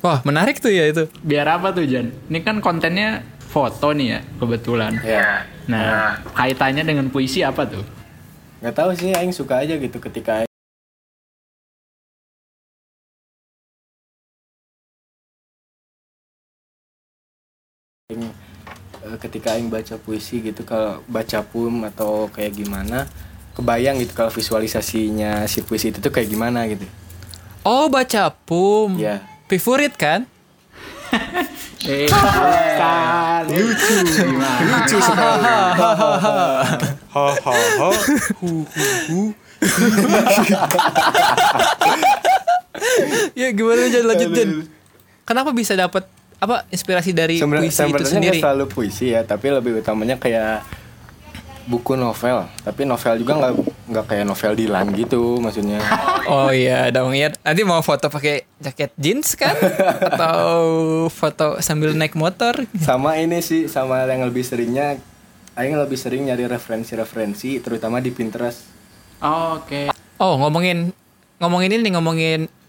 Wah 0.02 0.22
menarik 0.26 0.58
tuh 0.62 0.74
ya 0.74 0.90
itu. 0.90 1.06
Biar 1.22 1.46
apa 1.50 1.74
tuh 1.74 1.86
Jan? 1.86 2.14
Ini 2.30 2.40
kan 2.46 2.62
kontennya 2.62 3.26
foto 3.46 3.94
nih 3.94 4.08
ya 4.18 4.20
kebetulan. 4.42 4.98
Ya 5.06 5.46
nah 5.66 6.22
kaitannya 6.34 6.86
dengan 6.86 7.10
puisi 7.14 7.46
apa 7.46 7.66
tuh? 7.66 7.86
Nggak 8.62 8.74
tahu 8.74 8.90
sih 8.98 9.14
aing 9.14 9.34
suka 9.34 9.62
aja 9.62 9.78
gitu 9.78 9.98
ketika 10.02 10.46
ketika 19.26 19.58
aing 19.58 19.74
baca 19.74 19.98
puisi 19.98 20.46
gitu 20.46 20.62
kalau 20.62 21.02
baca 21.10 21.42
pum 21.42 21.90
atau 21.90 22.30
kayak 22.30 22.54
gimana 22.56 23.10
kebayang 23.58 23.98
gitu 24.04 24.14
kalau 24.14 24.30
visualisasinya 24.30 25.50
si 25.50 25.66
puisi 25.66 25.90
itu 25.90 25.98
tuh 26.00 26.14
kayak 26.14 26.30
gimana 26.30 26.70
gitu. 26.70 26.86
Oh 27.66 27.90
baca 27.90 28.30
pum 28.46 29.02
ya 29.02 29.26
favorit 29.50 29.98
kan? 29.98 30.30
Eh 31.86 32.10
kan 32.10 33.46
lucu 33.46 33.94
gimana? 34.10 34.66
Lucu 34.66 34.98
sekali. 34.98 35.46
Hahaha. 35.78 36.66
Hu 38.42 38.66
hu 38.66 38.86
hu. 39.06 39.20
ya 43.40 43.48
gimana 43.54 43.88
Jan 43.88 44.06
lanjut 44.06 44.30
Jan 44.36 44.68
kenapa 45.26 45.52
bisa 45.56 45.76
dapat 45.78 46.06
apa 46.38 46.68
inspirasi 46.68 47.12
dari 47.12 47.38
Sebenar- 47.38 47.64
puisi 47.64 47.82
itu 47.82 48.06
sendiri 48.06 48.38
selalu 48.38 48.66
puisi 48.66 49.06
ya 49.10 49.22
tapi 49.22 49.50
lebih 49.50 49.80
utamanya 49.80 50.16
kayak 50.16 50.62
buku 51.66 51.96
novel 51.96 52.46
tapi 52.62 52.86
novel 52.86 53.18
juga 53.18 53.34
nggak 53.36 53.52
nggak 53.88 54.06
kayak 54.06 54.24
novel 54.24 54.54
Dilan 54.54 54.86
gitu 54.94 55.40
maksudnya 55.40 55.82
Oh 56.26 56.50
iya 56.50 56.90
dong 56.90 57.14
ya. 57.14 57.30
Nanti 57.40 57.62
mau 57.62 57.78
foto 57.80 58.10
pakai 58.10 58.50
jaket 58.58 58.98
jeans 58.98 59.38
kan? 59.38 59.54
Atau 60.10 60.50
foto 61.08 61.62
sambil 61.62 61.94
naik 61.94 62.14
motor? 62.14 62.66
sama 62.76 63.14
ini 63.16 63.38
sih 63.40 63.66
sama 63.66 64.06
yang 64.06 64.26
lebih 64.26 64.42
seringnya 64.42 64.98
Aing 65.54 65.74
lebih 65.74 65.96
sering 65.96 66.26
nyari 66.26 66.46
referensi-referensi 66.46 67.62
terutama 67.62 67.98
di 67.98 68.10
Pinterest 68.10 68.66
oke 69.22 69.88
Oh 70.18 70.36
ngomongin 70.36 70.92
ngomongin 71.38 71.72
ini 71.72 71.90
ngomongin 71.90 72.40
ins- 72.44 72.65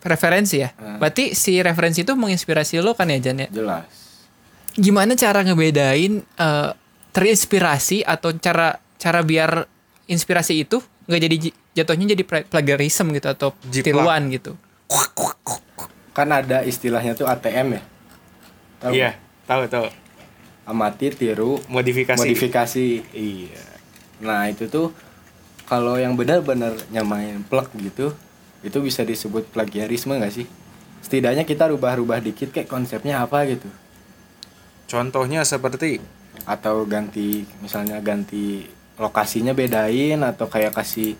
referensi 0.00 0.56
ya. 0.58 0.72
Hmm. 0.72 0.96
Berarti 0.96 1.32
si 1.32 1.58
referensi 1.58 2.00
itu 2.00 2.12
menginspirasi 2.12 2.78
lo 2.78 2.92
kan 2.92 3.06
ya 3.06 3.20
Jan 3.20 3.40
ya? 3.40 3.48
jelas 3.50 3.84
Gimana 4.72 5.12
cara 5.12 5.42
ngebedain 5.42 6.20
eh, 6.22 6.70
terinspirasi 7.10 8.02
atau 8.02 8.32
cara 8.34 8.78
cara 8.96 9.20
biar 9.20 9.66
inspirasi 10.06 10.60
itu 10.60 10.78
nggak 11.04 11.20
jadi 11.20 11.36
jatuhnya 11.74 12.06
jadi 12.10 12.22
pla- 12.22 12.46
plagiarism 12.46 13.10
gitu 13.10 13.28
atau 13.28 13.50
tiruan 13.66 14.28
gitu? 14.28 14.54
kan 16.10 16.28
ada 16.28 16.62
istilahnya 16.62 17.14
tuh 17.14 17.24
ATM 17.24 17.78
ya 17.78 17.82
Tahu? 18.80 18.92
Iya, 18.92 19.10
tahu 19.44 19.62
tahu. 19.66 19.86
amati 20.64 21.10
tiru 21.10 21.58
Modifikasi. 21.66 22.16
modifikasi 22.16 22.86
iya 23.10 23.62
nah 24.18 24.46
itu 24.46 24.66
tuh 24.66 24.94
kalau 25.64 25.94
yang 25.94 26.14
benar-benar 26.14 26.78
nyamain 26.88 27.42
plug 27.42 27.66
gitu 27.76 28.14
itu 28.60 28.78
bisa 28.84 29.00
disebut 29.04 29.48
plagiarisme 29.48 30.16
nggak 30.16 30.34
sih? 30.34 30.46
Setidaknya 31.00 31.48
kita 31.48 31.72
rubah-rubah 31.72 32.20
dikit 32.20 32.52
kayak 32.52 32.68
konsepnya 32.68 33.24
apa 33.24 33.48
gitu. 33.48 33.68
Contohnya 34.84 35.46
seperti 35.48 36.02
atau 36.44 36.84
ganti 36.84 37.44
misalnya 37.64 38.00
ganti 38.00 38.68
lokasinya 39.00 39.56
bedain 39.56 40.20
atau 40.20 40.44
kayak 40.44 40.76
kasih 40.76 41.16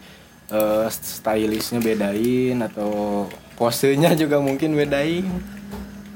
eh, 0.52 0.86
stylishnya 0.92 1.80
bedain 1.80 2.60
atau 2.60 3.24
posenya 3.56 4.12
juga 4.12 4.36
mungkin 4.36 4.76
bedain. 4.76 5.24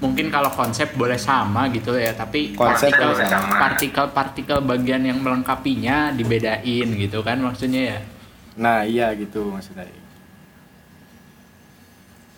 Mungkin 0.05 0.29
kalau 0.29 0.53
konsep 0.53 0.93
boleh 1.01 1.17
sama 1.17 1.73
gitu 1.73 1.97
ya 1.97 2.13
tapi 2.13 2.53
Konsep 2.53 2.93
partikel 2.93 3.09
boleh 3.17 3.25
sama. 3.25 3.57
partikel 3.57 4.07
partikel 4.13 4.59
bagian 4.61 5.01
yang 5.01 5.25
melengkapinya 5.25 6.13
dibedain 6.13 6.89
gitu 7.01 7.25
kan 7.25 7.41
maksudnya 7.41 7.97
ya? 7.97 7.99
Nah 8.61 8.85
iya 8.85 9.17
gitu 9.17 9.49
maksudnya 9.49 10.04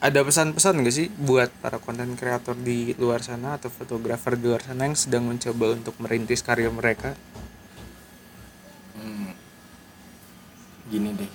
ada 0.07 0.21
pesan-pesan 0.23 0.87
gak 0.87 0.95
sih 0.95 1.09
buat 1.11 1.51
para 1.59 1.83
konten 1.83 2.15
kreator 2.15 2.55
di 2.55 2.95
luar 3.03 3.21
sana 3.27 3.59
atau 3.59 3.67
fotografer 3.67 4.39
di 4.39 4.47
luar 4.47 4.63
sana 4.63 4.87
yang 4.87 4.95
sedang 4.95 5.27
mencoba 5.27 5.75
untuk 5.75 5.95
merintis 5.99 6.41
karya 6.47 6.71
mereka? 6.71 7.19
Hmm, 8.95 9.35
gini 10.89 11.11
deh 11.17 11.33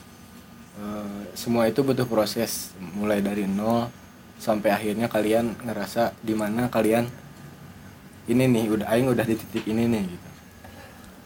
Eh, 0.71 1.23
semua 1.35 1.67
itu 1.67 1.83
butuh 1.83 2.07
proses 2.07 2.71
mulai 2.95 3.19
dari 3.19 3.43
nol 3.43 3.91
sampai 4.39 4.71
akhirnya 4.71 5.11
kalian 5.11 5.53
ngerasa 5.67 6.15
di 6.23 6.31
mana 6.31 6.71
kalian 6.71 7.05
ini 8.25 8.47
nih 8.47 8.65
udah 8.71 8.87
aing 8.89 9.11
udah 9.11 9.21
di 9.27 9.35
titik 9.35 9.67
ini 9.67 9.85
nih 9.85 10.03
gitu 10.07 10.29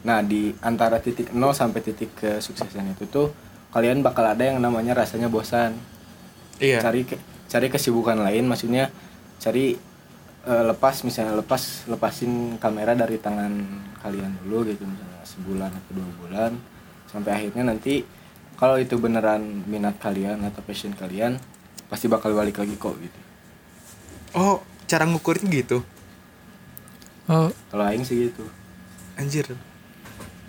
nah 0.01 0.25
di 0.25 0.49
antara 0.65 0.97
titik 0.97 1.29
nol 1.31 1.53
sampai 1.53 1.79
titik 1.79 2.17
kesuksesan 2.17 2.97
itu 2.97 3.05
tuh 3.05 3.31
kalian 3.69 4.01
bakal 4.01 4.25
ada 4.25 4.43
yang 4.43 4.57
namanya 4.57 4.97
rasanya 4.97 5.29
bosan 5.29 5.77
Iya. 6.57 6.81
cari 6.81 7.05
ke- 7.05 7.21
cari 7.45 7.67
kesibukan 7.69 8.17
lain 8.19 8.49
maksudnya 8.49 8.89
cari 9.37 9.77
eh, 10.45 10.63
lepas 10.65 11.05
misalnya 11.05 11.39
lepas 11.41 11.89
lepasin 11.89 12.57
kamera 12.57 12.97
dari 12.97 13.17
tangan 13.21 13.53
kalian 14.01 14.31
dulu 14.45 14.65
gitu 14.69 14.85
misalnya 14.85 15.21
sebulan 15.25 15.71
atau 15.73 15.91
dua 15.97 16.09
bulan 16.21 16.51
sampai 17.09 17.31
akhirnya 17.31 17.63
nanti 17.67 18.05
kalau 18.55 18.79
itu 18.79 18.95
beneran 18.95 19.67
minat 19.67 19.99
kalian 19.99 20.39
atau 20.47 20.63
passion 20.63 20.95
kalian 20.95 21.35
pasti 21.91 22.07
bakal 22.07 22.31
balik 22.33 22.55
lagi 22.55 22.75
kok 22.79 22.95
gitu. 22.97 23.19
Oh, 24.35 24.63
cara 24.87 25.03
ngukurnya 25.03 25.47
gitu. 25.51 25.83
Oh, 27.27 27.51
kalau 27.71 27.83
aing 27.83 28.07
sih 28.07 28.31
gitu. 28.31 28.47
Anjir. 29.19 29.47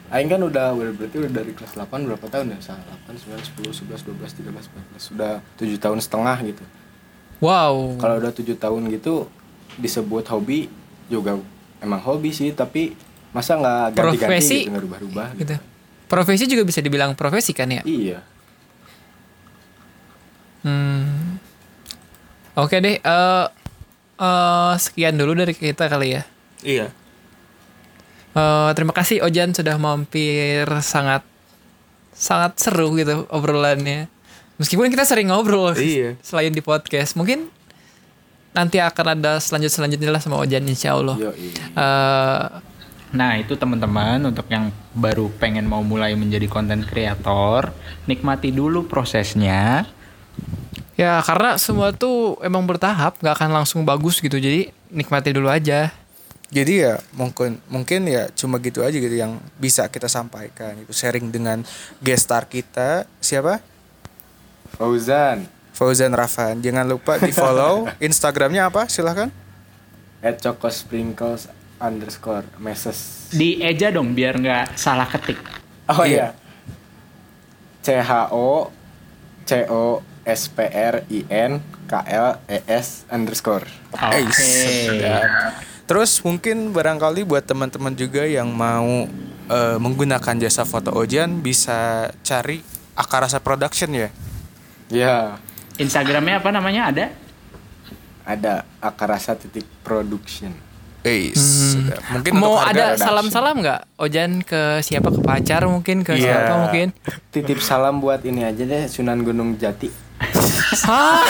aing 0.07 0.31
kan 0.31 0.39
udah 0.39 0.71
udah 0.71 0.95
berarti 0.95 1.19
udah 1.19 1.33
dari 1.35 1.51
kelas 1.51 1.75
8 1.75 2.07
berapa 2.07 2.27
tahun 2.31 2.55
ya? 2.55 2.59
Salah 2.63 2.87
8 3.11 3.27
9 3.27 3.43
10 3.59 3.91
11 3.91 4.07
12 4.07 4.55
13 4.55 4.55
14 4.55 5.03
sudah 5.03 5.43
7 5.59 5.83
tahun 5.83 5.99
setengah 5.99 6.37
gitu 6.47 6.63
wow. 7.41 7.97
kalau 8.01 8.21
udah 8.21 8.33
tujuh 8.33 8.57
tahun 8.57 8.89
gitu 8.93 9.27
disebut 9.77 10.25
hobi 10.33 10.69
juga 11.11 11.37
emang 11.81 12.01
hobi 12.01 12.33
sih 12.33 12.53
tapi 12.57 12.97
masa 13.31 13.61
nggak 13.61 14.01
ganti-ganti 14.01 14.25
Profesi? 14.25 14.59
gitu 14.65 14.71
nggak 14.73 14.85
rubah-rubah 14.89 15.29
gitu. 15.37 15.41
gitu. 15.45 15.57
Profesi 16.07 16.45
juga 16.47 16.63
bisa 16.63 16.79
dibilang 16.79 17.19
profesi 17.19 17.51
kan 17.51 17.67
ya? 17.67 17.83
iya 17.83 18.23
Hmm. 20.67 21.39
Oke 22.59 22.83
deh, 22.83 22.99
eh 22.99 23.47
eh, 24.19 24.75
sekian 24.83 25.15
dulu 25.15 25.39
dari 25.39 25.55
kita 25.55 25.87
kali 25.87 26.19
ya. 26.19 26.23
Iya. 26.67 26.87
Eh, 28.35 28.71
terima 28.75 28.91
kasih 28.91 29.23
Ojan 29.23 29.55
sudah 29.55 29.79
mampir 29.79 30.67
sangat 30.83 31.23
sangat 32.11 32.59
seru 32.59 32.99
gitu 32.99 33.31
obrolannya. 33.31 34.11
Meskipun 34.57 34.89
kita 34.89 35.05
sering 35.05 35.29
ngobrol 35.29 35.77
Iya. 35.77 36.17
selain 36.21 36.49
di 36.49 36.61
podcast, 36.61 37.13
mungkin 37.13 37.53
nanti 38.51 38.81
akan 38.81 39.07
ada 39.15 39.37
selanjut 39.37 39.69
selanjutnya 39.69 40.09
lah 40.09 40.19
sama 40.19 40.41
Ojan 40.41 40.65
insya 40.65 40.97
Allah. 40.97 41.17
yo 41.17 41.31
Eh, 41.77 42.47
Nah 43.07 43.39
itu 43.39 43.55
teman-teman 43.55 44.19
untuk 44.25 44.45
yang 44.49 44.69
baru 44.91 45.31
pengen 45.39 45.65
mau 45.65 45.81
mulai 45.81 46.13
menjadi 46.13 46.51
konten 46.51 46.83
kreator, 46.83 47.71
nikmati 48.05 48.51
dulu 48.51 48.85
prosesnya. 48.85 49.87
ya 50.97 51.21
karena 51.21 51.61
semua 51.61 51.93
tuh 51.93 52.41
emang 52.41 52.65
bertahap, 52.65 53.21
nggak 53.21 53.35
akan 53.37 53.51
langsung 53.53 53.85
bagus 53.85 54.17
gitu. 54.19 54.41
Jadi 54.41 54.73
nikmati 54.89 55.31
dulu 55.31 55.47
aja. 55.47 55.93
Jadi 56.49 56.81
ya 56.81 56.97
mungkin 57.13 57.61
mungkin 57.69 58.09
ya 58.09 58.33
cuma 58.33 58.57
gitu 58.57 58.81
aja 58.81 58.95
gitu 58.95 59.13
yang 59.13 59.37
bisa 59.57 59.85
kita 59.87 60.09
sampaikan 60.09 60.79
itu 60.79 60.91
sharing 60.91 61.29
dengan 61.29 61.61
guest 62.01 62.25
star 62.25 62.49
kita 62.49 63.05
siapa? 63.19 63.61
Fauzan 64.77 65.49
Fauzan 65.73 66.09
Rafan. 66.11 66.61
Jangan 66.61 66.85
lupa 66.85 67.17
di 67.17 67.29
follow 67.31 67.85
Instagramnya 68.01 68.65
apa? 68.67 68.87
Silahkan. 68.87 69.29
at 70.19 70.41
choco 70.41 70.67
sprinkles 70.67 71.47
underscore 71.77 72.49
meses 72.57 73.29
Di 73.29 73.61
eja 73.61 73.89
dong 73.89 74.11
biar 74.11 74.35
nggak 74.35 74.75
salah 74.75 75.05
ketik. 75.07 75.37
oh 75.87 76.03
Iya. 76.03 76.09
iya 76.09 76.29
C 77.79 77.95
H 77.95 78.11
O 78.33 78.73
C 79.45 79.69
O 79.69 80.01
S 80.23 80.49
P 80.49 80.59
R 80.67 81.05
I 81.07 81.21
N 81.29 81.61
K 81.85 81.93
L 82.03 82.41
E 82.45 82.59
S 82.67 83.05
underscore 83.07 83.69
Oke. 83.93 84.27
Sedap. 84.33 85.63
Terus 85.87 86.19
mungkin 86.21 86.75
barangkali 86.75 87.23
buat 87.23 87.47
teman-teman 87.47 87.95
juga 87.95 88.27
yang 88.27 88.51
mau 88.51 89.07
eh, 89.47 89.77
menggunakan 89.79 90.35
jasa 90.41 90.67
foto 90.67 90.91
Ojan 90.91 91.39
bisa 91.39 92.11
cari 92.21 92.59
Akarasa 92.97 93.39
Production 93.39 93.93
ya. 93.95 94.09
Ya 94.89 95.37
Instagramnya 95.77 96.41
apa 96.41 96.51
namanya 96.51 96.83
ada? 96.89 97.07
ada 98.23 98.55
akarasa 98.79 99.35
titik 99.35 99.63
production 99.81 100.51
Eh, 101.01 101.31
sedap. 101.33 102.03
mungkin 102.11 102.33
Mau 102.35 102.59
ada 102.59 102.99
salam-salam 102.99 103.63
nggak? 103.63 103.95
Ojan 103.97 104.43
ke 104.43 104.83
siapa? 104.83 105.07
Ke 105.09 105.23
pacar 105.23 105.63
mungkin? 105.65 106.03
Ke 106.03 106.13
Iya. 106.13 106.43
siapa 106.43 106.53
mungkin? 106.59 106.91
titip 107.31 107.61
salam 107.61 108.03
buat 108.03 108.19
ini 108.21 108.43
aja 108.43 108.67
deh 108.67 108.87
Sunan 108.87 109.23
Gunung 109.23 109.55
Jati 109.55 109.87
Hah? 110.83 111.23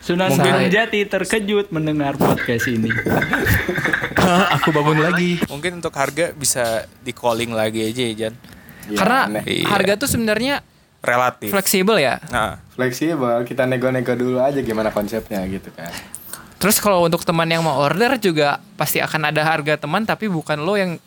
Sunan 0.00 0.28
Mungkin- 0.28 0.42
Gunung 0.42 0.66
Jati 0.68 1.00
terkejut 1.04 1.70
mendengar 1.70 2.16
podcast 2.16 2.66
ini. 2.66 2.90
Aku 4.58 4.72
bangun 4.72 4.98
lagi. 5.00 5.38
Mungkin 5.46 5.78
untuk 5.78 5.92
harga 5.92 6.32
bisa 6.32 6.64
di 6.98 7.12
calling 7.12 7.52
lagi 7.52 7.84
aja 7.84 8.02
ya 8.02 8.14
Jan. 8.18 8.34
Ya, 8.88 8.96
Karena 8.96 9.20
ne- 9.30 9.44
Iya. 9.44 9.68
harga 9.68 9.92
tuh 9.96 10.08
sebenarnya 10.08 10.64
Relatif. 10.98 11.52
fleksibel 11.52 11.96
ya. 11.96 12.18
Nah, 12.28 12.58
fleksibel 12.72 13.44
kita 13.44 13.64
nego-nego 13.64 14.12
dulu 14.12 14.40
aja 14.40 14.58
gimana 14.58 14.88
konsepnya 14.88 15.44
gitu 15.46 15.68
kan 15.70 15.92
Terus 16.58 16.82
kalau 16.82 17.06
untuk 17.06 17.22
teman 17.22 17.46
yang 17.46 17.62
mau 17.62 17.78
order 17.78 18.18
juga 18.18 18.58
pasti 18.74 18.98
akan 18.98 19.30
ada 19.30 19.46
harga 19.46 19.78
teman 19.78 20.02
tapi 20.02 20.26
bukan 20.26 20.58
lo 20.58 20.74
yang 20.74 20.98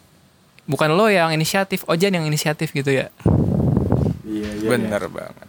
bukan 0.63 0.95
lo 0.95 1.11
yang 1.11 1.27
inisiatif, 1.29 1.83
Ojan 1.85 2.15
yang 2.15 2.23
inisiatif 2.23 2.71
gitu 2.71 2.87
ya. 2.87 3.11
iya 4.23 4.47
iya 4.55 4.67
bener 4.69 5.11
banget. 5.11 5.47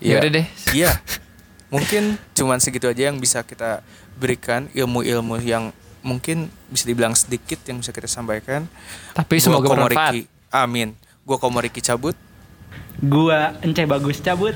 Ya 0.00 0.16
udah 0.16 0.30
deh. 0.32 0.46
Iya. 0.72 0.96
Mungkin 1.68 2.16
cuman 2.32 2.56
segitu 2.56 2.88
aja 2.88 3.12
yang 3.12 3.20
bisa 3.20 3.44
kita 3.44 3.84
berikan 4.16 4.72
ilmu-ilmu 4.72 5.36
yang 5.40 5.76
mungkin 6.00 6.48
bisa 6.66 6.84
dibilang 6.84 7.12
sedikit 7.12 7.60
yang 7.64 7.78
bisa 7.78 7.92
kita 7.92 8.08
sampaikan. 8.08 8.64
Tapi 9.12 9.36
semoga 9.36 9.68
bermanfaat. 9.68 10.24
Amin. 10.48 10.96
Gua 11.22 11.38
Komoriki 11.38 11.78
cabut. 11.78 12.18
Gua 12.98 13.54
Ence 13.62 13.86
Bagus 13.86 14.18
cabut. 14.18 14.54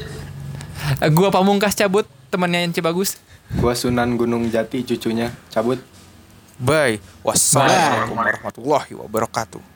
Eh, 1.02 1.10
Gua 1.10 1.30
pamungkas 1.30 1.74
cabut, 1.78 2.06
temannya 2.30 2.66
yang 2.66 2.74
Bagus. 2.82 3.18
gua 3.62 3.78
Sunan 3.78 4.18
Gunung 4.18 4.50
Jati 4.50 4.82
cucunya 4.82 5.30
cabut 5.54 5.78
Bye. 6.58 6.98
Wassalamualaikum 7.22 8.16
warahmatullahi 8.16 8.92
wabarakatuh. 8.96 9.75